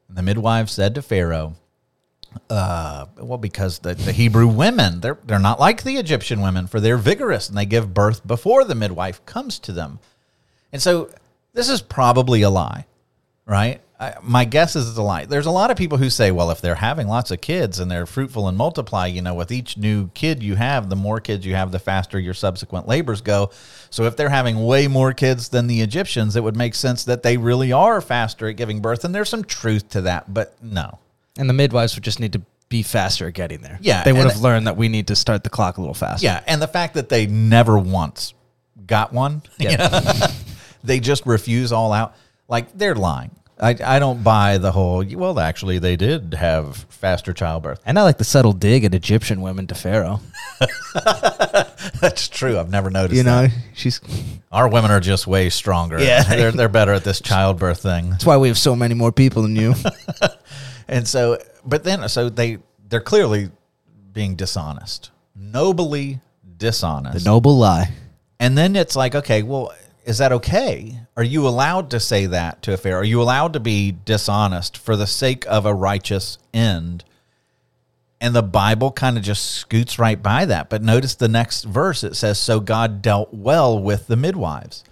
And 0.07 0.17
the 0.17 0.23
midwives 0.23 0.71
said 0.71 0.95
to 0.95 1.03
Pharaoh, 1.03 1.53
uh, 2.49 3.05
well, 3.17 3.37
because 3.37 3.79
the, 3.79 3.93
the 3.93 4.11
Hebrew 4.11 4.47
women, 4.47 5.01
they're, 5.01 5.17
they're 5.23 5.39
not 5.39 5.59
like 5.59 5.83
the 5.83 5.97
Egyptian 5.97 6.41
women, 6.41 6.67
for 6.67 6.79
they're 6.79 6.97
vigorous 6.97 7.49
and 7.49 7.57
they 7.57 7.65
give 7.65 7.93
birth 7.93 8.25
before 8.25 8.63
the 8.63 8.75
midwife 8.75 9.23
comes 9.25 9.59
to 9.59 9.71
them. 9.71 9.99
And 10.71 10.81
so 10.81 11.09
this 11.53 11.69
is 11.69 11.81
probably 11.81 12.41
a 12.41 12.49
lie, 12.49 12.85
right? 13.45 13.81
I, 14.00 14.16
my 14.22 14.45
guess 14.45 14.78
is 14.78 14.88
it's 14.88 14.97
a 14.97 15.02
lie. 15.02 15.26
There's 15.26 15.45
a 15.45 15.52
lot 15.52 15.72
of 15.72 15.78
people 15.78 15.97
who 15.97 16.10
say, 16.10 16.32
well, 16.32 16.52
if 16.52 16.62
they're 16.62 16.76
having 16.76 17.08
lots 17.08 17.32
of 17.32 17.41
kids 17.41 17.80
and 17.80 17.91
they're 17.91 18.06
fruitful 18.06 18.47
and 18.47 18.58
multiply, 18.58 19.08
you 19.08 19.22
know, 19.22 19.34
with 19.34 19.52
each 19.52 19.78
new 19.78 20.10
kid 20.14 20.41
you 20.41 20.56
have, 20.56 20.89
the 20.89 20.95
more 20.95 21.20
kids 21.20 21.45
you 21.45 21.56
have, 21.56 21.72
the 21.74 21.80
faster 21.80 22.18
your 22.18 22.34
subsequent 22.34 22.88
labors 22.88 23.20
go. 23.20 23.52
So 23.89 24.06
if 24.06 24.16
they're 24.16 24.30
having 24.30 24.64
way 24.66 24.88
more 24.88 25.12
kids 25.12 25.50
than 25.50 25.68
the 25.68 25.82
Egyptians, 25.82 26.38
it 26.38 26.43
would 26.43 26.56
make 26.56 26.76
sense 26.76 27.04
that 27.04 27.24
they 27.24 27.36
really 27.36 27.74
are 27.74 28.00
faster 28.00 28.47
at 28.47 28.54
giving 28.54 28.80
birth. 28.80 29.04
And 29.04 29.14
there's 29.14 29.30
some 29.30 29.43
truth 29.43 29.89
to 29.89 30.02
that, 30.02 30.34
but 30.34 30.56
no. 30.64 31.00
And 31.38 31.50
the 31.50 31.54
midwives 31.54 31.95
would 31.95 32.04
just 32.06 32.22
need 32.22 32.34
to 32.34 32.41
be 32.70 32.84
faster 32.84 33.28
at 33.28 33.34
getting 33.34 33.62
there. 33.62 33.80
Yeah, 33.82 34.04
They 34.04 34.14
would 34.14 34.28
have 34.32 34.39
learned 34.41 34.68
that 34.68 34.78
we 34.78 34.88
need 34.88 35.08
to 35.08 35.16
start 35.16 35.43
the 35.43 35.50
clock 35.50 35.78
a 35.78 35.82
little 35.82 35.93
faster. 35.93 36.26
Yeah, 36.26 36.41
and 36.47 36.62
the 36.62 36.68
fact 36.68 36.93
that 36.93 37.10
they 37.10 37.28
never 37.28 37.78
once 37.78 38.34
got 38.86 39.12
one, 39.12 39.41
you 39.60 39.76
know, 39.76 40.02
they 40.84 41.00
just 41.02 41.26
refuse 41.26 41.74
all 41.74 41.91
out. 41.91 42.16
Like 42.47 42.78
they're 42.78 42.95
lying. 42.95 43.32
I, 43.60 43.76
I 43.84 43.99
don't 43.99 44.24
buy 44.24 44.57
the 44.57 44.72
whole. 44.72 45.03
Well, 45.05 45.39
actually, 45.39 45.80
they 45.80 45.95
did 45.95 46.34
have 46.34 46.78
faster 46.89 47.34
childbirth. 47.34 47.82
And 47.86 47.99
I 47.99 48.03
like 48.03 48.18
the 48.18 48.24
subtle 48.24 48.53
dig 48.53 48.86
at 48.86 48.95
Egyptian 48.95 49.41
women 49.41 49.68
to 49.68 49.76
Pharaoh. 49.76 50.22
That's 51.99 52.30
true. 52.30 52.57
I've 52.57 52.70
never 52.70 52.89
noticed. 52.89 53.18
You 53.18 53.24
know, 53.24 53.43
that. 53.47 53.57
she's 53.74 53.99
our 54.51 54.68
women 54.70 54.91
are 54.91 54.99
just 54.99 55.28
way 55.28 55.49
stronger. 55.49 55.99
Yeah. 55.99 56.24
they're 56.30 56.51
they're 56.51 56.70
better 56.70 56.93
at 56.93 57.03
this 57.03 57.20
childbirth 57.22 57.82
thing. 57.82 58.12
that's 58.12 58.26
why 58.26 58.38
we 58.38 58.47
have 58.47 58.57
so 58.57 58.76
many 58.76 58.93
more 58.93 59.12
people 59.12 59.41
than 59.41 59.55
you. 59.55 59.76
And 60.89 61.07
so, 61.07 61.38
but 61.64 61.84
then, 61.84 62.10
so 62.10 62.30
they 62.30 62.57
they're 62.89 62.99
clearly 62.99 63.49
being 64.12 64.36
dishonest, 64.36 65.12
nobly 65.36 66.20
dishonest. 66.57 67.24
the 67.24 67.30
noble 67.30 67.57
lie. 67.57 67.91
And 68.39 68.57
then 68.57 68.76
it's 68.76 68.95
like, 68.95 69.14
okay, 69.14 69.43
well, 69.43 69.72
is 70.10 70.18
that 70.18 70.32
okay? 70.32 71.01
Are 71.16 71.24
you 71.24 71.47
allowed 71.47 71.91
to 71.91 71.99
say 71.99 72.26
that 72.26 72.64
to 72.64 72.74
a 72.74 72.78
Pharaoh? 72.78 73.01
Are 73.01 73.03
you 73.03 73.22
allowed 73.22 73.53
to 73.53 73.60
be 73.60 73.95
dishonest 74.05 74.76
for 74.76 74.95
the 74.95 75.05
sake 75.05 75.45
of 75.47 75.68
a 75.68 75.74
righteous 75.74 76.39
end? 76.51 77.03
And 78.20 78.36
the 78.36 78.41
Bible 78.41 78.91
kind 78.91 79.18
of 79.18 79.24
just 79.24 79.45
scoots 79.51 79.99
right 79.99 80.22
by 80.22 80.45
that. 80.45 80.68
But 80.68 80.82
notice 80.82 81.14
the 81.14 81.28
next 81.28 81.64
verse 81.64 82.03
it 82.03 82.16
says, 82.16 82.39
So 82.39 82.60
God 82.60 83.03
dealt 83.03 83.36
well 83.36 83.80
with 83.80 84.07
the 84.07 84.16
midwives. 84.16 84.84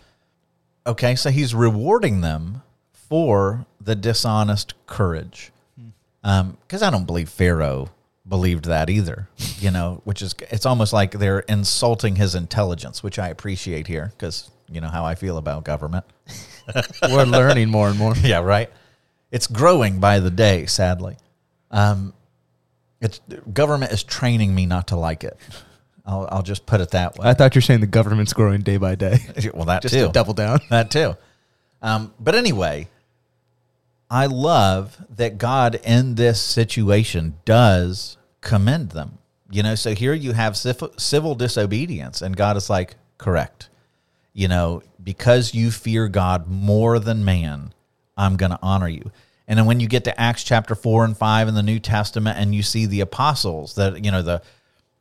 Okay, 0.86 1.16
so 1.16 1.32
he's 1.32 1.56
rewarding 1.56 2.22
them 2.22 2.62
for 2.92 3.66
the 3.82 3.96
dishonest 3.96 4.76
courage. 4.86 5.52
Um, 6.24 6.60
because 6.62 6.84
I 6.84 6.92
don't 6.92 7.08
believe 7.08 7.30
Pharaoh 7.30 7.90
believed 8.28 8.66
that 8.66 8.88
either, 8.88 9.30
you 9.58 9.72
know, 9.72 10.02
which 10.04 10.22
is, 10.22 10.36
it's 10.52 10.68
almost 10.68 10.94
like 10.94 11.14
they're 11.14 11.40
insulting 11.40 12.18
his 12.18 12.36
intelligence, 12.36 13.02
which 13.02 13.18
I 13.18 13.30
appreciate 13.30 13.88
here 13.88 14.12
because, 14.16 14.52
you 14.70 14.82
know, 14.82 14.88
how 14.88 15.06
I 15.06 15.16
feel 15.16 15.38
about 15.38 15.64
government. 15.64 16.06
We're 17.02 17.24
learning 17.24 17.70
more 17.70 17.90
and 17.90 17.98
more. 17.98 18.14
Yeah, 18.22 18.40
right. 18.40 18.70
It's 19.32 19.48
growing 19.48 20.00
by 20.00 20.20
the 20.20 20.32
day, 20.32 20.66
sadly. 20.66 21.18
Um, 21.72 22.14
it's 23.02 23.20
government 23.54 23.92
is 23.92 24.04
training 24.04 24.56
me 24.56 24.66
not 24.66 24.88
to 24.88 24.96
like 24.96 25.24
it. 25.24 25.38
I'll, 26.06 26.28
I'll 26.32 26.44
just 26.44 26.66
put 26.66 26.80
it 26.80 26.92
that 26.92 27.18
way. 27.18 27.28
I 27.28 27.34
thought 27.34 27.54
you 27.54 27.60
were 27.60 27.64
saying 27.64 27.82
the 27.82 27.88
government's 27.88 28.34
growing 28.34 28.62
day 28.62 28.78
by 28.78 28.96
day. 28.96 29.20
well, 29.54 29.66
that 29.66 29.82
Just 29.82 29.94
too. 29.94 30.08
to 30.08 30.12
double 30.12 30.34
down. 30.34 30.60
that 30.70 30.90
too. 30.90 31.16
Um, 31.82 32.14
but 32.20 32.34
anyway, 32.36 32.88
I 34.10 34.26
love 34.28 34.98
that 35.18 35.38
God 35.38 35.80
in 35.84 36.16
this 36.16 36.42
situation 36.42 37.36
does 37.44 38.18
commend 38.42 38.92
them. 38.92 39.18
You 39.52 39.64
know, 39.64 39.76
so 39.76 39.94
here 39.94 40.14
you 40.14 40.32
have 40.34 40.56
civil, 40.58 40.94
civil 40.98 41.36
disobedience, 41.36 42.22
and 42.22 42.36
God 42.36 42.58
is 42.58 42.70
like, 42.70 42.96
correct. 43.18 43.70
You 44.38 44.48
know, 44.48 44.84
because 45.04 45.56
you 45.56 45.72
fear 45.72 46.08
God 46.08 46.48
more 46.48 47.00
than 47.00 47.26
man, 47.26 47.74
I'm 48.16 48.38
going 48.38 48.52
to 48.52 48.60
honor 48.62 48.88
you. 48.88 49.10
And 49.48 49.58
then 49.58 49.66
when 49.66 49.80
you 49.80 49.88
get 49.88 50.04
to 50.04 50.22
Acts 50.22 50.44
chapter 50.44 50.76
4 50.76 51.06
and 51.06 51.18
5 51.18 51.48
in 51.48 51.56
the 51.56 51.64
New 51.64 51.80
Testament 51.80 52.38
and 52.38 52.54
you 52.54 52.62
see 52.62 52.86
the 52.86 53.02
apostles 53.02 53.74
that, 53.76 54.06
you 54.06 54.12
know, 54.12 54.22
the 54.22 54.44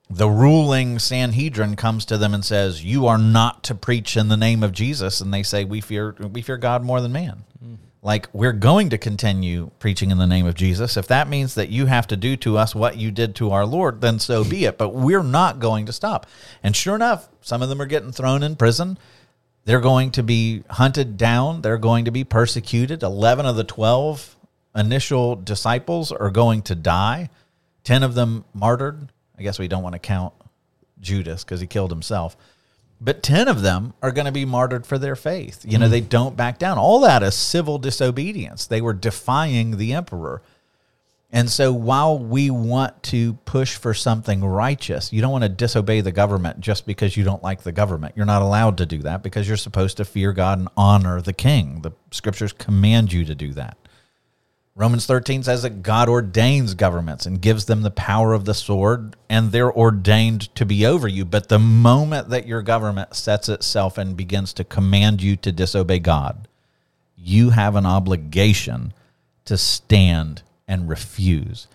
the 0.08 0.28
ruling 0.28 0.98
Sanhedrin 0.98 1.76
comes 1.76 2.04
to 2.06 2.16
them 2.16 2.32
and 2.32 2.44
says, 2.44 2.84
"You 2.84 3.08
are 3.08 3.18
not 3.18 3.64
to 3.64 3.74
preach 3.74 4.16
in 4.16 4.28
the 4.28 4.36
name 4.36 4.62
of 4.62 4.72
Jesus," 4.72 5.20
and 5.20 5.34
they 5.34 5.42
say, 5.42 5.64
"We 5.64 5.80
fear 5.80 6.14
we 6.32 6.42
fear 6.42 6.56
God 6.56 6.84
more 6.84 7.00
than 7.00 7.10
man." 7.10 7.42
Hmm. 7.60 7.74
Like 8.02 8.28
we're 8.32 8.52
going 8.52 8.90
to 8.90 8.98
continue 8.98 9.72
preaching 9.80 10.12
in 10.12 10.18
the 10.18 10.26
name 10.26 10.46
of 10.46 10.54
Jesus. 10.54 10.96
If 10.96 11.08
that 11.08 11.28
means 11.28 11.56
that 11.56 11.70
you 11.70 11.86
have 11.86 12.06
to 12.06 12.16
do 12.16 12.36
to 12.36 12.56
us 12.56 12.72
what 12.72 12.96
you 12.96 13.10
did 13.10 13.34
to 13.34 13.50
our 13.50 13.66
Lord, 13.66 14.00
then 14.00 14.20
so 14.20 14.44
be 14.44 14.64
it. 14.64 14.78
But 14.78 14.90
we're 14.90 15.24
not 15.24 15.58
going 15.58 15.86
to 15.86 15.92
stop. 15.92 16.26
And 16.62 16.76
sure 16.76 16.94
enough, 16.94 17.28
some 17.40 17.60
of 17.60 17.68
them 17.68 17.82
are 17.82 17.86
getting 17.86 18.12
thrown 18.12 18.44
in 18.44 18.54
prison. 18.54 18.98
They're 19.66 19.80
going 19.80 20.12
to 20.12 20.22
be 20.22 20.62
hunted 20.70 21.16
down. 21.16 21.60
They're 21.60 21.76
going 21.76 22.04
to 22.06 22.12
be 22.12 22.22
persecuted. 22.22 23.02
11 23.02 23.46
of 23.46 23.56
the 23.56 23.64
12 23.64 24.36
initial 24.76 25.34
disciples 25.34 26.12
are 26.12 26.30
going 26.30 26.62
to 26.62 26.76
die, 26.76 27.30
10 27.82 28.04
of 28.04 28.14
them 28.14 28.44
martyred. 28.54 29.10
I 29.36 29.42
guess 29.42 29.58
we 29.58 29.66
don't 29.66 29.82
want 29.82 29.94
to 29.94 29.98
count 29.98 30.34
Judas 31.00 31.42
because 31.42 31.60
he 31.60 31.66
killed 31.66 31.90
himself. 31.90 32.36
But 33.00 33.24
10 33.24 33.48
of 33.48 33.62
them 33.62 33.92
are 34.02 34.12
going 34.12 34.26
to 34.26 34.32
be 34.32 34.44
martyred 34.44 34.86
for 34.86 34.98
their 34.98 35.16
faith. 35.16 35.64
You 35.66 35.78
know, 35.78 35.88
mm. 35.88 35.90
they 35.90 36.00
don't 36.00 36.36
back 36.36 36.58
down. 36.58 36.78
All 36.78 37.00
that 37.00 37.24
is 37.24 37.34
civil 37.34 37.78
disobedience. 37.78 38.66
They 38.66 38.80
were 38.80 38.94
defying 38.94 39.78
the 39.78 39.92
emperor. 39.92 40.42
And 41.36 41.50
so 41.50 41.70
while 41.70 42.18
we 42.18 42.48
want 42.48 43.02
to 43.02 43.34
push 43.44 43.76
for 43.76 43.92
something 43.92 44.42
righteous, 44.42 45.12
you 45.12 45.20
don't 45.20 45.32
want 45.32 45.44
to 45.44 45.50
disobey 45.50 46.00
the 46.00 46.10
government 46.10 46.60
just 46.60 46.86
because 46.86 47.14
you 47.14 47.24
don't 47.24 47.42
like 47.42 47.62
the 47.62 47.72
government. 47.72 48.14
You're 48.16 48.24
not 48.24 48.40
allowed 48.40 48.78
to 48.78 48.86
do 48.86 49.00
that 49.00 49.22
because 49.22 49.46
you're 49.46 49.58
supposed 49.58 49.98
to 49.98 50.06
fear 50.06 50.32
God 50.32 50.60
and 50.60 50.68
honor 50.78 51.20
the 51.20 51.34
king. 51.34 51.82
The 51.82 51.92
scriptures 52.10 52.54
command 52.54 53.12
you 53.12 53.26
to 53.26 53.34
do 53.34 53.52
that. 53.52 53.76
Romans 54.74 55.04
13 55.04 55.42
says 55.42 55.62
that 55.62 55.82
God 55.82 56.08
ordains 56.08 56.72
governments 56.72 57.26
and 57.26 57.42
gives 57.42 57.66
them 57.66 57.82
the 57.82 57.90
power 57.90 58.32
of 58.32 58.46
the 58.46 58.54
sword, 58.54 59.14
and 59.28 59.52
they're 59.52 59.70
ordained 59.70 60.54
to 60.54 60.64
be 60.64 60.86
over 60.86 61.06
you. 61.06 61.26
But 61.26 61.50
the 61.50 61.58
moment 61.58 62.30
that 62.30 62.46
your 62.46 62.62
government 62.62 63.14
sets 63.14 63.50
itself 63.50 63.98
and 63.98 64.16
begins 64.16 64.54
to 64.54 64.64
command 64.64 65.20
you 65.20 65.36
to 65.36 65.52
disobey 65.52 65.98
God, 65.98 66.48
you 67.14 67.50
have 67.50 67.76
an 67.76 67.84
obligation 67.84 68.94
to 69.44 69.58
stand 69.58 70.42
and 70.68 70.88
refuse. 70.88 71.68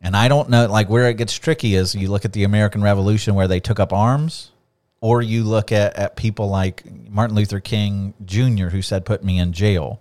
And 0.00 0.16
I 0.16 0.28
don't 0.28 0.48
know, 0.48 0.66
like 0.66 0.88
where 0.88 1.08
it 1.08 1.16
gets 1.16 1.34
tricky 1.38 1.74
is 1.74 1.94
you 1.94 2.08
look 2.08 2.24
at 2.24 2.32
the 2.32 2.44
American 2.44 2.82
Revolution 2.82 3.34
where 3.34 3.48
they 3.48 3.60
took 3.60 3.80
up 3.80 3.92
arms, 3.92 4.52
or 5.00 5.22
you 5.22 5.44
look 5.44 5.72
at, 5.72 5.96
at 5.96 6.16
people 6.16 6.48
like 6.48 6.84
Martin 7.10 7.36
Luther 7.36 7.60
King 7.60 8.14
Jr., 8.24 8.68
who 8.68 8.82
said, 8.82 9.04
put 9.04 9.24
me 9.24 9.38
in 9.38 9.52
jail, 9.52 10.00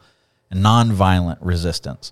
and 0.50 0.64
nonviolent 0.64 1.38
resistance. 1.42 2.12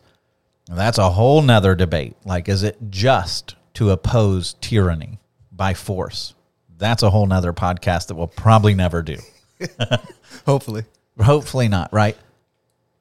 Now, 0.70 0.76
that's 0.76 0.98
a 0.98 1.12
whole 1.12 1.42
nother 1.42 1.76
debate. 1.76 2.16
Like, 2.26 2.48
is 2.48 2.64
it 2.64 2.78
just 2.90 3.56
to 3.76 3.92
oppose 3.92 4.56
tyranny 4.62 5.20
by 5.52 5.74
force? 5.74 6.36
That's 6.78 7.04
a 7.04 7.10
whole 7.10 7.28
nother 7.28 7.54
podcast 7.54 8.08
that 8.08 8.16
we'll 8.16 8.28
probably 8.28 8.74
never 8.74 9.02
do. 9.02 9.18
Hopefully. 10.46 10.86
Hopefully 11.22 11.68
not, 11.68 11.94
right? 11.94 12.18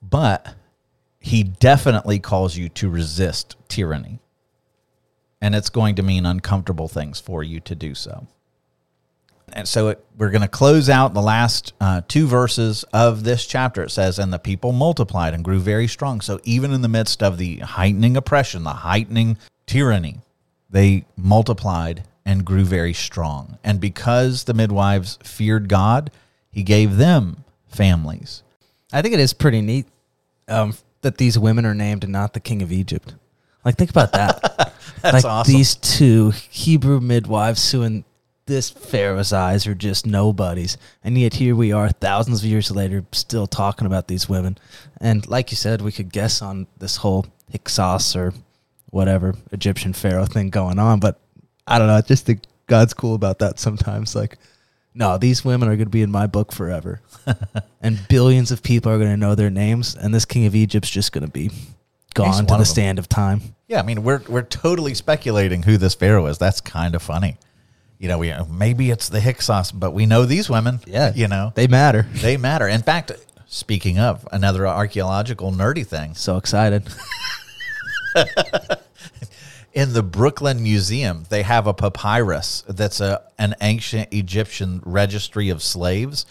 But 0.02 0.54
he 1.22 1.44
definitely 1.44 2.18
calls 2.18 2.56
you 2.56 2.68
to 2.68 2.90
resist 2.90 3.56
tyranny. 3.68 4.18
And 5.40 5.54
it's 5.54 5.70
going 5.70 5.94
to 5.94 6.02
mean 6.02 6.26
uncomfortable 6.26 6.88
things 6.88 7.20
for 7.20 7.42
you 7.44 7.60
to 7.60 7.74
do 7.74 7.94
so. 7.94 8.26
And 9.52 9.68
so 9.68 9.88
it, 9.88 10.04
we're 10.16 10.30
going 10.30 10.42
to 10.42 10.48
close 10.48 10.88
out 10.88 11.14
the 11.14 11.22
last 11.22 11.74
uh, 11.80 12.02
two 12.08 12.26
verses 12.26 12.84
of 12.92 13.22
this 13.22 13.46
chapter. 13.46 13.84
It 13.84 13.90
says, 13.90 14.18
And 14.18 14.32
the 14.32 14.38
people 14.38 14.72
multiplied 14.72 15.32
and 15.32 15.44
grew 15.44 15.60
very 15.60 15.86
strong. 15.86 16.20
So 16.20 16.40
even 16.42 16.72
in 16.72 16.82
the 16.82 16.88
midst 16.88 17.22
of 17.22 17.38
the 17.38 17.58
heightening 17.58 18.16
oppression, 18.16 18.64
the 18.64 18.70
heightening 18.70 19.36
tyranny, 19.66 20.20
they 20.70 21.04
multiplied 21.16 22.04
and 22.24 22.44
grew 22.44 22.64
very 22.64 22.94
strong. 22.94 23.58
And 23.62 23.80
because 23.80 24.44
the 24.44 24.54
midwives 24.54 25.18
feared 25.22 25.68
God, 25.68 26.10
he 26.50 26.62
gave 26.62 26.96
them 26.96 27.44
families. 27.68 28.42
I 28.92 29.02
think 29.02 29.14
it 29.14 29.20
is 29.20 29.32
pretty 29.32 29.60
neat 29.60 29.86
um, 30.48 30.74
that 31.02 31.18
these 31.18 31.38
women 31.38 31.66
are 31.66 31.74
named 31.74 32.04
and 32.04 32.12
not 32.12 32.32
the 32.32 32.40
king 32.40 32.62
of 32.62 32.72
Egypt. 32.72 33.14
Like, 33.64 33.76
think 33.76 33.90
about 33.90 34.12
that. 34.12 34.40
That's 35.02 35.14
like 35.14 35.24
awesome. 35.24 35.52
these 35.52 35.74
two 35.74 36.30
Hebrew 36.30 37.00
midwives 37.00 37.70
who, 37.70 37.82
in 37.82 38.04
this 38.46 38.70
Pharaoh's 38.70 39.32
eyes, 39.32 39.66
are 39.66 39.74
just 39.74 40.06
nobodies, 40.06 40.76
and 41.04 41.16
yet 41.18 41.34
here 41.34 41.54
we 41.54 41.72
are, 41.72 41.90
thousands 41.90 42.42
of 42.42 42.48
years 42.48 42.70
later, 42.70 43.04
still 43.12 43.46
talking 43.46 43.86
about 43.86 44.08
these 44.08 44.28
women. 44.28 44.58
And 45.00 45.26
like 45.28 45.50
you 45.50 45.56
said, 45.56 45.80
we 45.80 45.92
could 45.92 46.12
guess 46.12 46.42
on 46.42 46.66
this 46.78 46.96
whole 46.96 47.26
Hyksos 47.52 48.16
or 48.16 48.32
whatever 48.90 49.34
Egyptian 49.52 49.92
pharaoh 49.92 50.26
thing 50.26 50.50
going 50.50 50.78
on, 50.78 51.00
but 51.00 51.20
I 51.66 51.78
don't 51.78 51.86
know. 51.86 51.96
I 51.96 52.00
just 52.02 52.26
think 52.26 52.42
God's 52.66 52.94
cool 52.94 53.14
about 53.14 53.38
that 53.40 53.58
sometimes. 53.58 54.14
Like, 54.14 54.38
no, 54.94 55.18
these 55.18 55.44
women 55.44 55.68
are 55.68 55.76
going 55.76 55.86
to 55.86 55.90
be 55.90 56.02
in 56.02 56.10
my 56.10 56.26
book 56.26 56.52
forever, 56.52 57.00
and 57.80 57.98
billions 58.08 58.50
of 58.50 58.62
people 58.62 58.92
are 58.92 58.98
going 58.98 59.10
to 59.10 59.16
know 59.16 59.34
their 59.34 59.50
names, 59.50 59.94
and 59.94 60.14
this 60.14 60.24
king 60.24 60.46
of 60.46 60.54
Egypt's 60.54 60.90
just 60.90 61.12
going 61.12 61.24
to 61.24 61.30
be 61.30 61.50
gone 62.14 62.30
one 62.30 62.46
to 62.46 62.56
the 62.56 62.64
stand 62.64 62.98
of 62.98 63.08
time. 63.08 63.40
Yeah, 63.68 63.80
I 63.80 63.82
mean, 63.82 64.02
we're 64.02 64.22
we're 64.28 64.42
totally 64.42 64.94
speculating 64.94 65.62
who 65.62 65.78
this 65.78 65.94
pharaoh 65.94 66.26
is. 66.26 66.38
That's 66.38 66.60
kind 66.60 66.94
of 66.94 67.02
funny. 67.02 67.38
You 67.98 68.08
know, 68.08 68.18
we 68.18 68.34
maybe 68.50 68.90
it's 68.90 69.08
the 69.08 69.20
Hyksos, 69.20 69.72
but 69.72 69.92
we 69.92 70.06
know 70.06 70.24
these 70.26 70.50
women. 70.50 70.80
Yeah, 70.86 71.12
you 71.14 71.28
know, 71.28 71.52
they 71.54 71.66
matter. 71.68 72.06
they 72.14 72.36
matter. 72.36 72.68
In 72.68 72.82
fact, 72.82 73.12
speaking 73.46 73.98
of 73.98 74.26
another 74.32 74.66
archaeological 74.66 75.52
nerdy 75.52 75.86
thing, 75.86 76.14
So 76.14 76.36
excited. 76.36 76.88
in 79.72 79.92
the 79.92 80.02
Brooklyn 80.02 80.62
Museum, 80.62 81.24
they 81.28 81.42
have 81.42 81.66
a 81.66 81.74
papyrus 81.74 82.62
that's 82.68 83.00
a 83.00 83.22
an 83.38 83.54
ancient 83.60 84.12
Egyptian 84.12 84.80
registry 84.84 85.48
of 85.48 85.62
slaves. 85.62 86.26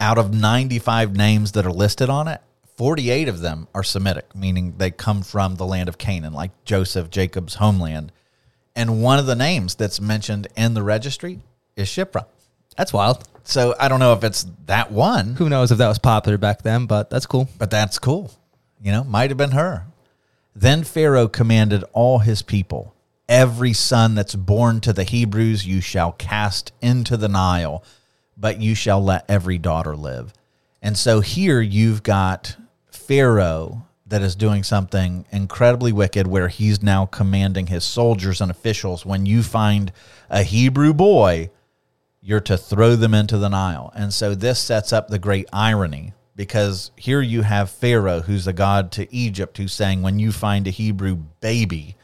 Out 0.00 0.16
of 0.16 0.32
95 0.32 1.14
names 1.14 1.52
that 1.52 1.66
are 1.66 1.72
listed 1.72 2.08
on 2.08 2.26
it, 2.26 2.40
48 2.76 3.28
of 3.28 3.40
them 3.40 3.68
are 3.74 3.82
Semitic, 3.82 4.34
meaning 4.34 4.74
they 4.78 4.90
come 4.90 5.22
from 5.22 5.56
the 5.56 5.66
land 5.66 5.90
of 5.90 5.98
Canaan, 5.98 6.32
like 6.32 6.52
Joseph, 6.64 7.10
Jacob's 7.10 7.56
homeland. 7.56 8.10
And 8.74 9.02
one 9.02 9.18
of 9.18 9.26
the 9.26 9.34
names 9.36 9.74
that's 9.74 10.00
mentioned 10.00 10.48
in 10.56 10.72
the 10.72 10.82
registry 10.82 11.40
is 11.76 11.88
Shiphrah. 11.88 12.24
That's 12.76 12.92
wild. 12.94 13.24
So 13.44 13.74
I 13.78 13.88
don't 13.88 14.00
know 14.00 14.14
if 14.14 14.24
it's 14.24 14.46
that 14.66 14.90
one, 14.90 15.34
Who 15.34 15.50
knows 15.50 15.72
if 15.72 15.78
that 15.78 15.88
was 15.88 15.98
popular 15.98 16.38
back 16.38 16.62
then, 16.62 16.86
but 16.86 17.10
that's 17.10 17.26
cool. 17.26 17.48
but 17.58 17.70
that's 17.70 17.98
cool. 17.98 18.30
You 18.80 18.92
know, 18.92 19.04
might 19.04 19.28
have 19.30 19.36
been 19.36 19.50
her. 19.50 19.84
Then 20.54 20.84
Pharaoh 20.84 21.28
commanded 21.28 21.84
all 21.92 22.18
his 22.18 22.42
people, 22.42 22.94
every 23.28 23.72
son 23.72 24.14
that's 24.14 24.34
born 24.34 24.80
to 24.80 24.92
the 24.92 25.04
Hebrews 25.04 25.66
you 25.66 25.80
shall 25.80 26.12
cast 26.12 26.72
into 26.80 27.16
the 27.16 27.28
Nile, 27.28 27.84
but 28.36 28.60
you 28.60 28.74
shall 28.74 29.02
let 29.02 29.24
every 29.28 29.58
daughter 29.58 29.94
live. 29.94 30.32
And 30.82 30.96
so 30.98 31.20
here 31.20 31.60
you've 31.60 32.02
got 32.02 32.56
Pharaoh 32.90 33.86
that 34.06 34.22
is 34.22 34.34
doing 34.34 34.64
something 34.64 35.24
incredibly 35.30 35.92
wicked 35.92 36.26
where 36.26 36.48
he's 36.48 36.82
now 36.82 37.06
commanding 37.06 37.68
his 37.68 37.84
soldiers 37.84 38.40
and 38.40 38.50
officials 38.50 39.06
when 39.06 39.24
you 39.24 39.42
find 39.42 39.92
a 40.28 40.42
Hebrew 40.42 40.92
boy, 40.92 41.50
you're 42.20 42.40
to 42.40 42.58
throw 42.58 42.96
them 42.96 43.14
into 43.14 43.38
the 43.38 43.48
Nile. 43.48 43.92
And 43.94 44.12
so 44.12 44.34
this 44.34 44.58
sets 44.58 44.92
up 44.92 45.08
the 45.08 45.18
great 45.18 45.46
irony 45.52 46.12
because 46.36 46.90
here 46.96 47.20
you 47.20 47.42
have 47.42 47.70
Pharaoh, 47.70 48.20
who's 48.20 48.44
the 48.44 48.52
god 48.52 48.92
to 48.92 49.14
Egypt, 49.14 49.58
who's 49.58 49.72
saying, 49.72 50.02
when 50.02 50.18
you 50.18 50.32
find 50.32 50.66
a 50.66 50.70
Hebrew 50.70 51.16
baby, 51.40 51.96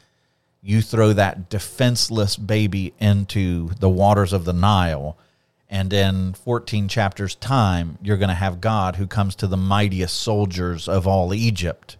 you 0.61 0.81
throw 0.81 1.13
that 1.13 1.49
defenseless 1.49 2.35
baby 2.35 2.93
into 2.99 3.69
the 3.79 3.89
waters 3.89 4.33
of 4.33 4.45
the 4.45 4.53
Nile. 4.53 5.17
And 5.69 5.91
in 5.91 6.33
14 6.33 6.87
chapters' 6.87 7.35
time, 7.35 7.97
you're 8.01 8.17
going 8.17 8.29
to 8.29 8.35
have 8.35 8.61
God 8.61 8.95
who 8.95 9.07
comes 9.07 9.35
to 9.35 9.47
the 9.47 9.57
mightiest 9.57 10.19
soldiers 10.19 10.87
of 10.87 11.05
all 11.07 11.33
Egypt, 11.33 11.97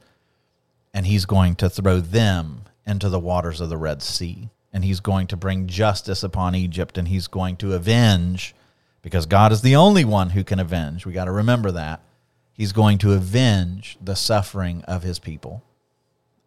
and 0.93 1.05
he's 1.05 1.25
going 1.25 1.55
to 1.55 1.69
throw 1.69 1.99
them 1.99 2.63
into 2.85 3.09
the 3.09 3.19
waters 3.19 3.59
of 3.59 3.69
the 3.69 3.77
Red 3.77 4.01
Sea. 4.01 4.49
And 4.71 4.85
he's 4.85 4.99
going 4.99 5.27
to 5.27 5.37
bring 5.37 5.67
justice 5.67 6.23
upon 6.23 6.55
Egypt, 6.55 6.97
and 6.97 7.07
he's 7.07 7.27
going 7.27 7.57
to 7.57 7.73
avenge, 7.73 8.53
because 9.01 9.25
God 9.25 9.51
is 9.51 9.61
the 9.61 9.75
only 9.75 10.05
one 10.05 10.29
who 10.31 10.43
can 10.43 10.59
avenge. 10.59 11.05
We 11.05 11.13
got 11.13 11.25
to 11.25 11.31
remember 11.31 11.71
that. 11.71 12.01
He's 12.57 12.73
going 12.73 12.97
to 12.99 13.13
avenge 13.13 13.97
the 14.03 14.15
suffering 14.15 14.83
of 14.83 15.03
his 15.03 15.19
people 15.19 15.63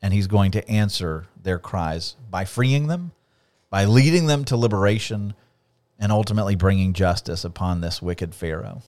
and 0.02 0.14
he's 0.14 0.26
going 0.26 0.50
to 0.52 0.68
answer 0.68 1.26
their 1.42 1.58
cries 1.58 2.16
by 2.30 2.44
freeing 2.44 2.86
them, 2.86 3.12
by 3.68 3.84
leading 3.84 4.26
them 4.26 4.44
to 4.46 4.56
liberation, 4.56 5.34
and 5.98 6.11
ultimately 6.11 6.54
bringing 6.54 6.92
justice 6.92 7.44
upon 7.44 7.80
this 7.80 8.00
wicked 8.00 8.34
Pharaoh. 8.34 8.82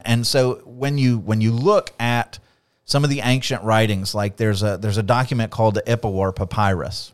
And 0.00 0.26
so 0.26 0.62
when 0.64 0.98
you 0.98 1.18
when 1.18 1.40
you 1.40 1.52
look 1.52 1.92
at 1.98 2.38
some 2.84 3.02
of 3.02 3.10
the 3.10 3.20
ancient 3.20 3.62
writings, 3.62 4.14
like 4.14 4.36
there's 4.36 4.62
a 4.62 4.78
there's 4.78 4.98
a 4.98 5.02
document 5.02 5.50
called 5.50 5.74
the 5.74 5.82
Ipuwer 5.82 6.34
Papyrus, 6.34 7.12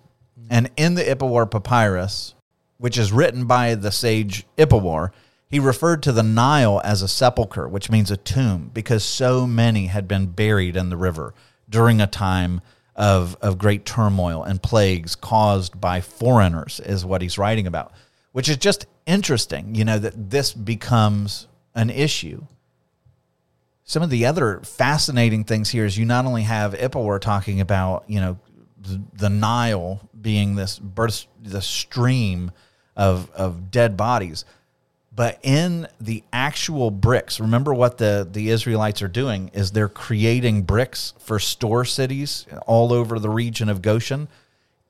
and 0.51 0.70
in 0.76 0.95
the 0.95 1.05
Ipuwer 1.05 1.51
Papyrus, 1.51 2.35
which 2.78 2.99
is 2.99 3.12
written 3.12 3.47
by 3.47 3.74
the 3.74 3.93
sage 3.93 4.45
Ipuwer, 4.59 5.12
he 5.49 5.61
referred 5.61 6.03
to 6.03 6.12
the 6.12 6.22
Nile 6.22 6.80
as 6.84 7.03
a 7.03 7.09
sepulcher, 7.09 7.68
which 7.68 7.90
means 7.90 8.11
a 8.11 8.16
tomb, 8.16 8.70
because 8.72 9.05
so 9.05 9.47
many 9.47 9.86
had 9.86 10.09
been 10.09 10.26
buried 10.26 10.76
in 10.76 10.90
the 10.90 10.97
river 10.97 11.34
during 11.68 12.01
a 12.01 12.07
time 12.07 12.61
of, 12.97 13.36
of 13.40 13.59
great 13.59 13.84
turmoil 13.84 14.42
and 14.42 14.62
plagues 14.62 15.14
caused 15.14 15.80
by 15.80 16.01
foreigners, 16.01 16.80
is 16.80 17.05
what 17.05 17.22
he's 17.22 17.38
writing 17.38 17.66
about, 17.66 17.92
which 18.32 18.49
is 18.49 18.57
just 18.57 18.86
interesting, 19.07 19.74
you 19.74 19.84
know, 19.84 19.99
that 19.99 20.30
this 20.30 20.53
becomes 20.53 21.47
an 21.74 21.90
issue. 21.90 22.45
Some 23.84 24.03
of 24.03 24.11
the 24.11 24.26
other 24.26 24.61
fascinating 24.61 25.45
things 25.45 25.70
here 25.70 25.84
is 25.84 25.99
you 25.99 26.07
not 26.07 26.24
only 26.24 26.42
have 26.42 26.72
Ipuwer 26.72 27.20
talking 27.20 27.61
about, 27.61 28.05
you 28.09 28.20
know, 28.20 28.38
the, 28.78 29.03
the 29.12 29.30
Nile 29.30 30.09
being 30.18 30.55
this 30.55 30.78
birth, 30.78 31.26
the 31.42 31.62
stream 31.62 32.51
of, 32.97 33.30
of 33.32 33.70
dead 33.70 33.97
bodies, 33.97 34.45
but 35.15 35.39
in 35.43 35.87
the 36.01 36.25
actual 36.33 36.91
bricks, 36.91 37.39
remember 37.39 37.73
what 37.73 37.99
the, 37.99 38.29
the 38.31 38.51
Israelites 38.51 39.01
are 39.01 39.09
doing 39.09 39.51
is 39.55 39.71
they're 39.71 39.89
creating 39.89 40.62
bricks 40.62 41.15
for 41.19 41.39
store 41.39 41.85
cities 41.85 42.47
all 42.67 42.93
over 42.93 43.19
the 43.19 43.31
region 43.31 43.69
of 43.69 43.81
Goshen. 43.81 44.29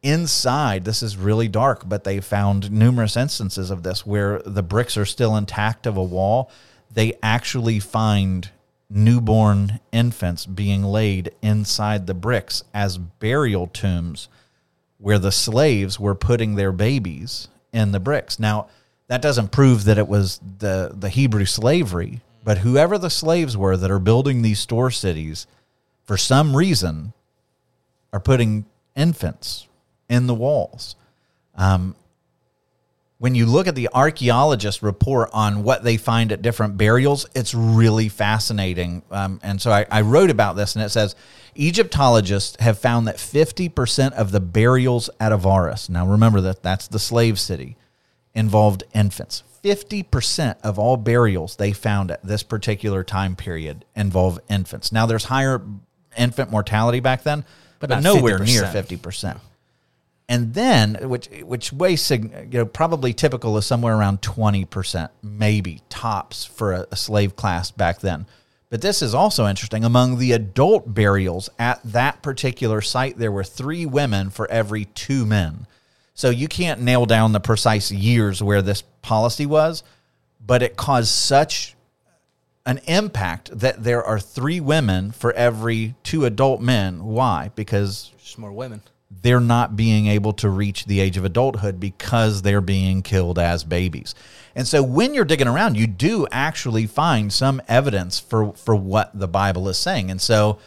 Inside, 0.02 0.84
this 0.84 1.02
is 1.02 1.16
really 1.16 1.48
dark, 1.48 1.86
but 1.86 2.04
they 2.04 2.20
found 2.20 2.70
numerous 2.70 3.16
instances 3.16 3.70
of 3.70 3.82
this 3.82 4.06
where 4.06 4.40
the 4.46 4.62
bricks 4.62 4.96
are 4.96 5.04
still 5.04 5.36
intact 5.36 5.86
of 5.86 5.96
a 5.96 6.02
wall. 6.02 6.50
They 6.90 7.14
actually 7.22 7.80
find 7.80 8.48
newborn 8.88 9.80
infants 9.92 10.46
being 10.46 10.84
laid 10.84 11.32
inside 11.42 12.06
the 12.06 12.14
bricks 12.14 12.62
as 12.72 12.96
burial 12.96 13.66
tombs 13.66 14.28
where 14.98 15.18
the 15.18 15.32
slaves 15.32 16.00
were 16.00 16.14
putting 16.14 16.54
their 16.54 16.72
babies 16.72 17.48
in 17.72 17.92
the 17.92 18.00
bricks. 18.00 18.38
Now, 18.38 18.68
that 19.08 19.22
doesn't 19.22 19.52
prove 19.52 19.84
that 19.84 19.98
it 19.98 20.08
was 20.08 20.40
the, 20.58 20.92
the 20.94 21.08
Hebrew 21.08 21.44
slavery, 21.44 22.20
but 22.42 22.58
whoever 22.58 22.98
the 22.98 23.10
slaves 23.10 23.56
were 23.56 23.76
that 23.76 23.90
are 23.90 23.98
building 23.98 24.42
these 24.42 24.58
store 24.58 24.90
cities, 24.90 25.46
for 26.04 26.16
some 26.16 26.56
reason, 26.56 27.12
are 28.12 28.20
putting 28.20 28.64
infants 28.96 29.66
in 30.08 30.26
the 30.26 30.34
walls. 30.34 30.96
Um, 31.54 31.94
when 33.18 33.34
you 33.34 33.46
look 33.46 33.66
at 33.66 33.74
the 33.74 33.88
archaeologist 33.94 34.82
report 34.82 35.30
on 35.32 35.62
what 35.62 35.82
they 35.82 35.96
find 35.96 36.32
at 36.32 36.42
different 36.42 36.76
burials, 36.76 37.26
it's 37.34 37.54
really 37.54 38.08
fascinating. 38.08 39.02
Um, 39.10 39.40
and 39.42 39.62
so 39.62 39.70
I, 39.70 39.86
I 39.90 40.02
wrote 40.02 40.30
about 40.30 40.56
this, 40.56 40.74
and 40.74 40.84
it 40.84 40.90
says 40.90 41.14
Egyptologists 41.54 42.56
have 42.60 42.78
found 42.78 43.06
that 43.06 43.16
50% 43.16 44.12
of 44.12 44.32
the 44.32 44.40
burials 44.40 45.08
at 45.20 45.32
Avaris, 45.32 45.88
now 45.88 46.06
remember 46.06 46.40
that 46.42 46.62
that's 46.62 46.88
the 46.88 46.98
slave 46.98 47.38
city, 47.38 47.76
involved 48.34 48.84
infants. 48.94 49.42
50% 49.62 50.56
of 50.62 50.78
all 50.78 50.96
burials 50.96 51.56
they 51.56 51.72
found 51.72 52.10
at 52.10 52.22
this 52.22 52.42
particular 52.42 53.02
time 53.02 53.34
period 53.34 53.84
involve 53.96 54.38
infants. 54.48 54.92
Now, 54.92 55.06
there's 55.06 55.24
higher 55.24 55.62
infant 56.16 56.50
mortality 56.50 57.00
back 57.00 57.22
then, 57.22 57.44
but, 57.78 57.90
not 57.90 58.02
nowhere 58.02 58.38
50%. 58.38 58.46
near 58.46 58.62
50%. 58.62 59.40
And 60.28 60.54
then, 60.54 60.94
which 61.10 61.28
which 61.42 61.70
way 61.70 61.98
you 62.10 62.48
know 62.50 62.64
probably 62.64 63.12
typical 63.12 63.58
is 63.58 63.66
somewhere 63.66 63.94
around 63.94 64.22
twenty 64.22 64.64
percent, 64.64 65.10
maybe 65.22 65.82
tops 65.90 66.46
for 66.46 66.72
a, 66.72 66.86
a 66.90 66.96
slave 66.96 67.36
class 67.36 67.70
back 67.70 68.00
then. 68.00 68.24
But 68.70 68.80
this 68.80 69.02
is 69.02 69.14
also 69.14 69.46
interesting. 69.46 69.84
Among 69.84 70.18
the 70.18 70.32
adult 70.32 70.94
burials 70.94 71.50
at 71.58 71.82
that 71.84 72.22
particular 72.22 72.80
site, 72.80 73.18
there 73.18 73.30
were 73.30 73.44
three 73.44 73.84
women 73.84 74.30
for 74.30 74.50
every 74.50 74.86
two 74.86 75.26
men. 75.26 75.66
So 76.14 76.30
you 76.30 76.48
can't 76.48 76.80
nail 76.80 77.06
down 77.06 77.32
the 77.32 77.40
precise 77.40 77.90
years 77.90 78.42
where 78.42 78.62
this 78.62 78.82
policy 79.02 79.46
was, 79.46 79.82
but 80.44 80.62
it 80.62 80.76
caused 80.76 81.08
such 81.10 81.74
an 82.66 82.80
impact 82.86 83.58
that 83.58 83.82
there 83.82 84.02
are 84.02 84.18
three 84.20 84.60
women 84.60 85.10
for 85.10 85.32
every 85.32 85.94
two 86.02 86.24
adult 86.24 86.60
men. 86.60 87.04
Why? 87.04 87.50
Because 87.54 88.12
Just 88.18 88.38
more 88.38 88.52
women. 88.52 88.80
they're 89.22 89.40
not 89.40 89.76
being 89.76 90.06
able 90.06 90.32
to 90.34 90.48
reach 90.48 90.86
the 90.86 91.00
age 91.00 91.16
of 91.16 91.24
adulthood 91.24 91.78
because 91.78 92.42
they're 92.42 92.60
being 92.62 93.02
killed 93.02 93.38
as 93.38 93.64
babies. 93.64 94.14
And 94.54 94.66
so 94.68 94.82
when 94.82 95.14
you're 95.14 95.24
digging 95.24 95.48
around, 95.48 95.76
you 95.76 95.86
do 95.86 96.26
actually 96.30 96.86
find 96.86 97.32
some 97.32 97.60
evidence 97.68 98.20
for 98.20 98.52
for 98.52 98.74
what 98.76 99.10
the 99.18 99.28
Bible 99.28 99.68
is 99.68 99.76
saying. 99.76 100.10
And 100.10 100.20
so 100.20 100.58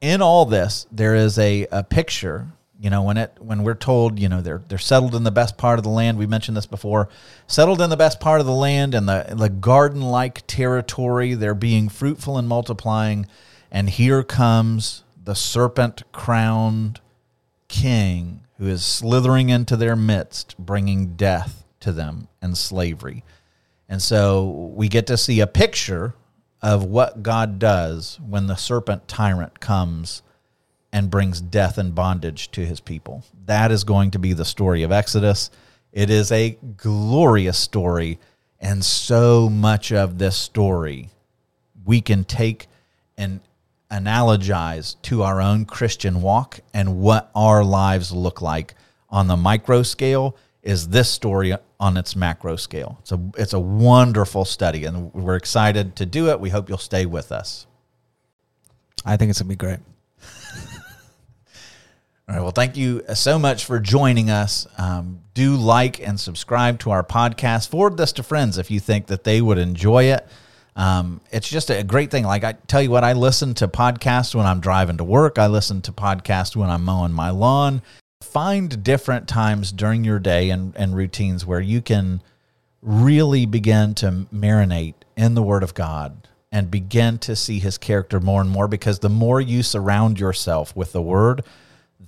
in 0.00 0.22
all 0.22 0.46
this, 0.46 0.86
there 0.92 1.16
is 1.16 1.38
a, 1.40 1.66
a 1.72 1.82
picture. 1.82 2.46
You 2.80 2.90
know, 2.90 3.02
when 3.02 3.16
it 3.16 3.36
when 3.40 3.64
we're 3.64 3.74
told, 3.74 4.18
you 4.20 4.28
know, 4.28 4.40
they're 4.40 4.62
they're 4.68 4.78
settled 4.78 5.14
in 5.14 5.24
the 5.24 5.32
best 5.32 5.58
part 5.58 5.78
of 5.78 5.82
the 5.82 5.90
land. 5.90 6.16
We 6.16 6.26
mentioned 6.26 6.56
this 6.56 6.66
before. 6.66 7.08
Settled 7.48 7.80
in 7.80 7.90
the 7.90 7.96
best 7.96 8.20
part 8.20 8.40
of 8.40 8.46
the 8.46 8.52
land 8.52 8.94
and 8.94 9.08
the 9.08 9.34
the 9.36 9.48
garden 9.48 10.00
like 10.00 10.46
territory. 10.46 11.34
They're 11.34 11.54
being 11.54 11.88
fruitful 11.88 12.38
and 12.38 12.46
multiplying. 12.46 13.26
And 13.70 13.90
here 13.90 14.22
comes 14.22 15.02
the 15.22 15.34
serpent 15.34 16.04
crowned 16.12 17.00
king 17.66 18.42
who 18.58 18.66
is 18.66 18.84
slithering 18.84 19.50
into 19.50 19.76
their 19.76 19.96
midst, 19.96 20.56
bringing 20.58 21.14
death 21.16 21.64
to 21.80 21.92
them 21.92 22.28
and 22.40 22.56
slavery. 22.56 23.24
And 23.88 24.02
so 24.02 24.72
we 24.74 24.88
get 24.88 25.06
to 25.08 25.16
see 25.16 25.40
a 25.40 25.46
picture 25.46 26.14
of 26.60 26.84
what 26.84 27.22
God 27.22 27.58
does 27.58 28.18
when 28.26 28.46
the 28.46 28.56
serpent 28.56 29.08
tyrant 29.08 29.60
comes 29.60 30.22
and 30.92 31.10
brings 31.10 31.40
death 31.40 31.78
and 31.78 31.94
bondage 31.94 32.50
to 32.52 32.64
his 32.64 32.80
people. 32.80 33.24
That 33.46 33.70
is 33.70 33.84
going 33.84 34.10
to 34.12 34.18
be 34.18 34.32
the 34.32 34.44
story 34.44 34.82
of 34.82 34.92
Exodus. 34.92 35.50
It 35.92 36.10
is 36.10 36.32
a 36.32 36.58
glorious 36.76 37.58
story, 37.58 38.18
and 38.60 38.84
so 38.84 39.48
much 39.48 39.92
of 39.92 40.18
this 40.18 40.36
story 40.36 41.10
we 41.84 42.00
can 42.00 42.24
take 42.24 42.66
and 43.16 43.40
analogize 43.90 45.00
to 45.02 45.22
our 45.22 45.40
own 45.40 45.64
Christian 45.64 46.20
walk 46.20 46.60
and 46.74 47.00
what 47.00 47.30
our 47.34 47.64
lives 47.64 48.12
look 48.12 48.42
like 48.42 48.74
on 49.08 49.26
the 49.26 49.36
micro 49.36 49.82
scale 49.82 50.36
is 50.62 50.88
this 50.88 51.10
story 51.10 51.54
on 51.80 51.96
its 51.96 52.14
macro 52.14 52.56
scale. 52.56 52.98
It's 53.00 53.12
a 53.12 53.20
it's 53.38 53.52
a 53.54 53.60
wonderful 53.60 54.44
study 54.44 54.84
and 54.84 55.12
we're 55.14 55.36
excited 55.36 55.96
to 55.96 56.06
do 56.06 56.28
it. 56.28 56.40
We 56.40 56.50
hope 56.50 56.68
you'll 56.68 56.78
stay 56.78 57.06
with 57.06 57.32
us. 57.32 57.66
I 59.04 59.16
think 59.16 59.30
it's 59.30 59.40
gonna 59.40 59.48
be 59.48 59.56
great. 59.56 59.78
All 62.28 62.34
right. 62.34 62.42
Well, 62.42 62.50
thank 62.50 62.76
you 62.76 63.02
so 63.14 63.38
much 63.38 63.64
for 63.64 63.80
joining 63.80 64.28
us. 64.28 64.66
Um, 64.76 65.20
do 65.32 65.56
like 65.56 65.98
and 66.06 66.20
subscribe 66.20 66.78
to 66.80 66.90
our 66.90 67.02
podcast. 67.02 67.68
Forward 67.70 67.96
this 67.96 68.12
to 68.12 68.22
friends 68.22 68.58
if 68.58 68.70
you 68.70 68.80
think 68.80 69.06
that 69.06 69.24
they 69.24 69.40
would 69.40 69.56
enjoy 69.56 70.04
it. 70.04 70.26
Um, 70.76 71.22
it's 71.32 71.48
just 71.48 71.70
a 71.70 71.82
great 71.82 72.10
thing. 72.10 72.24
Like 72.24 72.44
I 72.44 72.52
tell 72.52 72.82
you 72.82 72.90
what, 72.90 73.02
I 73.02 73.14
listen 73.14 73.54
to 73.54 73.66
podcasts 73.66 74.34
when 74.34 74.44
I'm 74.44 74.60
driving 74.60 74.98
to 74.98 75.04
work. 75.04 75.38
I 75.38 75.46
listen 75.46 75.80
to 75.82 75.92
podcasts 75.92 76.54
when 76.54 76.68
I'm 76.68 76.84
mowing 76.84 77.12
my 77.12 77.30
lawn. 77.30 77.80
Find 78.22 78.84
different 78.84 79.26
times 79.26 79.72
during 79.72 80.04
your 80.04 80.18
day 80.18 80.50
and, 80.50 80.76
and 80.76 80.94
routines 80.94 81.46
where 81.46 81.60
you 81.60 81.80
can 81.80 82.20
really 82.82 83.46
begin 83.46 83.94
to 83.94 84.26
marinate 84.34 84.94
in 85.16 85.34
the 85.34 85.42
Word 85.42 85.62
of 85.62 85.72
God 85.72 86.28
and 86.52 86.70
begin 86.70 87.16
to 87.20 87.34
see 87.34 87.58
His 87.58 87.78
character 87.78 88.20
more 88.20 88.42
and 88.42 88.50
more. 88.50 88.68
Because 88.68 88.98
the 88.98 89.08
more 89.08 89.40
you 89.40 89.62
surround 89.62 90.20
yourself 90.20 90.76
with 90.76 90.92
the 90.92 91.02
Word, 91.02 91.42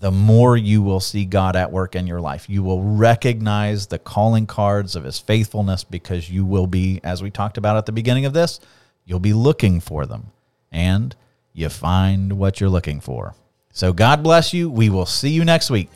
the 0.01 0.11
more 0.11 0.57
you 0.57 0.81
will 0.81 0.99
see 0.99 1.27
God 1.27 1.55
at 1.57 1.71
work 1.71 1.95
in 1.95 2.07
your 2.07 2.21
life. 2.21 2.49
You 2.49 2.63
will 2.63 2.83
recognize 2.83 3.87
the 3.87 3.99
calling 3.99 4.47
cards 4.47 4.97
of 4.97 5.05
his 5.05 5.19
faithfulness 5.19 5.85
because 5.85 6.31
you 6.31 6.45
will 6.45 6.67
be, 6.67 7.01
as 7.05 7.23
we 7.23 7.31
talked 7.31 7.59
about 7.59 7.77
at 7.77 7.85
the 7.85 7.93
beginning 7.93 8.25
of 8.25 8.33
this, 8.33 8.61
you'll 9.05 9.21
be 9.21 9.35
looking 9.35 9.79
for 9.79 10.07
them 10.07 10.33
and 10.73 11.15
you 11.53 11.69
find 11.69 12.39
what 12.39 12.61
you're 12.61 12.71
looking 12.71 13.01
for. 13.01 13.35
So 13.73 13.93
God 13.93 14.23
bless 14.23 14.55
you. 14.55 14.71
We 14.71 14.89
will 14.89 15.07
see 15.07 15.31
you 15.31 15.45
next 15.45 15.71
week. 15.71 15.91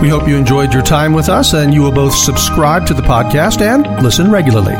We 0.00 0.08
hope 0.08 0.28
you 0.28 0.36
enjoyed 0.36 0.72
your 0.72 0.82
time 0.82 1.12
with 1.12 1.28
us 1.28 1.54
and 1.54 1.74
you 1.74 1.82
will 1.82 1.92
both 1.92 2.14
subscribe 2.14 2.86
to 2.86 2.94
the 2.94 3.02
podcast 3.02 3.60
and 3.60 4.04
listen 4.04 4.30
regularly. 4.30 4.74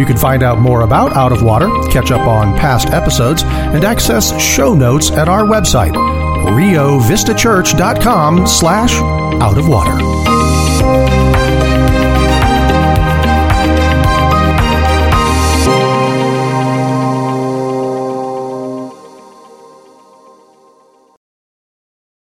You 0.00 0.06
can 0.06 0.16
find 0.16 0.42
out 0.42 0.58
more 0.58 0.80
about 0.80 1.14
Out 1.14 1.32
of 1.32 1.42
Water, 1.42 1.68
catch 1.90 2.10
up 2.10 2.26
on 2.26 2.58
past 2.58 2.88
episodes, 2.88 3.42
and 3.44 3.84
access 3.84 4.40
show 4.40 4.72
notes 4.74 5.10
at 5.10 5.28
our 5.28 5.42
website 5.42 6.23
riovistachurch.com 6.44 8.46
slash 8.46 8.94
out 9.40 9.58
of 9.58 9.68
water. 9.68 10.33